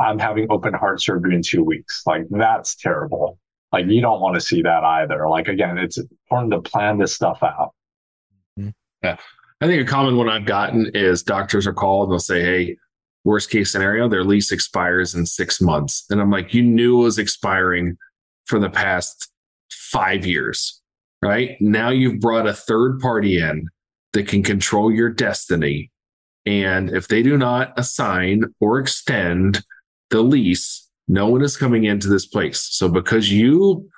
i'm 0.00 0.18
having 0.18 0.46
open 0.50 0.74
heart 0.74 1.00
surgery 1.00 1.34
in 1.34 1.42
two 1.42 1.62
weeks. 1.64 2.02
Like 2.06 2.24
that's 2.30 2.74
terrible. 2.76 3.38
Like 3.72 3.86
you 3.86 4.00
don't 4.02 4.20
want 4.20 4.34
to 4.34 4.40
see 4.40 4.60
that 4.62 4.84
either. 4.84 5.28
Like 5.28 5.48
again 5.48 5.78
it's 5.78 5.96
important 5.98 6.52
to 6.52 6.60
plan 6.70 6.98
this 6.98 7.14
stuff 7.14 7.42
out. 7.42 7.72
Yeah. 8.56 9.16
I 9.60 9.66
think 9.66 9.80
a 9.80 9.90
common 9.90 10.16
one 10.16 10.28
I've 10.28 10.44
gotten 10.44 10.90
is 10.94 11.22
doctors 11.22 11.66
are 11.68 11.72
called 11.72 12.08
and 12.08 12.12
they'll 12.12 12.18
say, 12.20 12.42
Hey, 12.42 12.76
worst 13.24 13.48
case 13.50 13.70
scenario, 13.70 14.08
their 14.08 14.24
lease 14.24 14.50
expires 14.52 15.14
in 15.14 15.24
six 15.24 15.60
months. 15.60 16.04
And 16.10 16.20
I'm 16.20 16.30
like, 16.30 16.52
You 16.52 16.62
knew 16.62 17.00
it 17.00 17.04
was 17.04 17.18
expiring 17.18 17.96
for 18.52 18.58
the 18.58 18.68
past 18.68 19.30
five 19.70 20.26
years, 20.26 20.82
right? 21.22 21.56
Now 21.58 21.88
you've 21.88 22.20
brought 22.20 22.46
a 22.46 22.52
third 22.52 23.00
party 23.00 23.40
in 23.40 23.66
that 24.12 24.28
can 24.28 24.42
control 24.42 24.92
your 24.92 25.08
destiny. 25.08 25.90
And 26.44 26.90
if 26.90 27.08
they 27.08 27.22
do 27.22 27.38
not 27.38 27.72
assign 27.78 28.42
or 28.60 28.78
extend 28.78 29.64
the 30.10 30.20
lease, 30.20 30.86
no 31.08 31.28
one 31.28 31.40
is 31.40 31.56
coming 31.56 31.84
into 31.84 32.10
this 32.10 32.26
place. 32.26 32.60
So 32.60 32.90
because 32.90 33.32
you, 33.32 33.88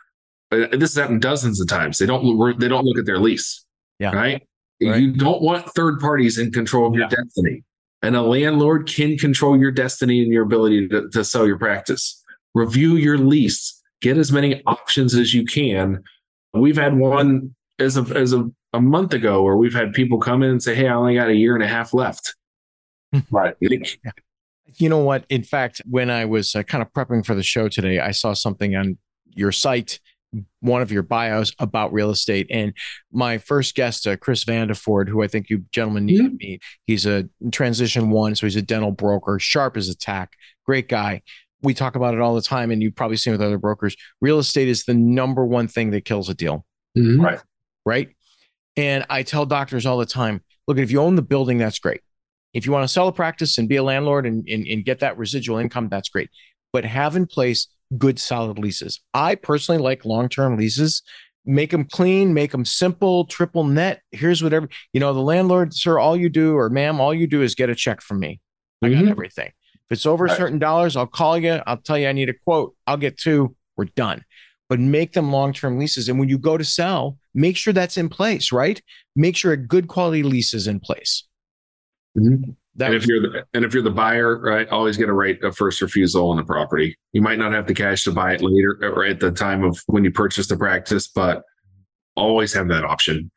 uh, 0.53 0.69
this 0.71 0.95
has 0.95 0.95
happened 0.95 1.21
dozens 1.21 1.61
of 1.61 1.67
times. 1.67 1.99
They 1.99 2.07
don't 2.07 2.61
they 2.61 2.69
don't 2.69 2.85
look 2.85 2.99
at 2.99 3.07
their 3.07 3.19
lease, 3.19 3.65
Yeah. 3.99 4.15
right? 4.15 4.41
Right. 4.81 5.01
You 5.01 5.15
don't 5.15 5.43
want 5.43 5.69
third 5.71 5.99
parties 5.99 6.39
in 6.39 6.53
control 6.53 6.87
of 6.87 6.95
your 6.95 7.09
destiny. 7.09 7.65
And 8.03 8.15
a 8.15 8.23
landlord 8.23 8.87
can 8.87 9.19
control 9.19 9.59
your 9.59 9.73
destiny 9.73 10.23
and 10.23 10.33
your 10.33 10.45
ability 10.45 10.87
to, 10.91 11.09
to 11.11 11.25
sell 11.25 11.45
your 11.45 11.59
practice. 11.59 12.23
Review 12.55 12.95
your 12.95 13.19
lease. 13.19 13.81
Get 14.05 14.19
as 14.19 14.31
many 14.31 14.63
options 14.67 15.15
as 15.15 15.33
you 15.33 15.47
can. 15.47 16.05
We've 16.53 16.77
had 16.77 16.95
one 16.95 17.55
as 17.79 17.97
of 17.97 18.13
as 18.13 18.33
of 18.33 18.53
a 18.75 18.81
month 18.81 19.15
ago 19.15 19.43
where 19.43 19.57
we've 19.57 19.73
had 19.73 19.95
people 19.95 20.19
come 20.19 20.43
in 20.43 20.51
and 20.51 20.63
say, 20.63 20.75
Hey, 20.75 20.87
I 20.87 20.93
only 20.93 21.15
got 21.15 21.31
a 21.31 21.35
year 21.35 21.55
and 21.55 21.65
a 21.65 21.67
half 21.67 21.95
left. 21.95 22.37
right 23.31 23.55
You 24.77 24.91
know 24.91 24.99
what? 24.99 25.25
In 25.31 25.43
fact, 25.43 25.81
when 25.89 26.11
I 26.11 26.27
was 26.27 26.55
uh, 26.55 26.63
kind 26.65 26.83
of 26.83 26.93
prepping 26.93 27.25
for 27.25 27.35
the 27.35 27.43
show 27.43 27.67
today, 27.67 27.99
I 27.99 28.11
saw 28.11 28.35
something 28.35 28.77
on 28.77 28.99
your 29.35 29.53
site, 29.53 30.01
one 30.61 30.83
of 30.83 30.93
your 30.93 31.03
bios 31.03 31.55
about 31.59 31.91
real 31.91 32.11
estate. 32.11 32.47
And 32.51 32.75
my 33.11 33.39
first 33.39 33.75
guest, 33.75 34.07
uh, 34.07 34.19
Chris 34.19 34.45
Vandeford, 34.45 35.09
who 35.09 35.23
I 35.23 35.29
think 35.29 35.49
you 35.49 35.65
gentlemen 35.73 36.05
need 36.05 36.19
to 36.19 36.37
meet, 36.39 36.63
he's 36.85 37.07
a 37.07 37.27
transition 37.53 38.11
one. 38.11 38.35
So 38.35 38.45
he's 38.45 38.57
a 38.57 38.61
dental 38.63 38.93
broker, 38.93 39.39
sharp 39.39 39.79
as 39.79 39.89
a 39.89 39.97
tack, 39.97 40.33
great 40.67 40.91
guy. 40.91 41.23
We 41.65 41.75
talk 41.75 41.97
about 41.97 42.15
it 42.15 42.21
all 42.21 42.35
the 42.35 42.43
time, 42.43 42.71
and 42.71 42.81
you've 42.83 42.95
probably 42.95 43.17
seen 43.17 43.33
with 43.33 43.43
other 43.43 43.59
brokers. 43.59 43.97
Real 44.21 44.39
estate 44.39 44.69
is 44.69 44.85
the 44.85 44.95
number 44.95 45.45
one 45.45 45.67
thing 45.67 45.91
that 45.91 46.05
kills 46.05 46.29
a 46.29 46.35
deal. 46.35 46.65
mhm. 46.97 47.21
Right. 47.25 47.41
right? 47.85 48.09
And 48.77 49.05
I 49.11 49.23
tell 49.25 49.47
doctors 49.47 49.87
all 49.87 49.99
the 49.99 50.07
time 50.07 50.43
look, 50.69 50.79
if 50.79 50.91
you 50.91 51.01
own 51.01 51.15
the 51.17 51.23
building, 51.23 51.59
that's 51.59 51.79
great. 51.79 52.01
If 52.55 52.65
you 52.67 52.73
want 52.73 52.85
to 52.85 52.89
sell 52.89 53.09
a 53.09 53.13
practice 53.13 53.59
and 53.59 53.69
be 53.69 53.77
a 53.77 53.83
landlord 53.83 54.25
and, 54.27 54.49
and, 54.49 54.67
and 54.67 54.85
get 54.85 55.01
that 55.01 55.19
residual 55.19 55.59
income, 55.59 55.89
that's 55.91 56.09
great. 56.09 56.31
But 56.73 56.85
have 56.85 57.17
in 57.17 57.27
place 57.27 57.67
good, 57.99 58.19
solid 58.19 58.59
leases. 58.59 59.01
I 59.13 59.35
personally 59.35 59.83
like 59.83 60.05
long 60.05 60.29
term 60.29 60.57
leases. 60.57 61.03
Make 61.45 61.71
them 61.73 61.85
clean, 61.85 62.33
make 62.33 62.53
them 62.53 62.65
simple, 62.65 63.27
triple 63.27 63.65
net. 63.65 64.01
Here's 64.13 64.43
whatever, 64.43 64.69
you 64.95 65.01
know, 65.01 65.13
the 65.13 65.21
landlord, 65.21 65.75
sir, 65.75 65.99
all 65.99 66.17
you 66.17 66.31
do, 66.31 66.57
or 66.57 66.71
ma'am, 66.71 67.01
all 67.01 67.13
you 67.13 67.27
do 67.27 67.43
is 67.43 67.55
get 67.55 67.69
a 67.69 67.75
check 67.75 68.01
from 68.01 68.21
me. 68.21 68.41
I 68.83 68.89
got 68.89 69.05
Mhm. 69.05 69.11
everything. 69.11 69.53
If 69.91 69.97
it's 69.99 70.07
over 70.07 70.25
Right. 70.25 70.37
certain 70.37 70.59
dollars, 70.59 70.97
I'll 70.97 71.07
call 71.07 71.37
you. 71.39 71.61
I'll 71.67 71.77
tell 71.77 71.99
you 71.99 72.09
I 72.09 72.13
need 72.13 72.29
a 72.29 72.35
quote. 72.35 72.75
I'll 72.87 72.97
get 72.97 73.19
two. 73.19 73.55
We're 73.77 73.85
done. 73.97 74.25
But 74.69 74.81
make 74.81 75.13
them 75.13 75.31
long 75.31 75.53
term 75.53 75.79
leases. 75.79 76.09
And 76.09 76.19
when 76.19 76.29
you 76.29 76.39
go 76.39 76.57
to 76.57 76.65
sell, 76.65 77.19
make 77.35 77.57
sure 77.57 77.73
that's 77.73 77.97
in 77.99 78.09
place, 78.09 78.51
right? 78.51 78.81
Make 79.15 79.37
sure 79.37 79.53
a 79.53 79.57
good 79.59 79.89
quality 79.89 80.23
lease 80.23 80.55
is 80.55 80.67
in 80.67 80.81
place. 80.81 81.25
Mhm. 82.17 82.57
That 82.77 82.87
and 82.87 82.95
if 82.95 83.03
was- 83.03 83.09
you're 83.09 83.21
the 83.21 83.45
and 83.53 83.65
if 83.65 83.75
you're 83.75 83.83
the 83.83 83.91
buyer, 83.91 84.41
right, 84.41 84.67
always 84.69 84.97
get 84.97 85.09
a 85.09 85.13
right 85.13 85.41
of 85.45 85.57
first 85.57 85.81
refusal 85.83 86.31
on 86.31 86.37
the 86.39 86.45
property. 86.45 86.97
You 87.13 87.21
might 87.23 87.39
not 87.39 87.53
have 87.53 87.67
the 87.67 87.75
cash 87.75 88.05
to 88.05 88.13
buy 88.13 88.33
it 88.35 88.41
later 88.43 88.79
or 88.83 89.05
at 89.05 89.21
the 89.21 89.31
time 89.31 89.63
of 89.63 89.79
when 89.87 90.03
you 90.03 90.11
purchase 90.11 90.49
the 90.49 90.57
practice, 90.57 91.07
but 91.09 91.43
always 92.17 92.53
have 92.55 92.69
that 92.69 92.85
option. 92.85 93.31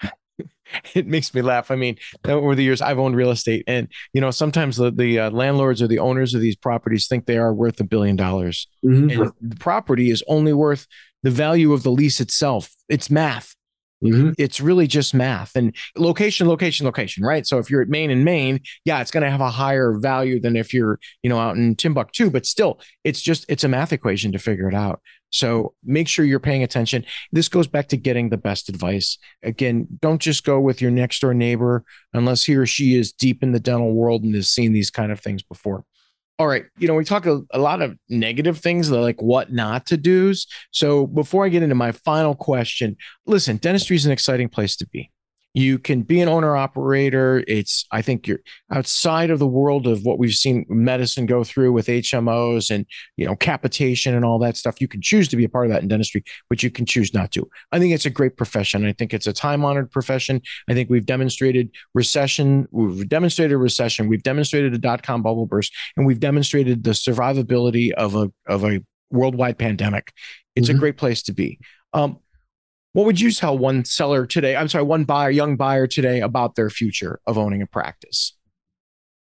it 0.93 1.07
makes 1.07 1.33
me 1.33 1.41
laugh. 1.41 1.71
I 1.71 1.75
mean, 1.75 1.97
over 2.25 2.55
the 2.55 2.63
years, 2.63 2.81
I've 2.81 2.99
owned 2.99 3.15
real 3.15 3.31
estate, 3.31 3.63
and 3.67 3.87
you 4.13 4.21
know, 4.21 4.31
sometimes 4.31 4.77
the, 4.77 4.91
the 4.91 5.19
uh, 5.19 5.29
landlords 5.31 5.81
or 5.81 5.87
the 5.87 5.99
owners 5.99 6.33
of 6.33 6.41
these 6.41 6.55
properties 6.55 7.07
think 7.07 7.25
they 7.25 7.37
are 7.37 7.53
worth 7.53 7.79
a 7.79 7.83
billion 7.83 8.15
dollars, 8.15 8.67
and 9.09 9.31
the 9.41 9.55
property 9.57 10.11
is 10.11 10.23
only 10.27 10.53
worth 10.53 10.87
the 11.23 11.31
value 11.31 11.73
of 11.73 11.83
the 11.83 11.91
lease 11.91 12.19
itself. 12.19 12.69
It's 12.89 13.09
math. 13.09 13.53
Mhm. 14.03 14.35
It's 14.37 14.61
really 14.61 14.85
just 14.85 15.15
math 15.15 15.55
and 15.55 15.75
location, 15.97 16.47
location, 16.47 16.85
location, 16.85 17.23
right? 17.23 17.47
So 17.47 17.57
if 17.57 17.71
you're 17.71 17.81
at 17.81 17.89
Maine 17.89 18.11
and 18.11 18.23
Maine, 18.23 18.59
yeah, 18.85 19.01
it's 19.01 19.09
going 19.09 19.23
to 19.23 19.31
have 19.31 19.41
a 19.41 19.49
higher 19.49 19.97
value 19.97 20.39
than 20.39 20.55
if 20.55 20.71
you're, 20.71 20.99
you 21.23 21.31
know, 21.31 21.39
out 21.39 21.57
in 21.57 21.75
Timbuktu, 21.75 22.29
but 22.29 22.45
still, 22.45 22.79
it's 23.03 23.19
just 23.19 23.43
it's 23.49 23.63
a 23.63 23.67
math 23.67 23.91
equation 23.91 24.31
to 24.33 24.37
figure 24.37 24.69
it 24.69 24.75
out. 24.75 25.01
So 25.29 25.73
make 25.83 26.07
sure 26.07 26.25
you're 26.25 26.39
paying 26.39 26.63
attention. 26.63 27.05
This 27.31 27.49
goes 27.49 27.67
back 27.67 27.87
to 27.89 27.97
getting 27.97 28.29
the 28.29 28.37
best 28.37 28.69
advice. 28.69 29.17
Again, 29.43 29.87
don't 30.01 30.21
just 30.21 30.43
go 30.43 30.59
with 30.59 30.81
your 30.81 30.91
next 30.91 31.19
door 31.19 31.33
neighbor 31.33 31.83
unless 32.13 32.43
he 32.43 32.55
or 32.55 32.65
she 32.65 32.95
is 32.95 33.11
deep 33.11 33.43
in 33.43 33.51
the 33.51 33.59
dental 33.59 33.93
world 33.93 34.23
and 34.23 34.33
has 34.35 34.49
seen 34.49 34.73
these 34.73 34.89
kind 34.89 35.11
of 35.11 35.19
things 35.19 35.43
before. 35.43 35.83
All 36.39 36.47
right. 36.47 36.65
You 36.77 36.87
know, 36.87 36.93
we 36.93 37.03
talk 37.03 37.25
a, 37.25 37.41
a 37.51 37.57
lot 37.57 37.81
of 37.81 37.97
negative 38.09 38.59
things 38.59 38.91
like 38.91 39.21
what 39.21 39.51
not 39.51 39.87
to 39.87 39.97
do's. 39.97 40.45
So 40.71 41.07
before 41.07 41.45
I 41.45 41.49
get 41.49 41.63
into 41.63 41.75
my 41.75 41.91
final 41.91 42.35
question, 42.35 42.95
listen, 43.25 43.57
dentistry 43.57 43.95
is 43.95 44.05
an 44.05 44.11
exciting 44.11 44.47
place 44.47 44.75
to 44.77 44.87
be. 44.87 45.11
You 45.57 45.79
can 45.79 46.03
be 46.03 46.21
an 46.21 46.29
owner 46.29 46.55
operator. 46.55 47.43
It's, 47.47 47.87
I 47.91 48.03
think 48.03 48.27
you're 48.27 48.41
outside 48.71 49.31
of 49.31 49.39
the 49.39 49.47
world 49.47 49.87
of 49.87 50.05
what 50.05 50.19
we've 50.19 50.31
seen 50.31 50.67
medicine 50.69 51.25
go 51.25 51.43
through 51.43 51.71
with 51.71 51.87
HMOs 51.87 52.69
and, 52.69 52.85
you 53.15 53.25
know, 53.25 53.35
capitation 53.35 54.13
and 54.13 54.23
all 54.23 54.37
that 54.37 54.55
stuff. 54.55 54.79
You 54.79 54.87
can 54.87 55.01
choose 55.01 55.27
to 55.29 55.35
be 55.35 55.45
a 55.45 55.49
part 55.49 55.65
of 55.65 55.71
that 55.71 55.81
in 55.81 55.87
dentistry, 55.87 56.23
but 56.47 56.61
you 56.61 56.69
can 56.69 56.85
choose 56.85 57.11
not 57.11 57.31
to. 57.31 57.49
I 57.71 57.79
think 57.79 57.91
it's 57.91 58.05
a 58.05 58.11
great 58.11 58.37
profession. 58.37 58.85
I 58.85 58.93
think 58.93 59.15
it's 59.15 59.25
a 59.25 59.33
time 59.33 59.65
honored 59.65 59.89
profession. 59.89 60.43
I 60.69 60.75
think 60.75 60.91
we've 60.91 61.07
demonstrated 61.07 61.71
recession. 61.95 62.67
We've 62.69 63.09
demonstrated 63.09 63.57
recession. 63.57 64.09
We've 64.09 64.21
demonstrated 64.21 64.75
a 64.75 64.77
dot 64.77 65.01
com 65.01 65.23
bubble 65.23 65.47
burst 65.47 65.73
and 65.95 66.05
we've 66.05 66.19
demonstrated 66.19 66.83
the 66.83 66.91
survivability 66.91 67.93
of 67.93 68.15
a, 68.15 68.31
of 68.45 68.63
a 68.63 68.81
worldwide 69.09 69.57
pandemic 69.57 70.13
It's 70.55 70.67
mm-hmm. 70.67 70.77
a 70.77 70.79
great 70.79 70.97
place 70.97 71.23
to 71.23 71.33
be. 71.33 71.57
Um, 71.93 72.19
what 72.93 73.05
would 73.05 73.19
you 73.19 73.31
tell 73.31 73.57
one 73.57 73.85
seller 73.85 74.25
today? 74.25 74.55
I'm 74.55 74.67
sorry, 74.67 74.83
one 74.83 75.03
buyer, 75.03 75.29
young 75.29 75.55
buyer 75.55 75.87
today 75.87 76.21
about 76.21 76.55
their 76.55 76.69
future 76.69 77.19
of 77.27 77.37
owning 77.37 77.61
a 77.61 77.67
practice? 77.67 78.35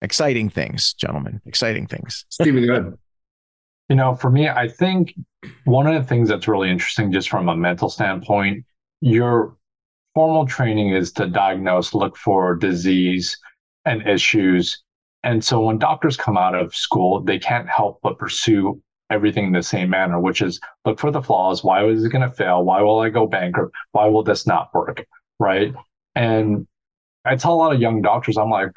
Exciting 0.02 0.50
things, 0.50 0.92
gentlemen. 0.94 1.40
Exciting 1.46 1.86
things. 1.86 2.26
Steven, 2.30 2.66
go 2.66 2.72
ahead. 2.74 2.92
You 3.88 3.96
know, 3.96 4.14
for 4.14 4.30
me, 4.30 4.48
I 4.48 4.68
think 4.68 5.14
one 5.64 5.86
of 5.86 5.94
the 5.94 6.06
things 6.06 6.28
that's 6.28 6.48
really 6.48 6.70
interesting, 6.70 7.12
just 7.12 7.28
from 7.28 7.48
a 7.48 7.56
mental 7.56 7.88
standpoint, 7.88 8.64
your 9.00 9.56
formal 10.14 10.46
training 10.46 10.90
is 10.90 11.12
to 11.12 11.26
diagnose, 11.26 11.94
look 11.94 12.16
for 12.16 12.54
disease 12.54 13.36
and 13.84 14.06
issues. 14.06 14.82
And 15.22 15.44
so 15.44 15.60
when 15.60 15.78
doctors 15.78 16.16
come 16.16 16.36
out 16.36 16.54
of 16.54 16.74
school, 16.74 17.22
they 17.22 17.38
can't 17.38 17.68
help 17.68 18.00
but 18.02 18.18
pursue 18.18 18.82
everything 19.10 19.46
in 19.46 19.52
the 19.52 19.62
same 19.62 19.90
manner, 19.90 20.20
which 20.20 20.42
is 20.42 20.60
look 20.84 20.98
for 20.98 21.10
the 21.10 21.22
flaws. 21.22 21.62
Why 21.62 21.82
was 21.82 22.04
it 22.04 22.10
going 22.10 22.28
to 22.28 22.34
fail? 22.34 22.64
Why 22.64 22.80
will 22.82 23.00
I 23.00 23.10
go 23.10 23.26
bankrupt? 23.26 23.74
Why 23.92 24.06
will 24.06 24.22
this 24.22 24.46
not 24.46 24.72
work? 24.74 25.06
Right. 25.38 25.74
And 26.14 26.66
I 27.24 27.36
tell 27.36 27.54
a 27.54 27.56
lot 27.56 27.74
of 27.74 27.80
young 27.80 28.02
doctors, 28.02 28.36
I'm 28.36 28.50
like, 28.50 28.70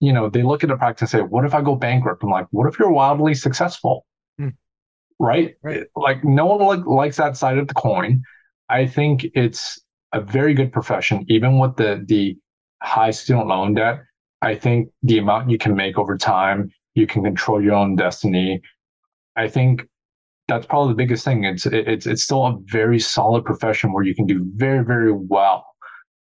you 0.00 0.12
know, 0.12 0.28
they 0.28 0.42
look 0.42 0.64
at 0.64 0.68
the 0.68 0.76
practice 0.76 1.14
and 1.14 1.22
say, 1.22 1.26
what 1.26 1.44
if 1.44 1.54
I 1.54 1.62
go 1.62 1.76
bankrupt? 1.76 2.22
I'm 2.22 2.30
like, 2.30 2.46
what 2.50 2.68
if 2.68 2.78
you're 2.78 2.90
wildly 2.90 3.34
successful? 3.34 4.04
Hmm. 4.38 4.48
Right? 5.18 5.54
right? 5.62 5.84
Like 5.94 6.24
no 6.24 6.46
one 6.46 6.60
like, 6.60 6.86
likes 6.86 7.16
that 7.18 7.36
side 7.36 7.58
of 7.58 7.68
the 7.68 7.74
coin. 7.74 8.22
I 8.68 8.86
think 8.86 9.26
it's 9.34 9.80
a 10.12 10.20
very 10.20 10.54
good 10.54 10.72
profession, 10.72 11.24
even 11.28 11.58
with 11.58 11.76
the 11.76 12.04
the 12.06 12.36
high 12.82 13.10
student 13.10 13.46
loan 13.46 13.74
debt. 13.74 14.02
I 14.42 14.56
think 14.56 14.88
the 15.02 15.18
amount 15.18 15.50
you 15.50 15.58
can 15.58 15.76
make 15.76 15.98
over 15.98 16.18
time, 16.18 16.72
you 16.94 17.06
can 17.06 17.22
control 17.22 17.62
your 17.62 17.74
own 17.74 17.94
destiny. 17.96 18.60
I 19.36 19.48
think 19.48 19.86
that's 20.48 20.66
probably 20.66 20.92
the 20.92 20.96
biggest 20.96 21.24
thing. 21.24 21.44
It's 21.44 21.66
it's 21.66 22.06
it's 22.06 22.22
still 22.22 22.46
a 22.46 22.58
very 22.66 22.98
solid 22.98 23.44
profession 23.44 23.92
where 23.92 24.04
you 24.04 24.14
can 24.14 24.26
do 24.26 24.44
very 24.56 24.84
very 24.84 25.12
well, 25.12 25.66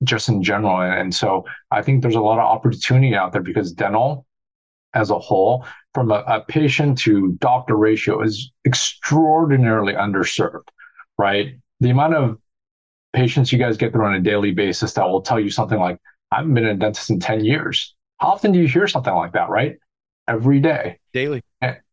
just 0.04 0.30
in 0.30 0.42
general. 0.44 0.82
And 0.82 1.14
so 1.14 1.44
I 1.72 1.82
think 1.82 2.02
there's 2.02 2.16
a 2.16 2.22
lot 2.22 2.40
of 2.40 2.46
opportunity 2.46 3.16
out 3.16 3.34
there 3.34 3.42
because 3.42 3.74
dental, 3.74 4.26
as 4.94 5.10
a 5.10 5.20
whole, 5.20 5.66
from 5.94 6.12
a, 6.12 6.24
a 6.28 6.46
patient 6.48 6.98
to 7.00 7.34
doctor 7.40 7.76
ratio 7.76 8.22
is 8.22 8.52
extraordinarily 8.66 9.94
underserved. 9.94 10.68
Right, 11.18 11.56
the 11.80 11.90
amount 11.90 12.16
of 12.16 12.38
patients 13.14 13.52
you 13.52 13.60
guys 13.60 13.76
get 13.78 13.92
through 13.92 14.06
on 14.06 14.16
a 14.16 14.22
daily 14.22 14.52
basis 14.52 14.94
that 14.94 15.08
will 15.08 15.22
tell 15.22 15.40
you 15.40 15.50
something 15.50 15.80
like, 15.80 15.98
"I 16.32 16.38
haven't 16.38 16.54
been 16.54 16.66
a 16.66 16.76
dentist 16.76 17.10
in 17.10 17.20
ten 17.20 17.44
years." 17.44 17.96
How 18.20 18.30
often 18.30 18.52
do 18.52 18.60
you 18.60 18.68
hear 18.68 18.88
something 18.88 19.14
like 19.14 19.34
that? 19.34 19.50
Right, 19.50 19.78
every 20.28 20.60
day, 20.60 21.00
daily. 21.14 21.42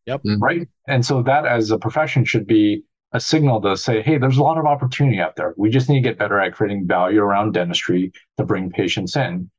Yep. 0.09 0.23
Mm-hmm. 0.23 0.43
Right. 0.43 0.67
And 0.87 1.05
so 1.05 1.21
that 1.21 1.45
as 1.45 1.69
a 1.69 1.77
profession 1.77 2.25
should 2.25 2.47
be 2.47 2.83
a 3.11 3.19
signal 3.19 3.61
to 3.61 3.77
say, 3.77 4.01
hey, 4.01 4.17
there's 4.17 4.37
a 4.37 4.43
lot 4.43 4.57
of 4.57 4.65
opportunity 4.65 5.19
out 5.19 5.35
there. 5.35 5.53
We 5.55 5.69
just 5.69 5.87
need 5.87 6.01
to 6.01 6.09
get 6.09 6.17
better 6.17 6.39
at 6.39 6.53
creating 6.53 6.87
value 6.87 7.21
around 7.21 7.53
dentistry 7.53 8.11
to 8.37 8.43
bring 8.43 8.71
patients 8.71 9.15
in. 9.15 9.49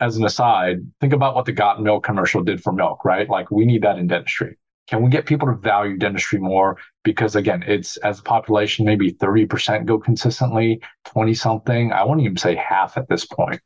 As 0.00 0.16
an 0.16 0.24
aside, 0.24 0.78
think 1.00 1.12
about 1.12 1.34
what 1.34 1.44
the 1.44 1.52
Got 1.52 1.82
Milk 1.82 2.02
commercial 2.04 2.42
did 2.42 2.62
for 2.62 2.72
milk, 2.72 3.04
right? 3.04 3.28
Like 3.28 3.50
we 3.50 3.64
need 3.64 3.82
that 3.82 3.98
in 3.98 4.08
dentistry. 4.08 4.56
Can 4.88 5.02
we 5.02 5.10
get 5.10 5.26
people 5.26 5.46
to 5.46 5.54
value 5.54 5.96
dentistry 5.96 6.40
more? 6.40 6.76
Because 7.04 7.36
again, 7.36 7.62
it's 7.66 7.96
as 7.98 8.18
a 8.18 8.22
population, 8.22 8.84
maybe 8.84 9.12
30% 9.12 9.84
go 9.84 9.98
consistently, 9.98 10.80
20 11.04 11.34
something. 11.34 11.92
I 11.92 12.02
wouldn't 12.02 12.24
even 12.24 12.36
say 12.36 12.56
half 12.56 12.96
at 12.96 13.08
this 13.08 13.24
point. 13.26 13.60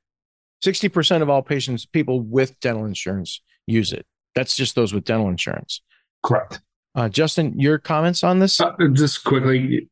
60% 0.63 1.23
of 1.23 1.31
all 1.31 1.41
patients, 1.41 1.87
people 1.87 2.21
with 2.21 2.59
dental 2.61 2.85
insurance 2.85 3.41
use 3.67 3.93
it. 3.93 4.05
That's 4.35 4.57
just 4.57 4.75
those 4.75 4.93
with 4.93 5.05
dental 5.05 5.29
insurance. 5.29 5.81
Correct. 6.25 6.61
Uh, 6.95 7.09
Justin, 7.09 7.59
your 7.59 7.79
comments 7.79 8.25
on 8.25 8.39
this? 8.39 8.61
Uh, 8.61 8.73
just 8.93 9.25
quickly, 9.25 9.89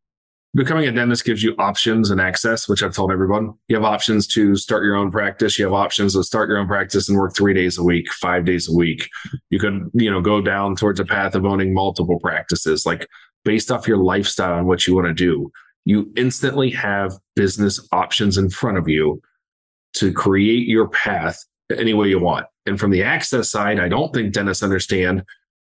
becoming 0.55 0.87
a 0.87 0.93
dentist 0.93 1.24
gives 1.24 1.43
you 1.43 1.55
options 1.59 2.11
and 2.11 2.20
access, 2.20 2.68
which 2.68 2.83
I've 2.83 2.95
told 2.95 3.11
everyone. 3.11 3.55
You 3.68 3.76
have 3.76 3.85
options 3.85 4.26
to 4.28 4.57
start 4.57 4.85
your 4.85 4.97
own 4.97 5.11
practice. 5.11 5.59
You 5.59 5.64
have 5.66 5.74
options 5.74 6.14
to 6.14 6.22
start 6.22 6.49
your 6.49 6.59
own 6.59 6.66
practice 6.66 7.09
and 7.09 7.18
work 7.18 7.35
three 7.37 7.55
days 7.55 7.76
a 7.76 7.83
week, 7.83 8.11
five 8.12 8.45
days 8.45 8.68
a 8.68 8.74
week. 8.74 9.09
You 9.51 9.59
could, 9.59 9.91
you 9.95 10.11
know, 10.11 10.20
go 10.20 10.41
down 10.41 10.76
towards 10.76 11.01
a 11.01 11.05
path 11.05 11.35
of 11.35 11.45
owning 11.45 11.74
multiple 11.74 12.18
practices, 12.20 12.87
like 12.87 13.07
based 13.45 13.70
off 13.70 13.89
your 13.89 13.99
lifestyle 13.99 14.59
and 14.59 14.66
what 14.66 14.87
you 14.87 14.95
want 14.95 15.09
to 15.09 15.14
do. 15.14 15.51
You 15.85 16.12
instantly 16.16 16.70
have 16.70 17.12
business 17.35 17.85
options 17.91 18.39
in 18.39 18.49
front 18.49 18.78
of 18.78 18.89
you 18.89 19.20
to 19.95 20.12
create 20.12 20.68
your 20.68 20.89
path 20.89 21.45
any 21.76 21.95
way 21.95 22.09
you 22.09 22.20
want. 22.20 22.47
And 22.66 22.78
from 22.78 22.91
the 22.91 23.03
access 23.03 23.51
side, 23.51 23.80
I 23.80 23.89
don't 23.89 24.14
think 24.14 24.33
dentists 24.33 24.62
understand 24.62 25.24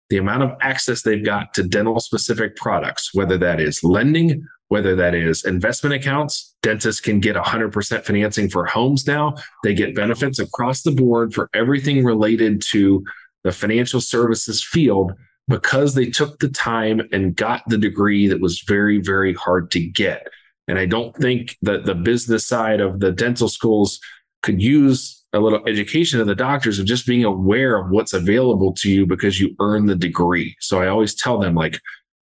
the 0.10 0.18
amount 0.18 0.44
of 0.44 0.52
access 0.62 1.02
they've 1.02 1.26
got 1.26 1.54
to 1.56 1.64
dental 1.64 2.00
specific 2.00 2.56
products, 2.56 3.14
whether 3.14 3.38
that 3.38 3.60
is 3.60 3.84
lending, 3.84 4.46
whether 4.68 4.96
that 4.96 5.16
is 5.16 5.46
investment 5.46 5.96
accounts. 5.96 6.56
Dentists 6.62 7.02
can 7.02 7.20
get 7.20 7.36
100% 7.36 8.04
financing 8.04 8.50
for 8.50 8.66
homes 8.66 9.08
now. 9.08 9.36
They 9.64 9.74
get 9.74 9.96
benefits 9.96 10.40
across 10.40 10.82
the 10.82 10.92
board 10.92 11.34
for 11.34 11.50
everything 11.54 12.04
related 12.04 12.62
to 12.72 13.04
the 13.44 13.52
financial 13.52 14.02
services 14.02 14.64
field 14.64 15.14
because 15.48 15.94
they 15.94 16.08
took 16.08 16.40
the 16.40 16.50
time 16.50 17.02
and 17.12 17.36
got 17.36 17.62
the 17.68 17.78
degree 17.78 18.28
that 18.28 18.42
was 18.42 18.62
very, 18.62 19.00
very 19.00 19.34
hard 19.36 19.70
to 19.72 19.80
get. 19.80 20.28
And 20.68 20.80
I 20.80 20.88
don't 20.88 21.16
think 21.16 21.56
that 21.62 21.86
the 21.86 21.94
business 21.94 22.48
side 22.48 22.80
of 22.80 23.00
the 23.00 23.12
dental 23.12 23.48
schools 23.48 24.00
could 24.42 24.62
use 24.62 25.24
a 25.36 25.40
little 25.40 25.62
education 25.68 26.20
of 26.20 26.28
the 26.28 26.36
doctors 26.36 26.80
of 26.80 26.86
just 26.86 27.06
being 27.06 27.26
aware 27.26 27.78
of 27.78 27.90
what's 27.90 28.14
available 28.14 28.74
to 28.74 28.90
you 28.90 29.06
because 29.06 29.40
you 29.40 29.56
earn 29.60 29.86
the 29.86 29.96
degree. 29.96 30.56
So 30.62 30.82
I 30.82 30.88
always 30.88 31.14
tell 31.14 31.38
them 31.38 31.56
like 31.56 31.80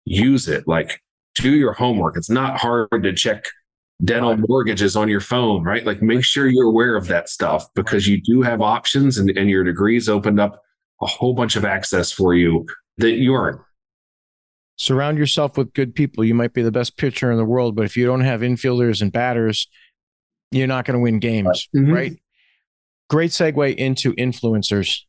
use 0.05 0.47
it, 0.47 0.69
like 0.69 1.01
do 1.35 1.55
your 1.55 1.73
homework. 1.73 2.17
It's 2.17 2.31
not 2.31 2.59
hard 2.59 3.03
to 3.03 3.13
check 3.15 3.45
dental 4.05 4.37
mortgages 4.37 4.95
on 4.95 5.09
your 5.09 5.21
phone, 5.21 5.65
right? 5.65 5.85
Like 5.85 6.03
make 6.03 6.25
sure 6.25 6.47
you're 6.47 6.69
aware 6.69 6.97
of 6.97 7.09
that 7.09 7.29
stuff 7.29 7.67
because 7.75 8.07
you 8.07 8.21
do 8.21 8.43
have 8.43 8.61
options 8.61 9.19
and, 9.19 9.31
and 9.31 9.49
your 9.49 9.65
degrees 9.65 10.09
opened 10.09 10.39
up 10.39 10.63
a 11.01 11.07
whole 11.07 11.35
bunch 11.35 11.57
of 11.57 11.65
access 11.65 12.13
for 12.13 12.35
you 12.35 12.67
that 12.99 13.13
you 13.13 13.33
aren't. 13.33 13.61
Surround 14.77 15.19
yourself 15.19 15.57
with 15.57 15.73
good 15.73 15.95
people. 15.95 16.25
You 16.25 16.35
might 16.35 16.53
be 16.53 16.63
the 16.63 16.71
best 16.71 16.97
pitcher 16.97 17.33
in 17.33 17.39
the 17.39 17.45
world, 17.45 17.75
but 17.75 17.85
if 17.85 17.97
you 17.97 18.07
don't 18.07 18.21
have 18.21 18.43
infielders 18.43 19.03
and 19.03 19.11
batters, 19.11 19.67
you're 20.53 20.69
not 20.69 20.85
going 20.85 20.95
to 20.95 21.03
win 21.03 21.19
games, 21.19 21.69
mm-hmm. 21.75 21.93
right? 21.93 22.13
Great 23.09 23.31
segue 23.31 23.75
into 23.77 24.13
influencers. 24.15 25.01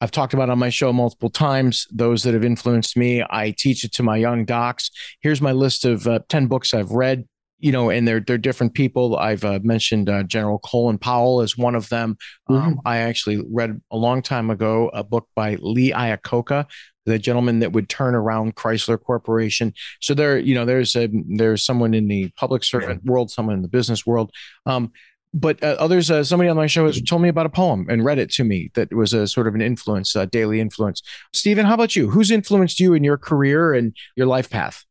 I've 0.00 0.10
talked 0.10 0.34
about 0.34 0.50
on 0.50 0.58
my 0.58 0.68
show 0.68 0.92
multiple 0.92 1.30
times 1.30 1.86
those 1.90 2.22
that 2.24 2.34
have 2.34 2.44
influenced 2.44 2.96
me. 2.96 3.24
I 3.30 3.54
teach 3.56 3.84
it 3.84 3.92
to 3.94 4.02
my 4.02 4.16
young 4.16 4.44
docs. 4.44 4.90
Here's 5.20 5.40
my 5.40 5.52
list 5.52 5.84
of 5.84 6.06
uh, 6.06 6.20
10 6.28 6.48
books 6.48 6.74
I've 6.74 6.90
read, 6.90 7.24
you 7.58 7.72
know, 7.72 7.88
and 7.88 8.06
they're, 8.06 8.20
they're 8.20 8.36
different 8.36 8.74
people. 8.74 9.16
I've 9.16 9.44
uh, 9.44 9.60
mentioned 9.62 10.10
uh, 10.10 10.24
General 10.24 10.58
Colin 10.58 10.98
Powell 10.98 11.40
as 11.40 11.56
one 11.56 11.74
of 11.74 11.88
them. 11.88 12.16
Um, 12.48 12.56
mm-hmm. 12.56 12.66
Um, 12.66 12.80
I 12.84 12.98
actually 12.98 13.42
read 13.50 13.80
a 13.90 13.96
long 13.96 14.20
time 14.20 14.50
ago 14.50 14.90
a 14.92 15.02
book 15.02 15.28
by 15.34 15.56
Lee 15.60 15.92
Iacocca, 15.92 16.66
the 17.06 17.18
gentleman 17.18 17.60
that 17.60 17.72
would 17.72 17.88
turn 17.88 18.14
around 18.14 18.56
Chrysler 18.56 19.00
Corporation. 19.00 19.72
So 20.00 20.12
there, 20.12 20.36
you 20.38 20.54
know, 20.54 20.66
there's 20.66 20.94
a 20.94 21.08
there's 21.36 21.64
someone 21.64 21.94
in 21.94 22.08
the 22.08 22.30
public 22.36 22.64
servant 22.64 23.04
world, 23.04 23.30
someone 23.30 23.54
in 23.54 23.62
the 23.62 23.68
business 23.68 24.04
world. 24.04 24.32
Um, 24.66 24.92
but 25.36 25.62
uh, 25.62 25.76
others, 25.78 26.10
uh, 26.10 26.24
somebody 26.24 26.48
on 26.48 26.56
my 26.56 26.66
show 26.66 26.86
has 26.86 27.00
told 27.02 27.20
me 27.20 27.28
about 27.28 27.44
a 27.44 27.50
poem 27.50 27.86
and 27.90 28.04
read 28.04 28.18
it 28.18 28.30
to 28.30 28.44
me 28.44 28.70
that 28.74 28.92
was 28.94 29.12
a 29.12 29.26
sort 29.26 29.46
of 29.46 29.54
an 29.54 29.60
influence, 29.60 30.16
a 30.16 30.26
daily 30.26 30.60
influence. 30.60 31.02
Steven, 31.34 31.66
how 31.66 31.74
about 31.74 31.94
you? 31.94 32.08
Who's 32.08 32.30
influenced 32.30 32.80
you 32.80 32.94
in 32.94 33.04
your 33.04 33.18
career 33.18 33.74
and 33.74 33.94
your 34.16 34.26
life 34.26 34.48
path? 34.48 34.82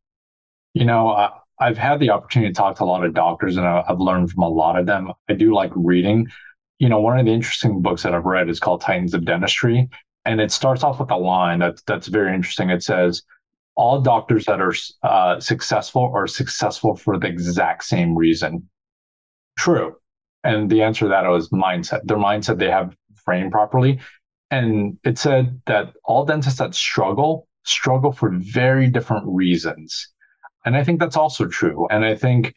You 0.76 0.86
know, 0.86 1.10
uh, 1.10 1.32
I've 1.60 1.80
had 1.80 2.00
the 2.00 2.12
opportunity 2.12 2.54
to 2.54 2.56
talk 2.56 2.78
to 2.78 2.84
a 2.84 2.86
lot 2.86 3.04
of 3.04 3.16
doctors 3.16 3.58
and 3.58 3.66
I've 3.66 4.00
learned 4.00 4.32
from 4.32 4.44
a 4.44 4.48
lot 4.48 4.78
of 4.78 4.86
them. 4.86 5.12
I 5.28 5.34
do 5.34 5.52
like 5.52 5.72
reading. 5.74 6.28
You 6.78 6.90
know, 6.90 7.00
one 7.00 7.18
of 7.18 7.26
the 7.26 7.32
interesting 7.32 7.82
books 7.82 8.04
that 8.04 8.14
I've 8.14 8.26
read 8.26 8.48
is 8.48 8.60
called 8.60 8.82
Titans 8.82 9.16
of 9.16 9.26
Dentistry. 9.26 9.90
And 10.26 10.40
it 10.40 10.52
starts 10.52 10.84
off 10.84 11.00
with 11.00 11.10
a 11.10 11.18
line 11.18 11.60
that's, 11.60 11.82
that's 11.84 12.08
very 12.08 12.36
interesting. 12.36 12.70
It 12.70 12.84
says, 12.84 13.24
all 13.76 14.00
doctors 14.00 14.46
that 14.46 14.62
are 14.62 14.74
uh, 15.04 15.40
successful 15.40 16.12
are 16.14 16.28
successful 16.28 16.96
for 16.96 17.18
the 17.18 17.28
exact 17.28 17.84
same 17.84 18.16
reason. 18.16 18.70
True 19.58 19.96
and 20.46 20.70
the 20.70 20.82
answer 20.82 21.06
to 21.06 21.10
that 21.10 21.28
was 21.28 21.50
mindset. 21.50 22.02
Their 22.06 22.18
mindset 22.18 22.60
they 22.60 22.70
have 22.70 22.96
framed 23.26 23.52
properly. 23.52 24.00
And 24.52 24.98
it 25.04 25.18
said 25.18 25.62
that 25.66 25.94
all 26.06 26.24
dentists 26.24 26.60
that 26.60 26.76
struggle 26.76 27.48
struggle 27.64 28.12
for 28.12 28.30
very 28.32 28.88
different 28.88 29.26
reasons. 29.28 30.14
And 30.66 30.78
I 30.78 30.84
think 30.84 31.00
that's 31.00 31.18
also 31.18 31.48
true. 31.48 31.88
And 31.90 32.06
I 32.06 32.16
think 32.16 32.54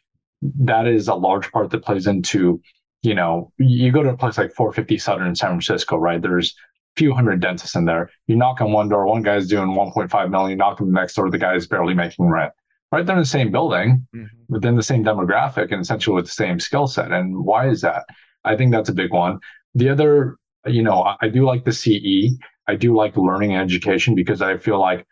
that 0.60 0.86
is 0.86 1.08
a 1.08 1.14
large 1.14 1.50
part 1.50 1.70
that 1.70 1.82
plays 1.82 2.06
into, 2.06 2.60
you 3.02 3.14
know, 3.14 3.52
you 3.58 3.90
go 3.90 4.02
to 4.02 4.10
a 4.10 4.16
place 4.16 4.36
like 4.36 4.52
450 4.52 4.98
Sutter 4.98 5.34
San 5.34 5.48
Francisco, 5.48 5.96
right? 5.96 6.20
There's 6.20 6.54
a 6.96 7.00
few 7.00 7.14
hundred 7.14 7.40
dentists 7.40 7.74
in 7.74 7.86
there. 7.86 8.10
You 8.26 8.36
knock 8.36 8.60
on 8.60 8.72
one 8.72 8.90
door, 8.90 9.06
one 9.06 9.22
guy's 9.22 9.48
doing 9.48 9.68
1.5 9.68 10.30
million, 10.30 10.50
you 10.50 10.56
knock 10.56 10.80
on 10.80 10.88
the 10.88 10.92
next 10.92 11.14
door, 11.14 11.30
the 11.30 11.38
guy 11.38 11.54
is 11.54 11.66
barely 11.66 11.94
making 11.94 12.28
rent 12.28 12.52
right 12.92 13.06
they're 13.06 13.16
in 13.16 13.22
the 13.22 13.26
same 13.26 13.50
building 13.50 14.06
mm-hmm. 14.14 14.26
within 14.48 14.76
the 14.76 14.82
same 14.82 15.04
demographic 15.04 15.72
and 15.72 15.80
essentially 15.80 16.14
with 16.14 16.26
the 16.26 16.30
same 16.30 16.58
skill 16.60 16.86
set 16.86 17.12
and 17.12 17.36
why 17.44 17.68
is 17.68 17.80
that 17.80 18.04
i 18.44 18.56
think 18.56 18.72
that's 18.72 18.88
a 18.88 18.94
big 18.94 19.12
one 19.12 19.38
the 19.74 19.88
other 19.88 20.36
you 20.66 20.82
know 20.82 21.02
I, 21.02 21.16
I 21.22 21.28
do 21.28 21.44
like 21.44 21.64
the 21.64 21.72
ce 21.72 22.38
i 22.66 22.74
do 22.74 22.94
like 22.94 23.16
learning 23.16 23.52
and 23.52 23.62
education 23.62 24.14
because 24.14 24.42
i 24.42 24.56
feel 24.56 24.80
like 24.80 25.06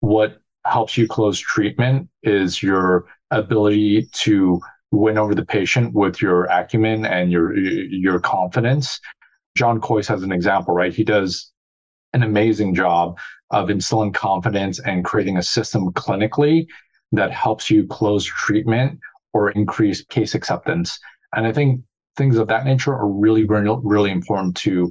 what 0.00 0.38
helps 0.66 0.96
you 0.96 1.06
close 1.06 1.38
treatment 1.38 2.08
is 2.22 2.62
your 2.62 3.06
ability 3.30 4.08
to 4.12 4.60
win 4.94 5.18
over 5.18 5.34
the 5.34 5.44
patient 5.44 5.94
with 5.94 6.22
your 6.22 6.44
acumen 6.44 7.04
and 7.04 7.30
your 7.30 7.56
your 7.56 8.20
confidence. 8.20 9.00
John 9.56 9.80
Kois 9.80 10.06
has 10.08 10.22
an 10.22 10.32
example, 10.32 10.74
right? 10.74 10.94
He 10.94 11.04
does 11.04 11.52
an 12.12 12.22
amazing 12.22 12.74
job 12.74 13.18
of 13.50 13.70
instilling 13.70 14.12
confidence 14.12 14.78
and 14.80 15.04
creating 15.04 15.36
a 15.36 15.42
system 15.42 15.92
clinically 15.92 16.66
that 17.12 17.30
helps 17.30 17.70
you 17.70 17.86
close 17.86 18.24
treatment 18.24 18.98
or 19.32 19.50
increase 19.50 20.04
case 20.04 20.34
acceptance. 20.34 20.98
And 21.34 21.46
I 21.46 21.52
think 21.52 21.82
things 22.16 22.36
of 22.36 22.48
that 22.48 22.64
nature 22.64 22.94
are 22.94 23.08
really, 23.08 23.44
really, 23.44 23.76
really 23.82 24.10
important 24.10 24.56
to 24.58 24.90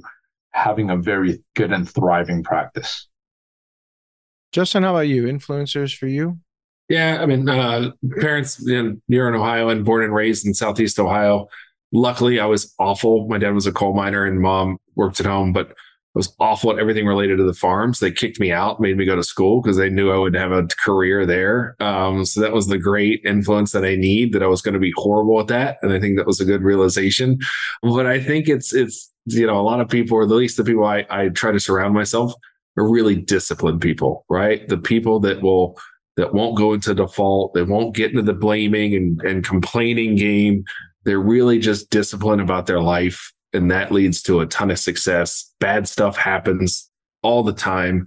having 0.52 0.90
a 0.90 0.96
very 0.96 1.42
good 1.56 1.72
and 1.72 1.88
thriving 1.88 2.42
practice. 2.42 3.08
Justin, 4.52 4.84
how 4.84 4.90
about 4.90 5.08
you? 5.08 5.24
Influencers 5.24 5.96
for 5.96 6.06
you? 6.06 6.38
Yeah, 6.88 7.18
I 7.20 7.26
mean, 7.26 7.48
uh, 7.48 7.90
parents 8.20 8.66
in, 8.68 9.00
near 9.08 9.26
in 9.28 9.34
Ohio 9.34 9.70
and 9.70 9.84
born 9.84 10.04
and 10.04 10.14
raised 10.14 10.46
in 10.46 10.54
Southeast 10.54 11.00
Ohio. 11.00 11.48
Luckily, 11.92 12.38
I 12.38 12.46
was 12.46 12.74
awful. 12.78 13.26
My 13.26 13.38
dad 13.38 13.54
was 13.54 13.66
a 13.66 13.72
coal 13.72 13.94
miner 13.94 14.24
and 14.24 14.40
mom 14.40 14.78
worked 14.94 15.18
at 15.18 15.26
home, 15.26 15.52
but 15.52 15.74
was 16.14 16.34
awful 16.38 16.70
at 16.70 16.78
everything 16.78 17.06
related 17.06 17.38
to 17.38 17.44
the 17.44 17.54
farms. 17.54 17.98
They 17.98 18.12
kicked 18.12 18.38
me 18.38 18.52
out, 18.52 18.80
made 18.80 18.96
me 18.96 19.04
go 19.04 19.16
to 19.16 19.22
school 19.22 19.60
because 19.60 19.76
they 19.76 19.90
knew 19.90 20.12
I 20.12 20.18
would 20.18 20.34
have 20.34 20.52
a 20.52 20.66
career 20.82 21.26
there. 21.26 21.76
Um, 21.80 22.24
so 22.24 22.40
that 22.40 22.52
was 22.52 22.68
the 22.68 22.78
great 22.78 23.20
influence 23.24 23.72
that 23.72 23.84
I 23.84 23.96
need. 23.96 24.32
That 24.32 24.42
I 24.42 24.46
was 24.46 24.62
going 24.62 24.74
to 24.74 24.80
be 24.80 24.92
horrible 24.96 25.40
at 25.40 25.48
that, 25.48 25.78
and 25.82 25.92
I 25.92 25.98
think 25.98 26.16
that 26.16 26.26
was 26.26 26.40
a 26.40 26.44
good 26.44 26.62
realization. 26.62 27.38
But 27.82 28.06
I 28.06 28.20
think 28.20 28.48
it's 28.48 28.72
it's 28.72 29.12
you 29.26 29.46
know 29.46 29.58
a 29.58 29.62
lot 29.62 29.80
of 29.80 29.88
people, 29.88 30.16
or 30.16 30.22
at 30.22 30.28
least 30.28 30.56
the 30.56 30.64
people 30.64 30.84
I 30.84 31.04
I 31.10 31.28
try 31.30 31.50
to 31.50 31.60
surround 31.60 31.94
myself, 31.94 32.32
are 32.76 32.88
really 32.88 33.16
disciplined 33.16 33.80
people, 33.80 34.24
right? 34.28 34.66
The 34.68 34.78
people 34.78 35.18
that 35.20 35.42
will 35.42 35.78
that 36.16 36.32
won't 36.32 36.56
go 36.56 36.72
into 36.72 36.94
default, 36.94 37.54
they 37.54 37.62
won't 37.62 37.96
get 37.96 38.10
into 38.10 38.22
the 38.22 38.32
blaming 38.32 38.94
and, 38.94 39.20
and 39.22 39.44
complaining 39.44 40.14
game. 40.14 40.62
They're 41.04 41.18
really 41.18 41.58
just 41.58 41.90
disciplined 41.90 42.40
about 42.40 42.66
their 42.66 42.80
life 42.80 43.33
and 43.54 43.70
that 43.70 43.92
leads 43.92 44.22
to 44.22 44.40
a 44.40 44.46
ton 44.46 44.70
of 44.70 44.78
success. 44.78 45.52
Bad 45.60 45.88
stuff 45.88 46.16
happens 46.16 46.90
all 47.22 47.42
the 47.42 47.52
time, 47.52 48.04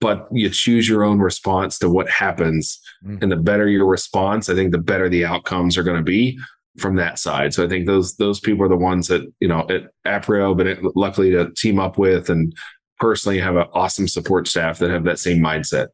but 0.00 0.26
you 0.32 0.50
choose 0.50 0.88
your 0.88 1.04
own 1.04 1.20
response 1.20 1.78
to 1.78 1.88
what 1.88 2.08
happens. 2.08 2.80
Mm-hmm. 3.04 3.22
And 3.22 3.32
the 3.32 3.36
better 3.36 3.68
your 3.68 3.86
response, 3.86 4.48
I 4.48 4.54
think 4.54 4.72
the 4.72 4.78
better 4.78 5.08
the 5.08 5.24
outcomes 5.24 5.76
are 5.76 5.82
going 5.82 5.98
to 5.98 6.02
be 6.02 6.38
from 6.78 6.96
that 6.96 7.18
side. 7.18 7.54
So 7.54 7.64
I 7.64 7.68
think 7.68 7.86
those 7.86 8.16
those 8.16 8.40
people 8.40 8.64
are 8.64 8.68
the 8.68 8.76
ones 8.76 9.08
that, 9.08 9.22
you 9.40 9.48
know, 9.48 9.66
at 9.70 9.90
Aprio, 10.06 10.56
but 10.56 10.96
luckily 10.96 11.30
to 11.30 11.50
team 11.52 11.78
up 11.78 11.98
with 11.98 12.28
and 12.28 12.54
personally 12.98 13.38
have 13.38 13.56
an 13.56 13.66
awesome 13.72 14.08
support 14.08 14.48
staff 14.48 14.78
that 14.78 14.90
have 14.90 15.04
that 15.04 15.18
same 15.18 15.38
mindset. 15.38 15.88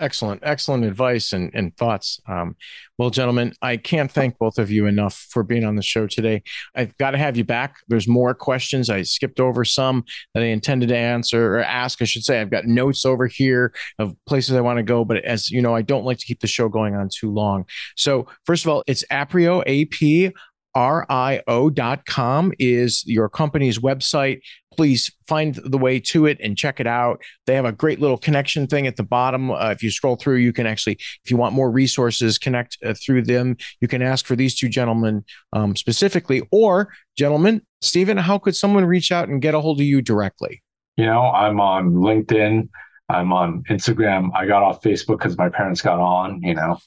Excellent, 0.00 0.40
excellent 0.42 0.84
advice 0.84 1.32
and, 1.32 1.52
and 1.54 1.76
thoughts. 1.76 2.20
Um, 2.26 2.56
well, 2.98 3.10
gentlemen, 3.10 3.52
I 3.62 3.76
can't 3.76 4.10
thank 4.10 4.38
both 4.38 4.58
of 4.58 4.68
you 4.68 4.86
enough 4.86 5.14
for 5.30 5.44
being 5.44 5.64
on 5.64 5.76
the 5.76 5.82
show 5.82 6.08
today. 6.08 6.42
I've 6.74 6.96
got 6.98 7.12
to 7.12 7.18
have 7.18 7.36
you 7.36 7.44
back. 7.44 7.76
There's 7.86 8.08
more 8.08 8.34
questions. 8.34 8.90
I 8.90 9.02
skipped 9.02 9.38
over 9.38 9.64
some 9.64 10.04
that 10.34 10.42
I 10.42 10.46
intended 10.46 10.88
to 10.88 10.96
answer 10.96 11.54
or 11.54 11.60
ask, 11.60 12.02
I 12.02 12.06
should 12.06 12.24
say. 12.24 12.40
I've 12.40 12.50
got 12.50 12.64
notes 12.64 13.04
over 13.04 13.28
here 13.28 13.72
of 14.00 14.16
places 14.26 14.56
I 14.56 14.62
want 14.62 14.78
to 14.78 14.82
go, 14.82 15.04
but 15.04 15.24
as 15.24 15.48
you 15.48 15.62
know, 15.62 15.76
I 15.76 15.82
don't 15.82 16.04
like 16.04 16.18
to 16.18 16.26
keep 16.26 16.40
the 16.40 16.48
show 16.48 16.68
going 16.68 16.96
on 16.96 17.08
too 17.08 17.30
long. 17.30 17.64
So, 17.94 18.26
first 18.46 18.64
of 18.64 18.72
all, 18.72 18.82
it's 18.88 19.04
Aprio, 19.12 19.62
A 19.66 19.84
P 19.84 20.32
rio.com 20.76 22.52
is 22.58 23.04
your 23.06 23.28
company's 23.28 23.78
website. 23.78 24.40
Please 24.76 25.10
find 25.26 25.54
the 25.54 25.78
way 25.78 26.00
to 26.00 26.26
it 26.26 26.38
and 26.40 26.56
check 26.56 26.80
it 26.80 26.86
out. 26.86 27.22
They 27.46 27.54
have 27.54 27.64
a 27.64 27.72
great 27.72 28.00
little 28.00 28.18
connection 28.18 28.66
thing 28.66 28.86
at 28.86 28.96
the 28.96 29.02
bottom. 29.02 29.50
Uh, 29.50 29.70
if 29.70 29.82
you 29.82 29.90
scroll 29.90 30.16
through, 30.16 30.36
you 30.36 30.52
can 30.52 30.66
actually, 30.66 30.94
if 30.94 31.30
you 31.30 31.36
want 31.36 31.54
more 31.54 31.70
resources, 31.70 32.38
connect 32.38 32.78
uh, 32.84 32.94
through 32.94 33.22
them. 33.22 33.56
You 33.80 33.88
can 33.88 34.02
ask 34.02 34.26
for 34.26 34.36
these 34.36 34.54
two 34.54 34.68
gentlemen 34.68 35.24
um, 35.52 35.76
specifically, 35.76 36.42
or 36.50 36.92
gentlemen, 37.16 37.62
Steven, 37.80 38.16
how 38.16 38.38
could 38.38 38.56
someone 38.56 38.84
reach 38.84 39.12
out 39.12 39.28
and 39.28 39.40
get 39.42 39.54
a 39.54 39.60
hold 39.60 39.80
of 39.80 39.86
you 39.86 40.02
directly? 40.02 40.62
You 40.96 41.06
know, 41.06 41.22
I'm 41.22 41.60
on 41.60 41.92
LinkedIn. 41.92 42.68
I'm 43.08 43.32
on 43.32 43.62
Instagram. 43.68 44.30
I 44.34 44.46
got 44.46 44.62
off 44.62 44.82
Facebook 44.82 45.18
because 45.18 45.36
my 45.36 45.48
parents 45.48 45.82
got 45.82 46.00
on, 46.00 46.40
you 46.42 46.54
know. 46.54 46.78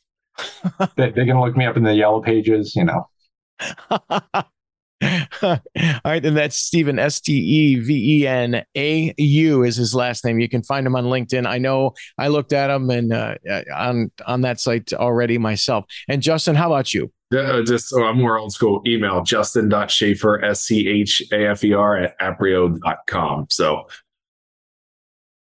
they, 0.95 1.11
they 1.11 1.25
can 1.25 1.39
look 1.39 1.55
me 1.55 1.65
up 1.65 1.77
in 1.77 1.83
the 1.83 1.93
yellow 1.93 2.21
pages, 2.21 2.75
you 2.75 2.85
know. 2.85 3.09
All 5.43 5.60
right, 6.06 6.26
and 6.26 6.36
that's 6.36 6.58
Steven 6.58 6.98
S 6.98 7.22
T 7.22 7.34
E 7.34 7.76
V 7.80 8.22
E 8.22 8.28
N 8.28 8.64
A 8.76 9.14
U 9.18 9.64
is 9.64 9.76
his 9.76 9.93
last 9.93 10.26
name. 10.26 10.39
You 10.39 10.50
can 10.50 10.64
find 10.64 10.88
him 10.88 10.95
on 10.95 11.06
LinkedIn. 11.06 11.45
I 11.45 11.60
know 11.60 11.93
I 12.18 12.30
looked 12.30 12.52
at 12.52 12.72
him 12.72 12.89
and 12.89 13.14
uh, 13.14 13.36
on 13.76 14.12
on 14.26 14.41
that 14.41 14.60
site 14.60 14.93
already 14.93 15.38
myself. 15.38 15.86
And 16.08 16.22
Justin, 16.22 16.56
how 16.56 16.68
about 16.68 16.95
you? 16.95 17.12
Uh, 17.36 17.62
just 17.62 17.93
oh, 17.93 18.06
I'm 18.06 18.18
more 18.18 18.39
old 18.39 18.54
school. 18.54 18.82
Email 18.88 19.22
justin.schafer 19.22 20.43
s 20.43 20.62
c 20.62 20.88
h 20.88 21.22
a 21.32 21.48
f 21.50 21.64
e 21.64 21.74
r 21.74 21.98
at 21.98 22.20
aprio.com. 22.20 23.48
So 23.50 23.88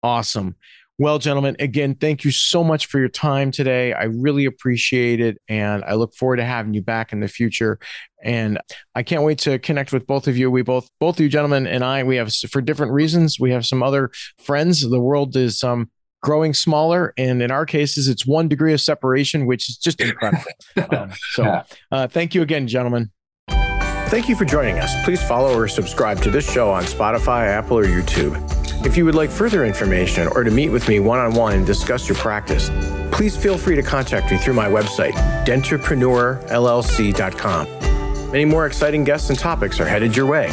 awesome. 0.02 0.56
Well, 1.00 1.20
gentlemen, 1.20 1.54
again, 1.60 1.94
thank 1.94 2.24
you 2.24 2.32
so 2.32 2.64
much 2.64 2.86
for 2.86 2.98
your 2.98 3.08
time 3.08 3.52
today. 3.52 3.92
I 3.92 4.04
really 4.04 4.46
appreciate 4.46 5.20
it. 5.20 5.38
And 5.48 5.84
I 5.84 5.94
look 5.94 6.12
forward 6.14 6.36
to 6.36 6.44
having 6.44 6.74
you 6.74 6.82
back 6.82 7.12
in 7.12 7.20
the 7.20 7.28
future. 7.28 7.78
And 8.24 8.58
I 8.96 9.04
can't 9.04 9.22
wait 9.22 9.38
to 9.40 9.60
connect 9.60 9.92
with 9.92 10.08
both 10.08 10.26
of 10.26 10.36
you. 10.36 10.50
We 10.50 10.62
both, 10.62 10.90
both 10.98 11.16
of 11.16 11.20
you 11.20 11.28
gentlemen 11.28 11.68
and 11.68 11.84
I, 11.84 12.02
we 12.02 12.16
have 12.16 12.34
for 12.34 12.60
different 12.60 12.92
reasons, 12.92 13.38
we 13.38 13.52
have 13.52 13.64
some 13.64 13.80
other 13.80 14.10
friends. 14.42 14.80
The 14.80 15.00
world 15.00 15.36
is 15.36 15.62
um, 15.62 15.88
growing 16.20 16.52
smaller. 16.52 17.14
And 17.16 17.40
in 17.42 17.52
our 17.52 17.64
cases, 17.64 18.08
it's 18.08 18.26
one 18.26 18.48
degree 18.48 18.72
of 18.72 18.80
separation, 18.80 19.46
which 19.46 19.68
is 19.68 19.76
just 19.76 20.00
incredible. 20.00 20.42
um, 20.90 21.12
so 21.30 21.62
uh, 21.92 22.08
thank 22.08 22.34
you 22.34 22.42
again, 22.42 22.66
gentlemen. 22.66 23.12
Thank 24.08 24.28
you 24.28 24.34
for 24.34 24.46
joining 24.46 24.78
us. 24.80 25.04
Please 25.04 25.22
follow 25.22 25.56
or 25.56 25.68
subscribe 25.68 26.20
to 26.22 26.30
this 26.30 26.50
show 26.50 26.70
on 26.70 26.82
Spotify, 26.84 27.46
Apple, 27.46 27.78
or 27.78 27.84
YouTube. 27.84 28.67
If 28.88 28.96
you 28.96 29.04
would 29.04 29.14
like 29.14 29.30
further 29.30 29.64
information 29.66 30.28
or 30.28 30.44
to 30.44 30.50
meet 30.50 30.70
with 30.70 30.88
me 30.88 30.98
one 30.98 31.18
on 31.18 31.34
one 31.34 31.52
and 31.52 31.66
discuss 31.66 32.08
your 32.08 32.16
practice, 32.16 32.70
please 33.12 33.36
feel 33.36 33.58
free 33.58 33.76
to 33.76 33.82
contact 33.82 34.32
me 34.32 34.38
through 34.38 34.54
my 34.54 34.66
website, 34.66 35.12
dentrepreneurllc.com. 35.44 38.32
Many 38.32 38.46
more 38.46 38.64
exciting 38.64 39.04
guests 39.04 39.28
and 39.28 39.38
topics 39.38 39.78
are 39.78 39.84
headed 39.84 40.16
your 40.16 40.24
way. 40.24 40.48